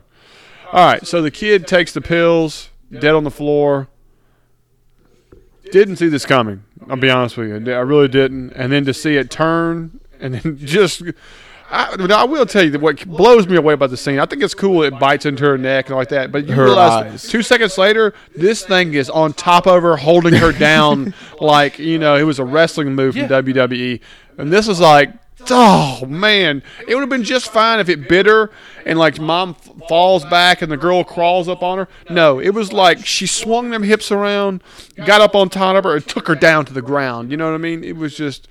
All 0.72 0.86
right, 0.86 1.04
so 1.06 1.22
the 1.22 1.30
kid 1.32 1.66
takes 1.66 1.92
the 1.92 2.00
pills, 2.00 2.68
dead 2.92 3.14
on 3.14 3.24
the 3.24 3.30
floor. 3.30 3.88
Didn't 5.72 5.96
see 5.96 6.08
this 6.08 6.24
coming. 6.26 6.64
I'll 6.88 6.96
be 6.96 7.10
honest 7.10 7.36
with 7.36 7.48
you. 7.66 7.72
I 7.74 7.78
really 7.80 8.08
didn't. 8.08 8.52
And 8.52 8.72
then 8.72 8.84
to 8.84 8.94
see 8.94 9.16
it 9.16 9.30
turn 9.30 10.00
and 10.20 10.34
then 10.34 10.58
just. 10.64 11.02
I, 11.68 11.96
I 11.98 12.24
will 12.24 12.46
tell 12.46 12.62
you 12.62 12.70
that 12.70 12.80
what 12.80 13.04
blows 13.08 13.48
me 13.48 13.56
away 13.56 13.74
about 13.74 13.90
the 13.90 13.96
scene. 13.96 14.20
I 14.20 14.26
think 14.26 14.40
it's 14.40 14.54
cool 14.54 14.84
it 14.84 14.96
bites 15.00 15.26
into 15.26 15.42
her 15.42 15.58
neck 15.58 15.88
and 15.88 15.96
like 15.96 16.10
that, 16.10 16.30
but 16.30 16.46
you 16.46 16.54
Her 16.54 16.66
realize 16.66 17.12
eyes. 17.12 17.28
two 17.28 17.42
seconds 17.42 17.76
later, 17.76 18.14
this 18.36 18.64
thing 18.64 18.94
is 18.94 19.10
on 19.10 19.32
top 19.32 19.66
of 19.66 19.82
her, 19.82 19.96
holding 19.96 20.32
her 20.34 20.52
down 20.52 21.12
like 21.40 21.80
you 21.80 21.98
know 21.98 22.14
it 22.14 22.22
was 22.22 22.38
a 22.38 22.44
wrestling 22.44 22.94
move 22.94 23.14
from 23.14 23.22
Yeah. 23.22 23.42
WWE, 23.42 24.00
and 24.38 24.52
this 24.52 24.68
is 24.68 24.78
like, 24.78 25.10
oh 25.50 26.04
man, 26.06 26.62
it 26.86 26.94
would 26.94 27.00
have 27.00 27.08
been 27.08 27.24
just 27.24 27.52
fine 27.52 27.80
if 27.80 27.88
it 27.88 28.08
bit 28.08 28.26
her 28.26 28.50
and 28.84 28.98
like 28.98 29.18
mom 29.18 29.54
falls 29.88 30.24
back 30.24 30.62
and 30.62 30.70
the 30.70 30.76
girl 30.76 31.04
crawls 31.04 31.48
up 31.48 31.62
on 31.62 31.78
her. 31.78 31.88
No, 32.08 32.38
it 32.38 32.50
was 32.50 32.72
like 32.72 33.04
she 33.04 33.26
swung 33.26 33.70
them 33.70 33.82
hips 33.82 34.12
around, 34.12 34.62
got 35.04 35.20
up 35.20 35.34
on 35.34 35.48
top 35.48 35.76
of 35.76 35.84
her, 35.84 35.96
and 35.96 36.06
took 36.06 36.28
her 36.28 36.34
down 36.34 36.64
to 36.66 36.72
the 36.72 36.82
ground. 36.82 37.30
You 37.30 37.36
know 37.36 37.46
what 37.46 37.54
I 37.54 37.58
mean? 37.58 37.82
It 37.82 37.96
was 37.96 38.16
just, 38.16 38.48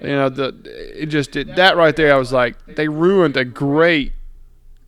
you 0.00 0.08
know, 0.08 0.28
the 0.28 0.54
it 0.94 1.06
just 1.06 1.32
did 1.32 1.56
that 1.56 1.76
right 1.76 1.94
there. 1.96 2.14
I 2.14 2.18
was 2.18 2.32
like, 2.32 2.56
they 2.66 2.88
ruined 2.88 3.36
a 3.36 3.44
great, 3.44 4.12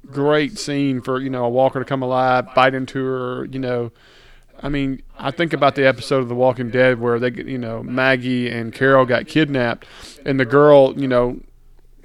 great 0.06 0.59
scene 0.59 1.00
for 1.00 1.20
you 1.20 1.30
know 1.30 1.44
a 1.44 1.50
walker 1.50 1.80
to 1.80 1.85
come 1.85 2.02
alive, 2.02 2.54
bite 2.54 2.74
into 2.74 3.04
her. 3.04 3.44
You 3.46 3.59
know, 3.59 3.92
I 4.62 4.69
mean, 4.69 5.03
I 5.19 5.31
think 5.31 5.53
about 5.53 5.75
the 5.75 5.87
episode 5.87 6.19
of 6.19 6.29
The 6.29 6.35
Walking 6.35 6.71
Dead 6.71 7.01
where 7.01 7.19
they, 7.19 7.31
get 7.31 7.47
you 7.47 7.59
know, 7.59 7.83
Maggie 7.83 8.51
and 8.51 8.73
Carol 8.73 9.05
got 9.05 9.27
kidnapped, 9.27 9.87
and 10.25 10.40
the 10.40 10.45
girl, 10.45 10.99
you 10.99 11.09
know, 11.09 11.40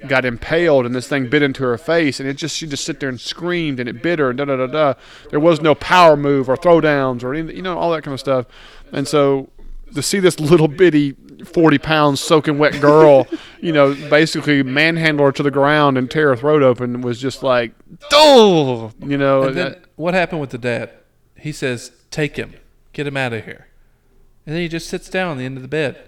got 0.06 0.24
impaled, 0.24 0.84
and 0.84 0.94
this 0.94 1.08
thing 1.08 1.28
bit 1.30 1.42
into 1.42 1.62
her 1.62 1.78
face, 1.78 2.20
and 2.20 2.28
it 2.28 2.34
just 2.34 2.56
she 2.56 2.66
just 2.66 2.84
sit 2.84 3.00
there 3.00 3.08
and 3.08 3.20
screamed, 3.20 3.80
and 3.80 3.88
it 3.88 4.02
bit 4.02 4.18
her, 4.18 4.30
and 4.30 4.38
da 4.38 4.44
da 4.44 4.56
da 4.56 4.66
da. 4.66 4.94
There 5.30 5.40
was 5.40 5.60
no 5.60 5.74
power 5.74 6.16
move 6.16 6.48
or 6.48 6.56
throwdowns 6.56 7.22
or 7.22 7.34
anything, 7.34 7.56
you 7.56 7.62
know, 7.62 7.78
all 7.78 7.92
that 7.92 8.02
kind 8.02 8.14
of 8.14 8.20
stuff, 8.20 8.46
and 8.92 9.06
so 9.06 9.48
to 9.94 10.02
see 10.02 10.18
this 10.18 10.40
little 10.40 10.68
bitty. 10.68 11.16
40 11.42 11.78
pounds 11.78 12.20
soaking 12.20 12.56
wet 12.56 12.80
girl, 12.80 13.26
you 13.60 13.72
know, 13.72 13.94
basically 14.08 14.62
manhandle 14.62 15.26
her 15.26 15.32
to 15.32 15.42
the 15.42 15.50
ground 15.50 15.98
and 15.98 16.08
tear 16.08 16.28
her 16.28 16.36
throat 16.36 16.62
open 16.62 17.00
was 17.00 17.20
just 17.20 17.42
like, 17.42 17.72
oh, 18.12 18.92
you 19.00 19.18
know. 19.18 19.50
Then 19.50 19.74
what 19.96 20.14
happened 20.14 20.40
with 20.40 20.50
the 20.50 20.58
dad? 20.58 20.92
He 21.42 21.52
says, 21.52 21.92
"Take 22.10 22.36
him, 22.36 22.54
get 22.92 23.06
him 23.06 23.16
out 23.16 23.32
of 23.32 23.44
here," 23.44 23.66
and 24.46 24.54
then 24.54 24.62
he 24.62 24.68
just 24.68 24.88
sits 24.88 25.08
down 25.08 25.28
on 25.28 25.38
the 25.38 25.44
end 25.44 25.56
of 25.56 25.62
the 25.62 25.68
bed. 25.68 25.98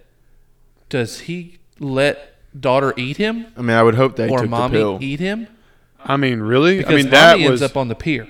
Does 0.88 1.20
he 1.20 1.58
let 1.80 2.34
daughter 2.58 2.94
eat 2.96 3.16
him, 3.16 3.46
I 3.56 3.62
mean, 3.62 3.76
I 3.76 3.82
would 3.82 3.96
hope 3.96 4.16
they 4.16 4.28
or 4.28 4.40
took 4.40 4.50
mommy 4.50 4.78
the 4.78 4.84
pill. 4.84 4.98
eat 5.00 5.20
him? 5.20 5.48
I 6.04 6.16
mean, 6.16 6.40
really? 6.40 6.78
Because 6.78 6.92
I 6.92 6.96
mean, 6.96 7.10
that 7.10 7.32
mommy 7.38 7.50
was. 7.50 7.62
ends 7.62 7.72
up 7.72 7.76
on 7.76 7.88
the 7.88 7.94
pier. 7.94 8.28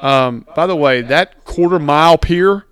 Um, 0.00 0.46
by 0.54 0.66
the 0.66 0.76
way, 0.76 1.02
that 1.02 1.44
quarter 1.44 1.78
mile 1.78 2.16
pier, 2.16 2.64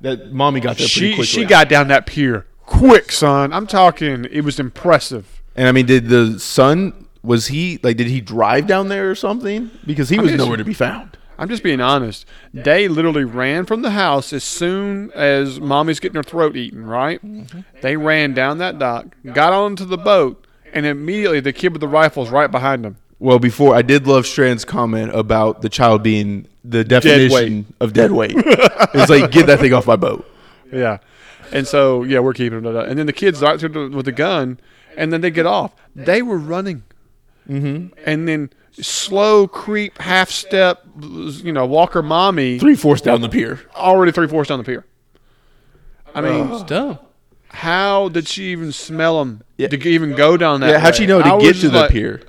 That 0.00 0.32
mommy 0.32 0.60
got 0.60 0.76
there 0.76 0.86
pretty 0.86 0.88
she 0.88 1.08
quickly. 1.10 1.24
she 1.26 1.44
got 1.44 1.68
down 1.68 1.88
that 1.88 2.06
pier 2.06 2.46
quick, 2.66 3.12
son. 3.12 3.52
I'm 3.52 3.66
talking. 3.66 4.26
It 4.30 4.42
was 4.42 4.58
impressive. 4.58 5.42
And 5.56 5.68
I 5.68 5.72
mean, 5.72 5.86
did 5.86 6.08
the 6.08 6.40
son 6.40 7.06
was 7.22 7.48
he 7.48 7.78
like? 7.82 7.96
Did 7.96 8.08
he 8.08 8.20
drive 8.20 8.66
down 8.66 8.88
there 8.88 9.10
or 9.10 9.14
something? 9.14 9.70
Because 9.86 10.08
he 10.08 10.18
was 10.18 10.30
mean, 10.30 10.38
nowhere 10.38 10.56
to 10.56 10.64
be 10.64 10.74
found. 10.74 11.16
I'm 11.38 11.48
just 11.48 11.62
being 11.62 11.80
honest. 11.80 12.26
They 12.52 12.88
literally 12.88 13.24
ran 13.24 13.66
from 13.66 13.82
the 13.82 13.90
house 13.90 14.32
as 14.32 14.44
soon 14.44 15.10
as 15.12 15.60
mommy's 15.60 16.00
getting 16.00 16.16
her 16.16 16.22
throat 16.22 16.56
eaten. 16.56 16.86
Right? 16.86 17.24
Mm-hmm. 17.24 17.60
They 17.82 17.96
ran 17.96 18.34
down 18.34 18.58
that 18.58 18.78
dock, 18.78 19.06
got 19.32 19.52
onto 19.52 19.84
the 19.84 19.98
boat, 19.98 20.46
and 20.72 20.86
immediately 20.86 21.40
the 21.40 21.52
kid 21.52 21.72
with 21.72 21.80
the 21.80 21.88
rifle's 21.88 22.30
right 22.30 22.50
behind 22.50 22.84
them. 22.84 22.96
Well, 23.18 23.38
before 23.38 23.74
I 23.74 23.82
did 23.82 24.06
love 24.06 24.26
Strand's 24.26 24.64
comment 24.64 25.14
about 25.14 25.62
the 25.62 25.68
child 25.68 26.02
being 26.02 26.46
the 26.64 26.84
definition 26.84 27.66
of 27.80 27.92
dead 27.92 28.12
weight. 28.12 28.34
it's 28.36 29.10
like 29.10 29.30
get 29.30 29.46
that 29.46 29.60
thing 29.60 29.72
off 29.72 29.86
my 29.86 29.96
boat. 29.96 30.30
Yeah. 30.72 30.98
And 31.52 31.68
so, 31.68 32.02
yeah, 32.02 32.18
we're 32.18 32.32
keeping 32.32 32.64
it. 32.64 32.74
And 32.88 32.98
then 32.98 33.06
the 33.06 33.12
kids 33.12 33.40
right 33.40 33.60
there 33.60 33.68
with 33.70 34.06
the 34.06 34.12
gun, 34.12 34.58
and 34.96 35.12
then 35.12 35.20
they 35.20 35.30
get 35.30 35.46
off. 35.46 35.72
They 35.94 36.20
were 36.20 36.38
running. 36.38 36.82
Mm-hmm. 37.48 37.94
And 38.06 38.26
then 38.28 38.50
slow 38.72 39.46
creep, 39.46 39.98
half 39.98 40.30
step, 40.30 40.82
you 41.00 41.52
know, 41.52 41.66
Walker 41.66 42.02
mommy 42.02 42.58
Three 42.58 42.74
fourths 42.76 43.02
down 43.02 43.20
the 43.20 43.28
pier. 43.28 43.60
already 43.76 44.12
three 44.12 44.26
fourths 44.28 44.48
down 44.48 44.58
the 44.58 44.64
pier. 44.64 44.84
I 46.14 46.20
mean, 46.20 46.50
It's 46.52 46.62
dumb. 46.64 46.98
how 47.48 48.08
did 48.08 48.26
she 48.28 48.44
even 48.52 48.72
smell 48.72 49.18
them 49.18 49.42
Yeah. 49.58 49.68
to 49.68 49.88
even 49.88 50.14
go 50.14 50.36
down 50.36 50.60
that? 50.60 50.70
Yeah, 50.70 50.78
how'd 50.78 50.94
she 50.96 51.02
way? 51.02 51.06
know 51.08 51.22
to 51.22 51.34
I 51.34 51.40
get 51.40 51.56
to 51.56 51.68
the 51.68 51.80
like, 51.82 51.90
pier? 51.90 52.22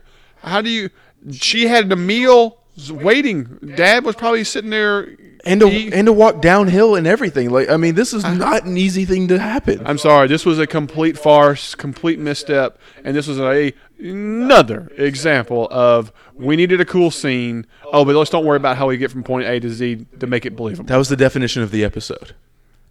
How 0.43 0.61
do 0.61 0.69
you? 0.69 0.89
She 1.31 1.67
had 1.67 1.91
a 1.91 1.95
meal 1.95 2.57
waiting. 2.91 3.57
Dad 3.75 4.03
was 4.03 4.15
probably 4.15 4.43
sitting 4.43 4.69
there. 4.69 5.15
And 5.47 5.59
to, 5.61 5.67
eat- 5.67 5.93
and 5.93 6.07
to 6.07 6.13
walk 6.13 6.41
downhill 6.41 6.95
and 6.95 7.05
everything. 7.05 7.51
Like 7.51 7.69
I 7.69 7.77
mean, 7.77 7.93
this 7.93 8.13
is 8.13 8.23
not 8.23 8.65
an 8.65 8.77
easy 8.77 9.05
thing 9.05 9.27
to 9.27 9.37
happen. 9.39 9.81
I'm 9.85 9.99
sorry. 9.99 10.27
This 10.27 10.43
was 10.45 10.57
a 10.57 10.65
complete 10.65 11.17
farce, 11.19 11.75
complete 11.75 12.17
misstep, 12.19 12.79
and 13.03 13.15
this 13.15 13.27
was 13.27 13.39
a 13.39 13.71
another 13.99 14.91
example 14.97 15.67
of 15.71 16.11
we 16.33 16.55
needed 16.55 16.79
a 16.81 16.85
cool 16.85 17.11
scene. 17.11 17.65
Oh, 17.85 18.05
but 18.05 18.15
let's 18.15 18.29
don't 18.29 18.45
worry 18.45 18.57
about 18.57 18.77
how 18.77 18.87
we 18.87 18.97
get 18.97 19.11
from 19.11 19.23
point 19.23 19.47
A 19.47 19.59
to 19.59 19.69
Z 19.69 20.05
to 20.19 20.27
make 20.27 20.45
it 20.45 20.55
believable. 20.55 20.87
That 20.87 20.97
was 20.97 21.09
the 21.09 21.15
definition 21.15 21.61
of 21.63 21.71
the 21.71 21.83
episode. 21.83 22.33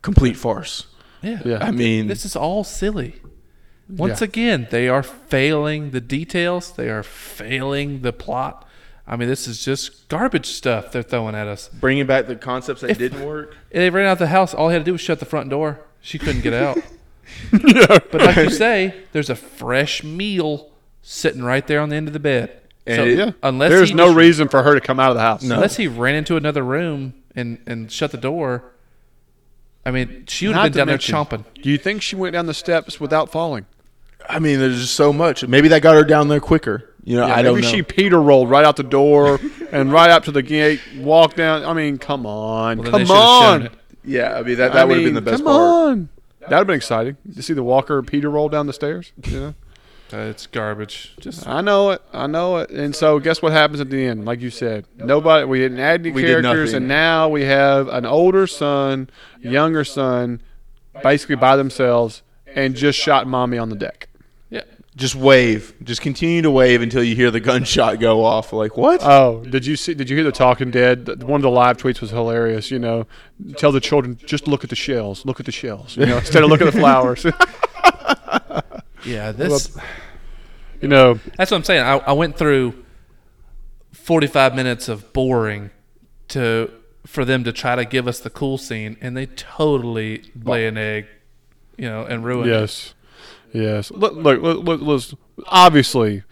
Complete 0.03 0.37
farce. 0.37 0.87
Yeah. 1.23 1.41
Yeah. 1.45 1.59
I 1.65 1.71
mean, 1.71 2.07
This 2.09 2.25
is 2.25 2.37
all 2.37 2.65
silly. 2.65 3.21
Once 3.89 4.21
Yeah. 4.21 4.25
again, 4.27 4.67
they 4.71 4.89
are 4.89 5.03
failing 5.03 5.91
the 5.91 6.01
details. 6.01 6.73
They 6.73 6.89
are 6.89 7.03
failing 7.03 8.01
the 8.01 8.13
plot. 8.13 8.67
I 9.07 9.17
mean, 9.17 9.29
this 9.29 9.47
is 9.47 9.63
just 9.63 10.09
garbage 10.09 10.47
stuff 10.47 10.91
they're 10.93 11.03
throwing 11.03 11.35
at 11.35 11.47
us. 11.47 11.69
bringing 11.69 12.07
back 12.07 12.27
the 12.27 12.37
concepts 12.37 12.81
that 12.81 12.91
If- 12.93 12.99
didn't 12.99 13.25
work. 13.27 13.55
They 13.71 13.91
ran 13.91 14.07
out 14.07 14.19
the 14.19 14.29
house. 14.29 14.55
All 14.55 14.69
he 14.69 14.73
had 14.73 14.81
to 14.81 14.85
do 14.87 14.93
was 14.93 15.01
shut 15.03 15.19
the 15.21 15.27
front 15.27 15.51
door. 15.51 15.81
She 16.01 16.19
couldn't 16.19 16.43
get 16.43 16.55
out. 16.55 16.79
But 17.51 18.15
like 18.21 18.37
you 18.37 18.51
say, 18.51 18.95
there's 19.13 19.31
a 19.31 19.35
fresh 19.35 20.05
meal 20.05 20.71
sitting 21.07 21.43
right 21.43 21.67
there 21.67 21.81
on 21.81 21.91
the 21.91 21.97
end 21.97 22.07
of 22.09 22.13
the 22.15 22.19
bed. 22.21 22.51
And 22.87 22.97
so 22.97 23.05
it- 23.05 23.19
Yeah. 23.19 23.31
unless 23.43 23.71
there's 23.71 23.89
he 23.91 23.95
no 23.95 24.07
just- 24.09 24.17
reason 24.17 24.49
for 24.49 24.63
her 24.63 24.75
to 24.75 24.81
come 24.81 24.99
out 24.99 25.11
of 25.11 25.17
the 25.17 25.23
house. 25.23 25.43
No. 25.43 25.55
unless 25.57 25.77
he 25.77 25.87
ran 25.87 26.15
into 26.17 26.37
another 26.37 26.63
room 26.63 27.15
and 27.37 27.59
and 27.67 27.91
shut 27.93 28.11
the 28.11 28.17
door. 28.19 28.65
I 29.87 29.91
mean, 29.91 30.25
she 30.29 30.47
would 30.47 30.55
Not 30.57 30.63
have 30.65 30.73
been 30.73 30.79
down 30.79 30.87
mention, 30.89 31.13
there 31.15 31.25
chomping. 31.25 31.45
Do 31.63 31.69
you 31.71 31.77
think 31.79 32.01
she 32.01 32.17
went 32.17 32.33
down 32.33 32.47
the 32.47 32.55
steps 32.55 32.99
without 32.99 33.31
falling? 33.31 33.67
I 34.29 34.39
mean, 34.39 34.59
there's 34.59 34.81
just 34.81 34.95
so 34.95 35.13
much. 35.13 35.47
Maybe 35.47 35.69
that 35.69 35.83
got 35.83 35.95
her 35.95 36.05
down 36.05 36.29
there 36.29 36.41
quicker. 36.41 36.91
You 37.05 37.17
know, 37.19 37.27
Yeah, 37.27 37.35
I 37.35 37.43
don't 37.43 37.45
know. 37.45 37.55
maybe 37.57 37.67
know. 37.67 37.71
she 37.71 37.83
Peter 37.83 38.21
rolled 38.21 38.49
right 38.49 38.65
out 38.65 38.77
the 38.77 38.83
door 38.83 39.39
and 39.73 39.93
right 39.93 40.09
up 40.09 40.25
to 40.25 40.33
the 40.33 40.41
gate, 40.43 40.81
walked 40.97 41.37
down. 41.37 41.63
I 41.65 41.75
mean, 41.75 41.99
come 41.99 42.25
on, 42.25 42.79
Well, 42.79 42.91
come 42.91 43.01
should 43.01 43.09
have 43.09 43.17
shown 43.19 43.63
on. 43.65 43.71
yeah, 44.05 44.39
I 44.39 44.43
mean 44.43 44.57
that, 44.57 44.71
I 44.71 44.75
that 44.75 44.89
would 44.89 44.97
have 44.97 45.05
been 45.05 45.15
the 45.15 45.21
best 45.21 45.45
come 45.45 45.53
part. 45.53 45.61
on. 45.91 46.09
That 46.41 46.49
would 46.51 46.57
have 46.57 46.67
been 46.67 46.77
exciting 46.77 47.17
to 47.35 47.43
see 47.43 47.53
the 47.53 47.63
Walker 47.63 48.03
Peter 48.03 48.31
roll 48.31 48.49
down 48.49 48.67
the 48.67 48.73
stairs. 48.73 49.13
Yeah. 49.29 49.53
Uh, 50.15 50.29
it's 50.31 50.47
garbage. 50.47 51.13
Just 51.21 51.49
I 51.49 51.61
know 51.61 51.91
it. 51.91 52.03
I 52.13 52.27
know 52.27 52.59
it. 52.59 52.71
And 52.71 52.95
so, 52.95 53.19
guess 53.19 53.43
what 53.43 53.53
happens 53.53 53.81
at 53.81 53.91
the 53.91 54.07
end? 54.07 54.25
Like 54.25 54.41
you 54.41 54.51
said, 54.51 54.85
nobody. 54.97 55.45
We 55.47 55.59
didn't 55.59 55.81
add 55.81 56.01
any 56.01 56.13
We 56.13 56.23
did 56.23 56.43
characters, 56.43 56.71
nothing. 56.73 56.77
and 56.85 56.89
now 56.89 57.29
we 57.29 57.43
have 57.43 57.89
an 57.89 58.07
older 58.07 58.47
son, 58.47 59.11
younger 59.41 59.83
son, 59.85 60.41
basically 61.03 61.37
by 61.37 61.57
themselves, 61.57 62.23
and 62.55 62.77
just 62.77 62.99
shot 62.99 63.27
mommy 63.27 63.59
on 63.59 63.71
the 63.71 63.77
deck. 63.77 64.09
yeah. 64.51 64.61
Just 64.97 65.17
wave. 65.17 65.75
Just 65.83 66.03
continue 66.03 66.41
to 66.43 66.51
wave 66.53 66.81
until 66.81 67.03
you 67.03 67.17
hear 67.17 67.33
the 67.33 67.41
gunshot 67.41 67.99
go 67.99 68.25
off. 68.25 68.53
Like 68.53 68.77
what? 68.77 69.01
Oh, 69.03 69.43
did 69.45 69.67
you 69.67 69.75
see? 69.75 69.95
Did 69.95 70.09
you 70.09 70.15
hear 70.17 70.25
the 70.25 70.31
Talking 70.31 70.71
Dead? 70.71 71.25
One 71.25 71.39
of 71.39 71.43
the 71.43 71.51
live 71.51 71.79
tweets 71.79 72.01
was 72.01 72.11
hilarious. 72.11 72.71
You 72.71 72.79
know, 72.79 73.09
tell 73.57 73.73
the 73.73 73.81
children 73.81 74.21
just 74.25 74.47
look 74.47 74.63
at 74.63 74.71
the 74.71 74.77
shells. 74.77 75.27
Look 75.27 75.41
at 75.41 75.47
the 75.47 75.53
shells. 75.53 75.97
You 75.97 76.07
know, 76.07 76.19
instead 76.19 76.45
of 76.45 76.51
looking 76.51 76.69
at 76.69 76.73
the 76.75 76.79
flowers. 76.79 77.27
Yeah, 79.05 79.33
this 79.33 79.77
you 80.85 80.89
know, 80.89 81.19
that's 81.39 81.51
what 81.51 81.57
I'm 81.57 81.65
saying. 81.65 81.83
I, 81.83 81.97
I 81.97 82.13
went 82.13 82.37
through 82.37 82.85
45 83.93 84.55
minutes 84.55 84.89
of 84.89 85.13
boring 85.13 85.71
to 86.29 86.71
for 87.07 87.25
them 87.25 87.45
to 87.45 87.53
try 87.53 87.75
to 87.77 87.85
give 87.85 88.07
us 88.09 88.21
the 88.21 88.31
cool 88.31 88.57
scene, 88.59 88.97
and 89.01 89.17
they 89.17 89.27
totally 89.27 90.31
lay 90.43 90.67
an 90.67 90.79
egg, 90.79 91.07
you 91.77 91.87
know, 91.89 92.05
and 92.05 92.25
ruin 92.25 92.49
it. 92.49 92.53
Yes, 92.53 92.95
yes. 93.53 93.91
Look, 93.91 94.15
look, 94.15 94.41
look, 94.41 94.65
look, 94.65 94.81
let's- 94.83 95.15
obviously, 95.47 96.23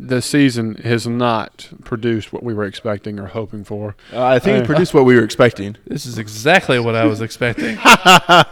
the 0.00 0.22
season 0.22 0.76
has 0.76 1.06
not 1.08 1.68
produced 1.82 2.32
what 2.32 2.42
we 2.44 2.54
were 2.54 2.64
expecting 2.64 3.18
or 3.18 3.26
hoping 3.26 3.64
for. 3.64 3.96
Uh, 4.12 4.22
I 4.24 4.38
think 4.38 4.58
Uh, 4.58 4.62
it 4.62 4.66
produced 4.66 4.94
what 4.94 5.04
we 5.04 5.16
were 5.16 5.24
expecting. 5.24 5.76
This 5.86 6.06
is 6.06 6.18
exactly 6.18 6.78
what 6.78 6.94
I 6.94 7.04
was 7.04 7.20
expecting. 7.20 7.76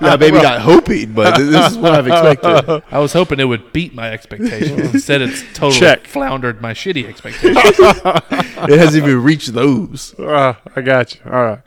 Yeah, 0.00 0.16
maybe 0.18 0.38
not 0.42 0.60
hoping, 0.62 1.12
but 1.12 1.36
this 1.38 1.72
is 1.72 1.78
what 1.78 1.92
I've 1.92 2.06
expected. 2.08 2.82
I 2.90 2.98
was 2.98 3.12
hoping 3.12 3.38
it 3.40 3.44
would 3.44 3.72
beat 3.72 3.94
my 3.94 4.10
expectations. 4.10 4.94
Instead, 4.94 5.22
it's 5.22 5.42
totally 5.54 5.78
Check. 5.80 6.06
floundered 6.06 6.60
my 6.60 6.72
shitty 6.74 7.06
expectations. 7.08 7.56
It 8.68 8.78
hasn't 8.78 9.04
even 9.04 9.22
reached 9.22 9.52
those. 9.54 10.14
Uh, 10.18 10.54
I 10.74 10.80
got 10.80 11.14
you. 11.14 11.20
All 11.26 11.44
right. 11.44 11.60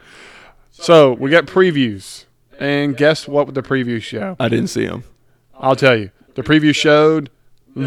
So 0.72 1.14
we 1.14 1.30
got 1.30 1.46
previews, 1.46 2.26
and 2.60 2.96
guess 2.98 3.28
what? 3.28 3.54
The 3.54 3.62
preview 3.64 4.02
show. 4.02 4.36
I 4.40 4.50
didn't 4.50 4.68
see 4.68 4.86
them. 4.86 5.04
I'll 5.58 5.76
tell 5.76 5.96
you. 5.98 6.12
The 6.36 6.44
preview 6.44 6.74
showed 6.76 7.30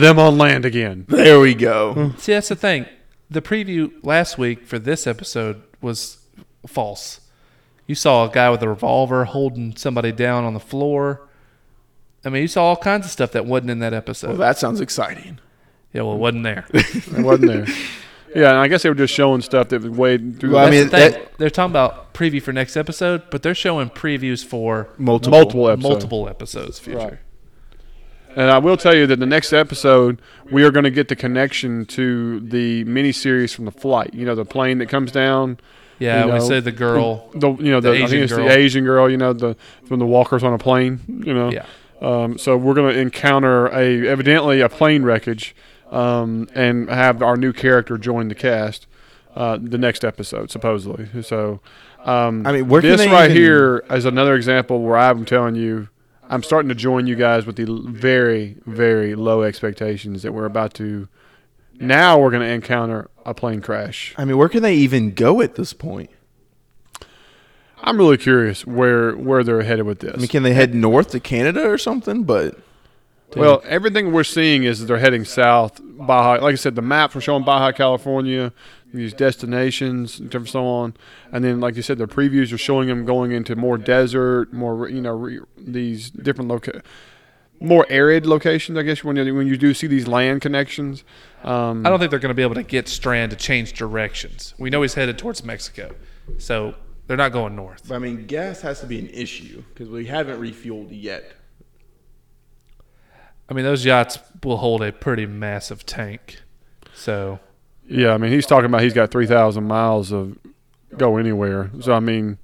them 0.00 0.18
on 0.18 0.38
land 0.38 0.64
again. 0.64 1.04
There 1.08 1.40
we 1.40 1.54
go. 1.54 2.12
See, 2.18 2.32
that's 2.32 2.48
the 2.48 2.56
thing. 2.56 2.86
The 3.30 3.42
preview 3.42 3.92
last 4.02 4.38
week 4.38 4.66
for 4.66 4.78
this 4.78 5.06
episode 5.06 5.62
was 5.80 6.18
false. 6.66 7.20
You 7.86 7.94
saw 7.94 8.28
a 8.28 8.30
guy 8.32 8.50
with 8.50 8.62
a 8.62 8.68
revolver 8.68 9.24
holding 9.24 9.76
somebody 9.76 10.12
down 10.12 10.44
on 10.44 10.54
the 10.54 10.60
floor. 10.60 11.28
I 12.24 12.28
mean, 12.28 12.42
you 12.42 12.48
saw 12.48 12.64
all 12.66 12.76
kinds 12.76 13.06
of 13.06 13.10
stuff 13.12 13.32
that 13.32 13.46
wasn't 13.46 13.70
in 13.70 13.78
that 13.80 13.92
episode. 13.94 14.28
Well, 14.28 14.36
that 14.38 14.58
sounds 14.58 14.80
exciting. 14.80 15.40
yeah, 15.92 16.02
well, 16.02 16.14
it 16.14 16.18
wasn't 16.18 16.44
there. 16.44 16.66
It 16.72 17.24
wasn't 17.24 17.48
there. 17.48 17.66
Yeah, 18.34 18.48
and 18.48 18.58
I 18.60 18.68
guess 18.68 18.82
they 18.82 18.88
were 18.88 18.94
just 18.94 19.12
showing 19.12 19.42
stuff 19.42 19.68
that 19.68 19.82
was 19.82 19.90
way 19.90 20.16
through. 20.16 20.52
Well, 20.52 20.66
I 20.66 20.70
mean, 20.70 20.84
the 20.84 20.90
that- 20.90 21.36
They're 21.36 21.50
talking 21.50 21.70
about 21.72 22.14
preview 22.14 22.40
for 22.40 22.50
next 22.50 22.78
episode, 22.78 23.24
but 23.30 23.42
they're 23.42 23.54
showing 23.54 23.90
previews 23.90 24.42
for 24.42 24.88
Multiple. 24.96 25.38
multiple 25.38 25.68
episodes. 25.68 25.90
multiple 25.90 26.28
episodes 26.30 26.78
future. 26.78 26.98
Right. 26.98 27.18
And 28.34 28.50
I 28.50 28.58
will 28.58 28.76
tell 28.76 28.94
you 28.94 29.06
that 29.08 29.18
the 29.18 29.26
next 29.26 29.52
episode 29.52 30.20
we 30.50 30.64
are 30.64 30.70
going 30.70 30.84
to 30.84 30.90
get 30.90 31.08
the 31.08 31.16
connection 31.16 31.84
to 31.86 32.40
the 32.40 32.84
miniseries 32.86 33.54
from 33.54 33.66
the 33.66 33.70
flight. 33.72 34.14
You 34.14 34.24
know, 34.24 34.34
the 34.34 34.44
plane 34.44 34.78
that 34.78 34.88
comes 34.88 35.12
down. 35.12 35.58
Yeah, 35.98 36.26
You 36.26 36.32
we 36.32 36.40
said 36.40 36.64
the 36.64 36.72
girl. 36.72 37.30
The 37.34 37.52
you 37.56 37.70
know 37.70 37.80
The 37.80 37.90
the, 37.90 37.94
I 37.94 38.04
Asian 38.04 38.08
think 38.08 38.22
it's 38.24 38.32
girl. 38.32 38.44
the 38.48 38.56
Asian 38.56 38.84
girl. 38.84 39.10
You 39.10 39.16
know 39.18 39.32
the 39.32 39.56
from 39.86 39.98
the 39.98 40.06
walkers 40.06 40.42
on 40.42 40.52
a 40.52 40.58
plane. 40.58 41.00
You 41.24 41.34
know. 41.34 41.50
Yeah. 41.50 41.66
Um, 42.00 42.36
so 42.38 42.56
we're 42.56 42.74
going 42.74 42.92
to 42.92 42.98
encounter 43.00 43.66
a 43.68 44.08
evidently 44.08 44.60
a 44.60 44.68
plane 44.68 45.04
wreckage, 45.04 45.54
um, 45.92 46.48
and 46.54 46.88
have 46.90 47.22
our 47.22 47.36
new 47.36 47.52
character 47.52 47.96
join 47.98 48.28
the 48.28 48.34
cast. 48.34 48.86
Uh, 49.36 49.56
the 49.62 49.78
next 49.78 50.04
episode, 50.04 50.50
supposedly. 50.50 51.08
So, 51.22 51.60
um, 52.04 52.46
I 52.46 52.52
mean, 52.52 52.68
where 52.68 52.82
can 52.82 52.90
this 52.90 53.00
they 53.00 53.08
right 53.08 53.30
even- 53.30 53.36
here 53.42 53.84
is 53.90 54.04
another 54.04 54.34
example 54.34 54.82
where 54.82 54.98
I'm 54.98 55.24
telling 55.24 55.54
you, 55.54 55.88
I'm 56.32 56.42
starting 56.42 56.70
to 56.70 56.74
join 56.74 57.06
you 57.06 57.14
guys 57.14 57.44
with 57.44 57.56
the 57.56 57.66
very, 57.86 58.56
very 58.64 59.14
low 59.14 59.42
expectations 59.42 60.22
that 60.22 60.32
we're 60.32 60.46
about 60.46 60.72
to. 60.74 61.06
Now 61.74 62.18
we're 62.18 62.30
going 62.30 62.40
to 62.42 62.48
encounter 62.48 63.10
a 63.26 63.34
plane 63.34 63.60
crash. 63.60 64.14
I 64.16 64.24
mean, 64.24 64.38
where 64.38 64.48
can 64.48 64.62
they 64.62 64.74
even 64.76 65.12
go 65.12 65.42
at 65.42 65.56
this 65.56 65.74
point? 65.74 66.08
I'm 67.82 67.98
really 67.98 68.16
curious 68.16 68.66
where 68.66 69.14
where 69.14 69.44
they're 69.44 69.62
headed 69.62 69.84
with 69.84 69.98
this. 69.98 70.14
I 70.14 70.16
mean, 70.16 70.28
can 70.28 70.42
they 70.42 70.54
head 70.54 70.74
north 70.74 71.10
to 71.10 71.20
Canada 71.20 71.68
or 71.68 71.76
something? 71.76 72.22
But 72.22 72.58
Well, 73.36 73.62
everything 73.66 74.10
we're 74.12 74.24
seeing 74.24 74.64
is 74.64 74.80
that 74.80 74.86
they're 74.86 74.98
heading 74.98 75.26
south. 75.26 75.80
Baja, 75.82 76.42
like 76.42 76.52
I 76.52 76.56
said, 76.56 76.76
the 76.76 76.82
maps 76.82 77.14
were 77.14 77.20
showing 77.20 77.44
Baja 77.44 77.72
California, 77.72 78.54
these 78.92 79.12
destinations, 79.12 80.20
and 80.20 80.48
so 80.48 80.66
on. 80.66 80.94
And 81.32 81.44
then, 81.44 81.60
like 81.60 81.76
you 81.76 81.82
said, 81.82 81.98
the 81.98 82.06
previews 82.06 82.52
are 82.52 82.58
showing 82.58 82.88
them 82.88 83.04
going 83.04 83.32
into 83.32 83.56
more 83.56 83.78
desert, 83.78 84.52
more 84.52 84.88
you 84.88 85.00
know 85.00 85.12
re, 85.12 85.40
these 85.56 86.10
different 86.10 86.48
loca- 86.48 86.82
more 87.60 87.86
arid 87.88 88.26
locations. 88.26 88.76
I 88.76 88.82
guess 88.82 89.02
when 89.02 89.16
you, 89.16 89.34
when 89.34 89.46
you 89.46 89.56
do 89.56 89.72
see 89.74 89.86
these 89.86 90.06
land 90.06 90.40
connections. 90.40 91.04
Um, 91.44 91.86
I 91.86 91.90
don't 91.90 91.98
think 91.98 92.10
they're 92.10 92.20
going 92.20 92.30
to 92.30 92.34
be 92.34 92.42
able 92.42 92.54
to 92.54 92.62
get 92.62 92.88
Strand 92.88 93.30
to 93.30 93.36
change 93.36 93.72
directions. 93.72 94.54
We 94.58 94.70
know 94.70 94.82
he's 94.82 94.94
headed 94.94 95.18
towards 95.18 95.44
Mexico, 95.44 95.94
so 96.38 96.74
they're 97.06 97.16
not 97.16 97.32
going 97.32 97.56
north. 97.56 97.90
I 97.90 97.98
mean, 97.98 98.26
gas 98.26 98.60
has 98.60 98.80
to 98.80 98.86
be 98.86 98.98
an 98.98 99.08
issue 99.08 99.62
because 99.72 99.88
we 99.88 100.06
haven't 100.06 100.40
refueled 100.40 100.88
yet. 100.90 101.32
I 103.48 103.54
mean, 103.54 103.64
those 103.64 103.84
yachts 103.84 104.18
will 104.42 104.58
hold 104.58 104.82
a 104.82 104.92
pretty 104.92 105.26
massive 105.26 105.84
tank. 105.84 106.40
So 106.94 107.40
Yeah, 107.92 108.14
I 108.14 108.18
mean, 108.18 108.32
he's 108.32 108.46
talking 108.46 108.66
about 108.66 108.82
he's 108.82 108.94
got 108.94 109.10
3,000 109.10 109.64
miles 109.64 110.12
of 110.12 110.38
go 110.96 111.18
anywhere. 111.18 111.70
So, 111.80 111.92
I 111.92 112.00
mean, 112.00 112.38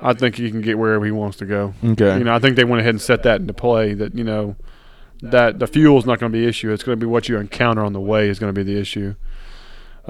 I 0.00 0.14
think 0.14 0.36
he 0.36 0.50
can 0.50 0.62
get 0.62 0.78
wherever 0.78 1.04
he 1.04 1.10
wants 1.10 1.36
to 1.38 1.46
go. 1.46 1.74
Okay. 1.84 2.18
You 2.18 2.24
know, 2.24 2.34
I 2.34 2.38
think 2.38 2.56
they 2.56 2.64
went 2.64 2.80
ahead 2.80 2.94
and 2.94 3.00
set 3.00 3.22
that 3.24 3.40
into 3.40 3.52
play 3.52 3.94
that, 3.94 4.14
you 4.14 4.24
know, 4.24 4.56
that 5.20 5.58
the 5.58 5.66
fuel's 5.66 6.06
not 6.06 6.18
going 6.18 6.32
to 6.32 6.36
be 6.36 6.42
the 6.42 6.48
issue. 6.48 6.72
It's 6.72 6.82
going 6.82 6.98
to 6.98 7.06
be 7.06 7.08
what 7.08 7.28
you 7.28 7.38
encounter 7.38 7.84
on 7.84 7.92
the 7.92 8.00
way 8.00 8.28
is 8.28 8.38
going 8.38 8.52
to 8.52 8.58
be 8.58 8.64
the 8.64 8.80
issue. 8.80 9.14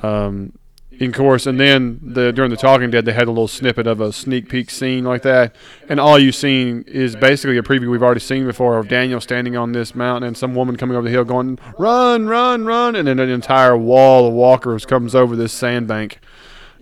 Um, 0.03 0.59
in 0.99 1.13
course, 1.13 1.47
and 1.47 1.59
then 1.59 1.99
the 2.03 2.33
during 2.33 2.51
the 2.51 2.57
Talking 2.57 2.91
Dead, 2.91 3.05
they 3.05 3.13
had 3.13 3.27
a 3.27 3.31
little 3.31 3.49
snippet 3.49 3.87
of 3.87 4.01
a 4.01 4.13
sneak 4.13 4.49
peek 4.49 4.71
scene 4.71 5.05
like 5.05 5.23
that, 5.23 5.55
and 5.89 5.99
all 5.99 6.19
you've 6.19 6.35
seen 6.35 6.85
is 6.87 7.17
basically 7.17 7.59
a 7.59 7.63
preview 7.63 7.91
we've 7.91 8.03
already 8.03 8.21
seen 8.21 8.45
before 8.47 8.79
of 8.79 8.89
Daniel 8.89 9.21
standing 9.21 9.57
on 9.57 9.73
this 9.73 9.95
mountain 9.95 10.29
and 10.29 10.37
some 10.37 10.55
woman 10.55 10.77
coming 10.77 10.97
over 10.97 11.05
the 11.05 11.11
hill 11.11 11.25
going, 11.25 11.59
"Run, 11.79 12.27
run, 12.27 12.65
run!" 12.65 12.95
and 12.95 13.09
then 13.09 13.19
an 13.19 13.31
entire 13.31 13.77
wall 13.77 14.29
of 14.29 14.35
walkers 14.35 14.85
comes 14.87 15.15
over 15.15 15.35
this 15.35 15.53
sandbank. 15.53 16.21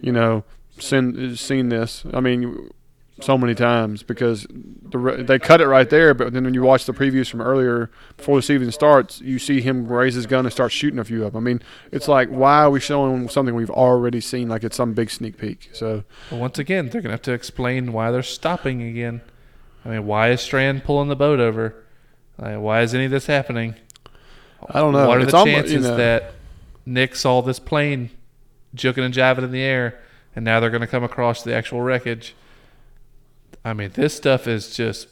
You 0.00 0.12
know, 0.12 0.44
seen 0.78 1.36
seen 1.36 1.68
this. 1.68 2.04
I 2.12 2.20
mean, 2.20 2.70
so 3.22 3.38
many 3.38 3.54
times 3.54 4.02
because 4.02 4.46
the, 4.50 4.98
re- 4.98 5.22
they 5.22 5.38
cut 5.38 5.60
it 5.60 5.66
right 5.66 5.88
there. 5.88 6.14
But 6.14 6.32
then 6.32 6.44
when 6.44 6.54
you 6.54 6.62
watch 6.62 6.84
the 6.84 6.92
previews 6.92 7.28
from 7.28 7.40
earlier 7.40 7.90
before 8.16 8.38
this 8.38 8.50
even 8.50 8.70
starts, 8.72 9.20
you 9.20 9.38
see 9.38 9.60
him 9.60 9.86
raise 9.86 10.14
his 10.14 10.26
gun 10.26 10.46
and 10.46 10.52
start 10.52 10.72
shooting 10.72 10.98
a 10.98 11.04
few 11.04 11.24
of 11.24 11.32
them. 11.32 11.44
I 11.44 11.50
mean, 11.50 11.62
it's 11.92 12.08
like 12.08 12.28
why 12.28 12.62
are 12.62 12.70
we 12.70 12.80
showing 12.80 13.28
something 13.28 13.54
we've 13.54 13.70
already 13.70 14.20
seen 14.20 14.48
like 14.48 14.64
it's 14.64 14.76
some 14.76 14.94
big 14.94 15.10
sneak 15.10 15.38
peek? 15.38 15.70
So 15.72 16.04
but 16.30 16.38
once 16.38 16.58
again, 16.58 16.88
they're 16.88 17.00
going 17.00 17.10
to 17.10 17.14
have 17.14 17.22
to 17.22 17.32
explain 17.32 17.92
why 17.92 18.10
they're 18.10 18.22
stopping 18.22 18.82
again. 18.82 19.20
I 19.84 19.90
mean, 19.90 20.06
why 20.06 20.30
is 20.30 20.40
Strand 20.40 20.84
pulling 20.84 21.08
the 21.08 21.16
boat 21.16 21.40
over? 21.40 21.74
Like, 22.38 22.58
why 22.58 22.82
is 22.82 22.94
any 22.94 23.06
of 23.06 23.10
this 23.10 23.26
happening? 23.26 23.74
I 24.68 24.80
don't 24.80 24.92
know. 24.92 25.08
What 25.08 25.18
are 25.18 25.22
It's 25.22 25.32
the 25.32 25.44
chances 25.44 25.72
you 25.72 25.80
know, 25.80 25.96
that 25.96 26.32
Nick 26.84 27.14
saw 27.14 27.40
this 27.42 27.58
plane 27.58 28.10
juking 28.74 29.04
and 29.04 29.14
jiving 29.14 29.44
in 29.44 29.52
the 29.52 29.62
air, 29.62 30.00
and 30.36 30.44
now 30.44 30.60
they're 30.60 30.70
going 30.70 30.82
to 30.82 30.86
come 30.86 31.04
across 31.04 31.42
the 31.42 31.54
actual 31.54 31.80
wreckage? 31.80 32.34
I 33.64 33.72
mean, 33.74 33.90
this 33.94 34.16
stuff 34.16 34.46
is 34.48 34.74
just 34.74 35.08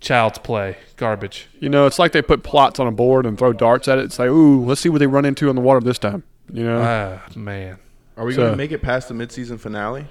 child's 0.00 0.38
play, 0.38 0.76
garbage. 0.96 1.48
you 1.60 1.68
know, 1.68 1.86
it's 1.86 1.98
like 1.98 2.12
they 2.12 2.22
put 2.22 2.42
plots 2.42 2.80
on 2.80 2.86
a 2.86 2.90
board 2.92 3.26
and 3.26 3.38
throw 3.38 3.52
darts 3.52 3.88
at 3.88 3.98
it 3.98 4.02
and 4.02 4.12
say, 4.12 4.26
"Ooh, 4.26 4.64
let's 4.64 4.80
see 4.80 4.88
what 4.88 4.98
they 4.98 5.06
run 5.06 5.24
into 5.24 5.48
in 5.50 5.56
the 5.56 5.62
water 5.62 5.80
this 5.80 5.98
time." 5.98 6.22
You 6.52 6.64
know, 6.64 6.82
Ah, 6.82 7.20
man. 7.36 7.78
Are 8.16 8.24
we 8.24 8.32
So- 8.32 8.38
going 8.38 8.50
to 8.52 8.56
make 8.56 8.72
it 8.72 8.82
past 8.82 9.08
the 9.08 9.14
midseason 9.14 9.58
finale? 9.60 10.06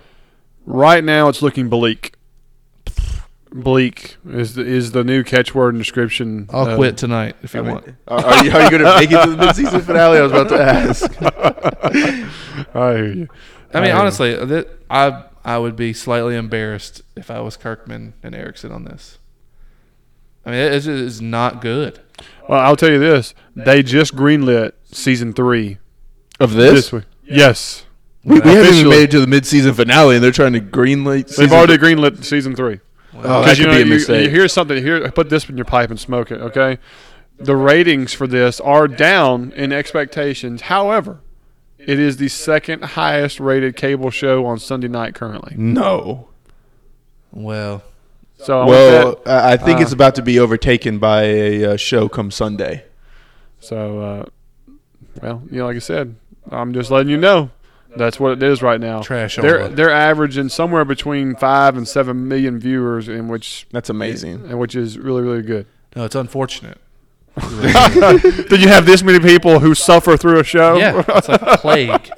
right 0.66 1.04
now 1.04 1.30
it's 1.30 1.42
looking 1.42 1.70
bleak. 1.70 2.14
Bleak 3.50 4.18
is 4.30 4.56
the, 4.56 4.62
is 4.66 4.92
the 4.92 5.06
new 5.06 5.24
catchword 5.24 5.70
and 5.70 5.78
description. 5.80 6.48
I'll 6.52 6.68
uh, 6.68 6.76
quit 6.76 6.98
tonight 6.98 7.38
if 7.42 7.54
you 7.54 7.62
I 7.62 7.64
mean, 7.64 7.72
want. 7.76 7.88
Are, 8.10 8.26
are 8.26 8.44
you, 8.44 8.52
you 8.52 8.70
going 8.70 8.84
to 8.84 8.96
make 9.00 9.10
it 9.12 9.24
to 9.24 9.30
the 9.32 9.38
midseason 9.46 9.82
finale? 9.84 10.20
I 10.20 10.22
was 10.24 10.32
about 10.34 10.50
to 10.50 10.62
ask. 10.62 11.22
I 12.76 12.96
hear 12.98 13.14
you. 13.14 13.28
I 13.74 13.82
mean, 13.82 13.92
I- 13.92 14.00
honestly, 14.00 14.36
that 14.36 14.68
I 14.90 15.24
I 15.48 15.58
would 15.58 15.76
be 15.78 15.94
slightly 15.94 16.36
embarrassed 16.36 17.02
if 17.16 17.32
I 17.32 17.40
was 17.40 17.56
Kirkman 17.56 18.14
and 18.22 18.36
Erickson 18.36 18.72
on 18.72 18.84
this. 18.84 19.18
I 20.46 20.52
mean, 20.52 20.60
it 20.60 20.74
is, 20.74 20.88
it 20.88 20.96
is 20.96 21.22
not 21.22 21.62
good. 21.62 22.00
Well, 22.50 22.60
I'll 22.60 22.76
tell 22.76 22.92
you 22.92 23.00
this: 23.00 23.34
they 23.56 23.82
just 23.82 24.14
greenlit 24.16 24.74
season 24.86 25.32
three 25.34 25.78
Of 26.40 26.54
this 26.54 26.74
This 26.74 26.92
week. 26.92 27.04
Yes, 27.24 27.86
We, 28.24 28.40
we 28.42 28.50
haven't 28.52 28.74
even 28.74 28.90
made 28.90 29.04
it 29.04 29.12
to 29.12 29.20
the 29.20 29.26
midseason 29.26 29.74
finale, 29.74 30.16
and 30.16 30.24
they're 30.24 30.32
trying 30.32 30.54
to 30.54 30.60
greenlight. 30.62 31.28
they've 31.28 31.50
season 31.50 31.54
already 31.54 31.78
greenlit 31.78 32.24
season 32.26 32.56
three. 32.56 32.80
Oh, 33.14 33.22
that 33.22 33.40
Because 33.42 33.60
you 33.60 33.66
could 33.66 33.72
know, 33.72 33.78
be 33.78 33.82
a 33.82 33.86
you, 33.86 33.94
mistake. 33.94 34.24
you 34.26 34.30
hear 34.30 34.48
something 34.50 34.84
here. 34.84 35.10
Put 35.12 35.30
this 35.30 35.50
in 35.50 35.58
your 35.58 35.66
pipe 35.66 35.90
and 35.90 36.00
smoke 36.00 36.30
it. 36.32 36.40
Okay. 36.42 36.78
The 37.40 37.56
ratings 37.56 38.14
for 38.14 38.28
this 38.28 38.60
are 38.60 38.88
down 38.88 39.52
in 39.54 39.72
expectations. 39.72 40.62
However, 40.62 41.22
it 41.88 41.98
is 42.00 42.18
the 42.18 42.28
second 42.28 42.84
highest 42.84 43.40
rated 43.40 43.76
cable 43.76 44.12
show 44.12 44.46
on 44.46 44.60
Sunday 44.60 44.88
night 44.90 45.16
currently. 45.16 45.56
no. 45.58 46.28
Well, 47.32 47.84
So 48.38 48.62
I 48.62 48.66
Well, 48.66 49.06
want 49.06 49.26
that- 49.26 49.46
I 49.46 49.54
I 49.54 49.58
think 49.58 49.80
uh, 49.80 49.82
it's 49.84 49.92
about 49.92 50.16
to 50.16 50.22
be 50.22 50.40
overtaken 50.40 51.00
by 51.00 51.24
a 51.24 51.66
uh, 51.74 51.78
show 51.78 52.08
come 52.08 52.30
Sunday. 52.32 52.84
so 53.60 54.00
uh, 54.00 54.26
well, 55.22 55.42
you 55.52 55.58
know, 55.60 55.66
like 55.66 55.76
I 55.76 55.80
said, 55.80 56.16
I'm 56.52 56.74
just 56.74 56.92
letting 56.92 57.10
you 57.10 57.18
know. 57.18 57.50
That's 57.96 58.20
what 58.20 58.34
it 58.34 58.44
is 58.44 58.62
right 58.62 58.80
now. 58.80 59.02
Trash 59.02 59.38
They're 59.38 59.62
only. 59.62 59.76
they're 59.76 59.90
averaging 59.90 60.50
somewhere 60.50 60.86
between 60.86 61.36
five 61.36 61.76
and 61.78 61.88
seven 61.88 62.28
million 62.28 62.60
viewers, 62.60 63.08
in 63.08 63.28
which 63.28 63.66
That's 63.72 63.90
amazing. 63.90 64.46
and 64.48 64.60
which 64.60 64.76
is 64.76 65.00
really 65.00 65.24
really 65.24 65.42
good. 65.42 65.66
no, 65.96 66.06
it's 66.06 66.14
unfortunate. 66.16 66.78
Did 68.50 68.62
you 68.62 68.68
have 68.68 68.86
this 68.86 69.04
many 69.04 69.20
people 69.20 69.60
who 69.60 69.76
suffer 69.76 70.18
through 70.18 70.40
a 70.40 70.44
show? 70.44 70.78
Yeah, 70.78 71.04
it's 71.08 71.30
like 71.30 71.42
a 71.42 71.58
plague. 71.58 72.12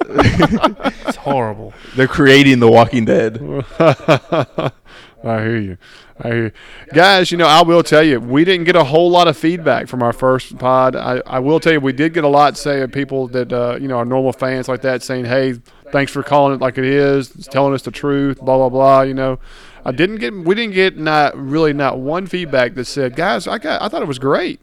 it's 1.06 1.16
horrible. 1.16 1.74
They're 1.94 2.08
creating 2.08 2.60
The 2.60 2.70
Walking 2.70 3.04
Dead. 3.04 3.38
I 3.78 5.42
hear 5.42 5.58
you. 5.58 5.78
I 6.18 6.28
hear 6.28 6.42
you. 6.44 6.52
Guys, 6.94 7.30
you 7.30 7.36
know, 7.36 7.46
I 7.46 7.62
will 7.62 7.82
tell 7.82 8.02
you, 8.02 8.18
we 8.18 8.44
didn't 8.44 8.64
get 8.64 8.76
a 8.76 8.84
whole 8.84 9.10
lot 9.10 9.28
of 9.28 9.36
feedback 9.36 9.88
from 9.88 10.02
our 10.02 10.14
first 10.14 10.56
pod. 10.56 10.96
I, 10.96 11.20
I 11.26 11.38
will 11.40 11.60
tell 11.60 11.74
you, 11.74 11.80
we 11.80 11.92
did 11.92 12.14
get 12.14 12.24
a 12.24 12.28
lot, 12.28 12.56
say, 12.56 12.80
of 12.80 12.90
people 12.90 13.28
that, 13.28 13.52
uh, 13.52 13.76
you 13.78 13.88
know, 13.88 13.98
are 13.98 14.06
normal 14.06 14.32
fans 14.32 14.68
like 14.68 14.80
that 14.82 15.02
saying, 15.02 15.26
hey, 15.26 15.54
thanks 15.92 16.12
for 16.12 16.22
calling 16.22 16.54
it 16.54 16.60
like 16.62 16.78
it 16.78 16.84
is, 16.86 17.30
it's 17.34 17.46
telling 17.46 17.74
us 17.74 17.82
the 17.82 17.90
truth, 17.90 18.40
blah, 18.40 18.56
blah, 18.56 18.70
blah, 18.70 19.02
you 19.02 19.14
know. 19.14 19.38
I 19.84 19.92
didn't 19.92 20.16
get, 20.16 20.34
we 20.34 20.54
didn't 20.54 20.74
get 20.74 20.96
not 20.96 21.36
really 21.36 21.72
not 21.72 21.98
one 21.98 22.26
feedback 22.26 22.74
that 22.74 22.86
said, 22.86 23.16
guys, 23.16 23.46
I 23.46 23.58
got, 23.58 23.82
I 23.82 23.88
thought 23.88 24.02
it 24.02 24.08
was 24.08 24.18
great. 24.18 24.60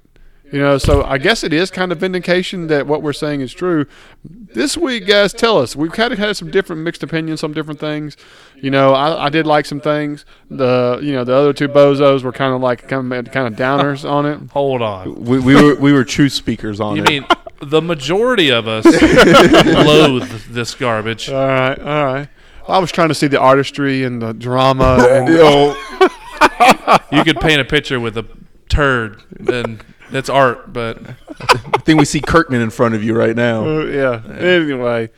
You 0.51 0.59
know, 0.59 0.77
so 0.77 1.03
I 1.03 1.17
guess 1.17 1.43
it 1.43 1.51
is 1.51 1.69
kind 1.69 1.91
of 1.91 1.99
vindication 1.99 2.67
that 2.67 2.87
what 2.87 3.01
we're 3.01 3.13
saying 3.13 3.41
is 3.41 3.53
true. 3.53 3.85
This 4.23 4.77
week, 4.77 5.05
guys, 5.05 5.33
tell 5.33 5.57
us. 5.57 5.75
We've 5.75 5.91
kind 5.91 6.13
of 6.13 6.19
had 6.19 6.37
some 6.37 6.49
different 6.49 6.83
mixed 6.83 7.03
opinions, 7.03 7.41
some 7.41 7.53
different 7.53 7.79
things. 7.81 8.15
You 8.55 8.71
know, 8.71 8.93
I, 8.93 9.25
I 9.25 9.29
did 9.29 9.45
like 9.45 9.65
some 9.65 9.81
things. 9.81 10.25
The 10.49 10.99
you 11.01 11.11
know 11.11 11.25
the 11.25 11.33
other 11.33 11.51
two 11.51 11.67
bozos 11.67 12.23
were 12.23 12.31
kind 12.31 12.53
of 12.53 12.61
like 12.61 12.87
kind 12.87 13.11
of 13.11 13.31
kind 13.31 13.47
of 13.47 13.59
downers 13.59 14.09
on 14.09 14.25
it. 14.25 14.39
Hold 14.51 14.81
on. 14.81 15.15
We, 15.25 15.39
we 15.39 15.55
were 15.55 15.75
we 15.75 15.91
were 15.91 16.05
truth 16.05 16.33
speakers 16.33 16.79
on 16.79 16.95
You 16.95 17.03
it. 17.03 17.11
You 17.11 17.21
mean 17.21 17.29
the 17.61 17.81
majority 17.81 18.49
of 18.49 18.67
us 18.67 18.85
loathe 19.65 20.29
this 20.49 20.75
garbage? 20.75 21.29
All 21.29 21.45
right, 21.47 21.79
all 21.79 22.05
right. 22.05 22.29
I 22.67 22.79
was 22.79 22.91
trying 22.91 23.07
to 23.09 23.15
see 23.15 23.27
the 23.27 23.39
artistry 23.39 24.03
and 24.03 24.21
the 24.21 24.33
drama 24.33 25.07
and 25.09 25.27
You 27.11 27.23
could 27.23 27.39
paint 27.39 27.61
a 27.61 27.65
picture 27.65 27.99
with 27.99 28.17
a 28.17 28.25
turd, 28.69 29.23
and 29.47 29.83
that's 30.11 30.29
art. 30.29 30.71
But 30.71 30.99
I 31.01 31.79
think 31.79 31.99
we 31.99 32.05
see 32.05 32.21
Kirkman 32.21 32.61
in 32.61 32.69
front 32.69 32.95
of 32.95 33.03
you 33.03 33.15
right 33.15 33.35
now. 33.35 33.65
Uh, 33.65 33.85
yeah. 33.85 34.21
Anyway, 34.37 35.09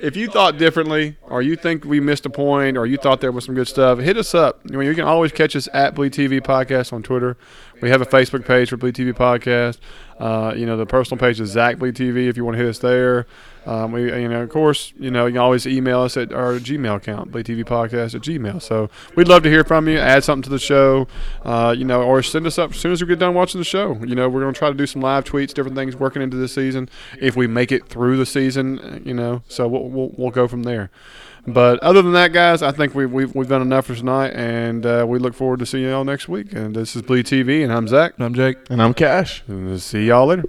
if 0.00 0.16
you 0.16 0.28
thought 0.28 0.58
differently, 0.58 1.16
or 1.22 1.42
you 1.42 1.56
think 1.56 1.84
we 1.84 2.00
missed 2.00 2.24
a 2.26 2.30
point, 2.30 2.76
or 2.76 2.86
you 2.86 2.96
thought 2.96 3.20
there 3.20 3.32
was 3.32 3.44
some 3.44 3.54
good 3.54 3.68
stuff, 3.68 3.98
hit 3.98 4.16
us 4.16 4.34
up. 4.34 4.60
I 4.72 4.76
mean, 4.76 4.86
you 4.86 4.94
can 4.94 5.04
always 5.04 5.32
catch 5.32 5.56
us 5.56 5.68
at 5.72 5.94
Bleed 5.94 6.12
TV 6.12 6.40
Podcast 6.40 6.92
on 6.92 7.02
Twitter. 7.02 7.36
We 7.80 7.90
have 7.90 8.00
a 8.00 8.06
Facebook 8.06 8.44
page 8.44 8.70
for 8.70 8.76
Bleed 8.76 8.94
TV 8.94 9.12
Podcast. 9.12 9.78
Uh, 10.18 10.52
you 10.56 10.66
know, 10.66 10.76
the 10.76 10.86
personal 10.86 11.18
page 11.18 11.40
is 11.40 11.50
Zach 11.50 11.78
Bleed 11.78 11.94
TV 11.94 12.28
if 12.28 12.36
you 12.36 12.44
want 12.44 12.56
to 12.56 12.62
hit 12.62 12.68
us 12.68 12.80
there. 12.80 13.26
Um, 13.66 13.92
we, 13.92 14.06
you 14.20 14.28
know, 14.28 14.42
of 14.42 14.48
course, 14.48 14.92
you 14.98 15.10
know, 15.10 15.26
you 15.26 15.32
can 15.34 15.40
always 15.40 15.64
email 15.64 16.00
us 16.00 16.16
at 16.16 16.32
our 16.32 16.54
Gmail 16.54 16.96
account, 16.96 17.30
Bleed 17.30 17.46
TV 17.46 17.64
Podcast 17.64 18.16
at 18.16 18.22
Gmail. 18.22 18.60
So 18.60 18.90
we'd 19.14 19.28
love 19.28 19.44
to 19.44 19.50
hear 19.50 19.62
from 19.62 19.88
you. 19.88 19.98
Add 19.98 20.24
something 20.24 20.42
to 20.42 20.50
the 20.50 20.58
show, 20.58 21.06
uh, 21.44 21.74
you 21.76 21.84
know, 21.84 22.02
or 22.02 22.20
send 22.22 22.46
us 22.46 22.58
up 22.58 22.72
as 22.72 22.78
soon 22.78 22.90
as 22.90 23.00
we 23.00 23.06
get 23.06 23.20
done 23.20 23.34
watching 23.34 23.60
the 23.60 23.64
show. 23.64 23.94
You 24.04 24.16
know, 24.16 24.28
we're 24.28 24.40
going 24.40 24.54
to 24.54 24.58
try 24.58 24.70
to 24.70 24.76
do 24.76 24.86
some 24.86 25.02
live 25.02 25.24
tweets, 25.24 25.54
different 25.54 25.76
things 25.76 25.94
working 25.94 26.22
into 26.22 26.36
the 26.36 26.48
season. 26.48 26.88
If 27.20 27.36
we 27.36 27.46
make 27.46 27.70
it 27.70 27.88
through 27.88 28.16
the 28.16 28.26
season, 28.26 29.02
you 29.04 29.14
know, 29.14 29.42
so 29.48 29.68
we'll, 29.68 29.88
we'll, 29.88 30.14
we'll 30.16 30.30
go 30.30 30.48
from 30.48 30.64
there. 30.64 30.90
But 31.52 31.78
other 31.80 32.02
than 32.02 32.12
that, 32.12 32.32
guys, 32.32 32.62
I 32.62 32.72
think 32.72 32.94
we've, 32.94 33.10
we've, 33.10 33.34
we've 33.34 33.48
done 33.48 33.62
enough 33.62 33.86
for 33.86 33.94
tonight, 33.94 34.30
and 34.34 34.84
uh, 34.84 35.06
we 35.08 35.18
look 35.18 35.34
forward 35.34 35.60
to 35.60 35.66
seeing 35.66 35.84
y'all 35.84 36.04
next 36.04 36.28
week. 36.28 36.52
And 36.52 36.76
this 36.76 36.94
is 36.94 37.02
Bleed 37.02 37.26
TV, 37.26 37.64
and 37.64 37.72
I'm 37.72 37.88
Zach. 37.88 38.12
And 38.16 38.24
I'm 38.24 38.34
Jake. 38.34 38.58
And 38.68 38.82
I'm 38.82 38.92
Cash. 38.92 39.42
And 39.48 39.80
see 39.80 40.06
y'all 40.06 40.26
later. 40.26 40.44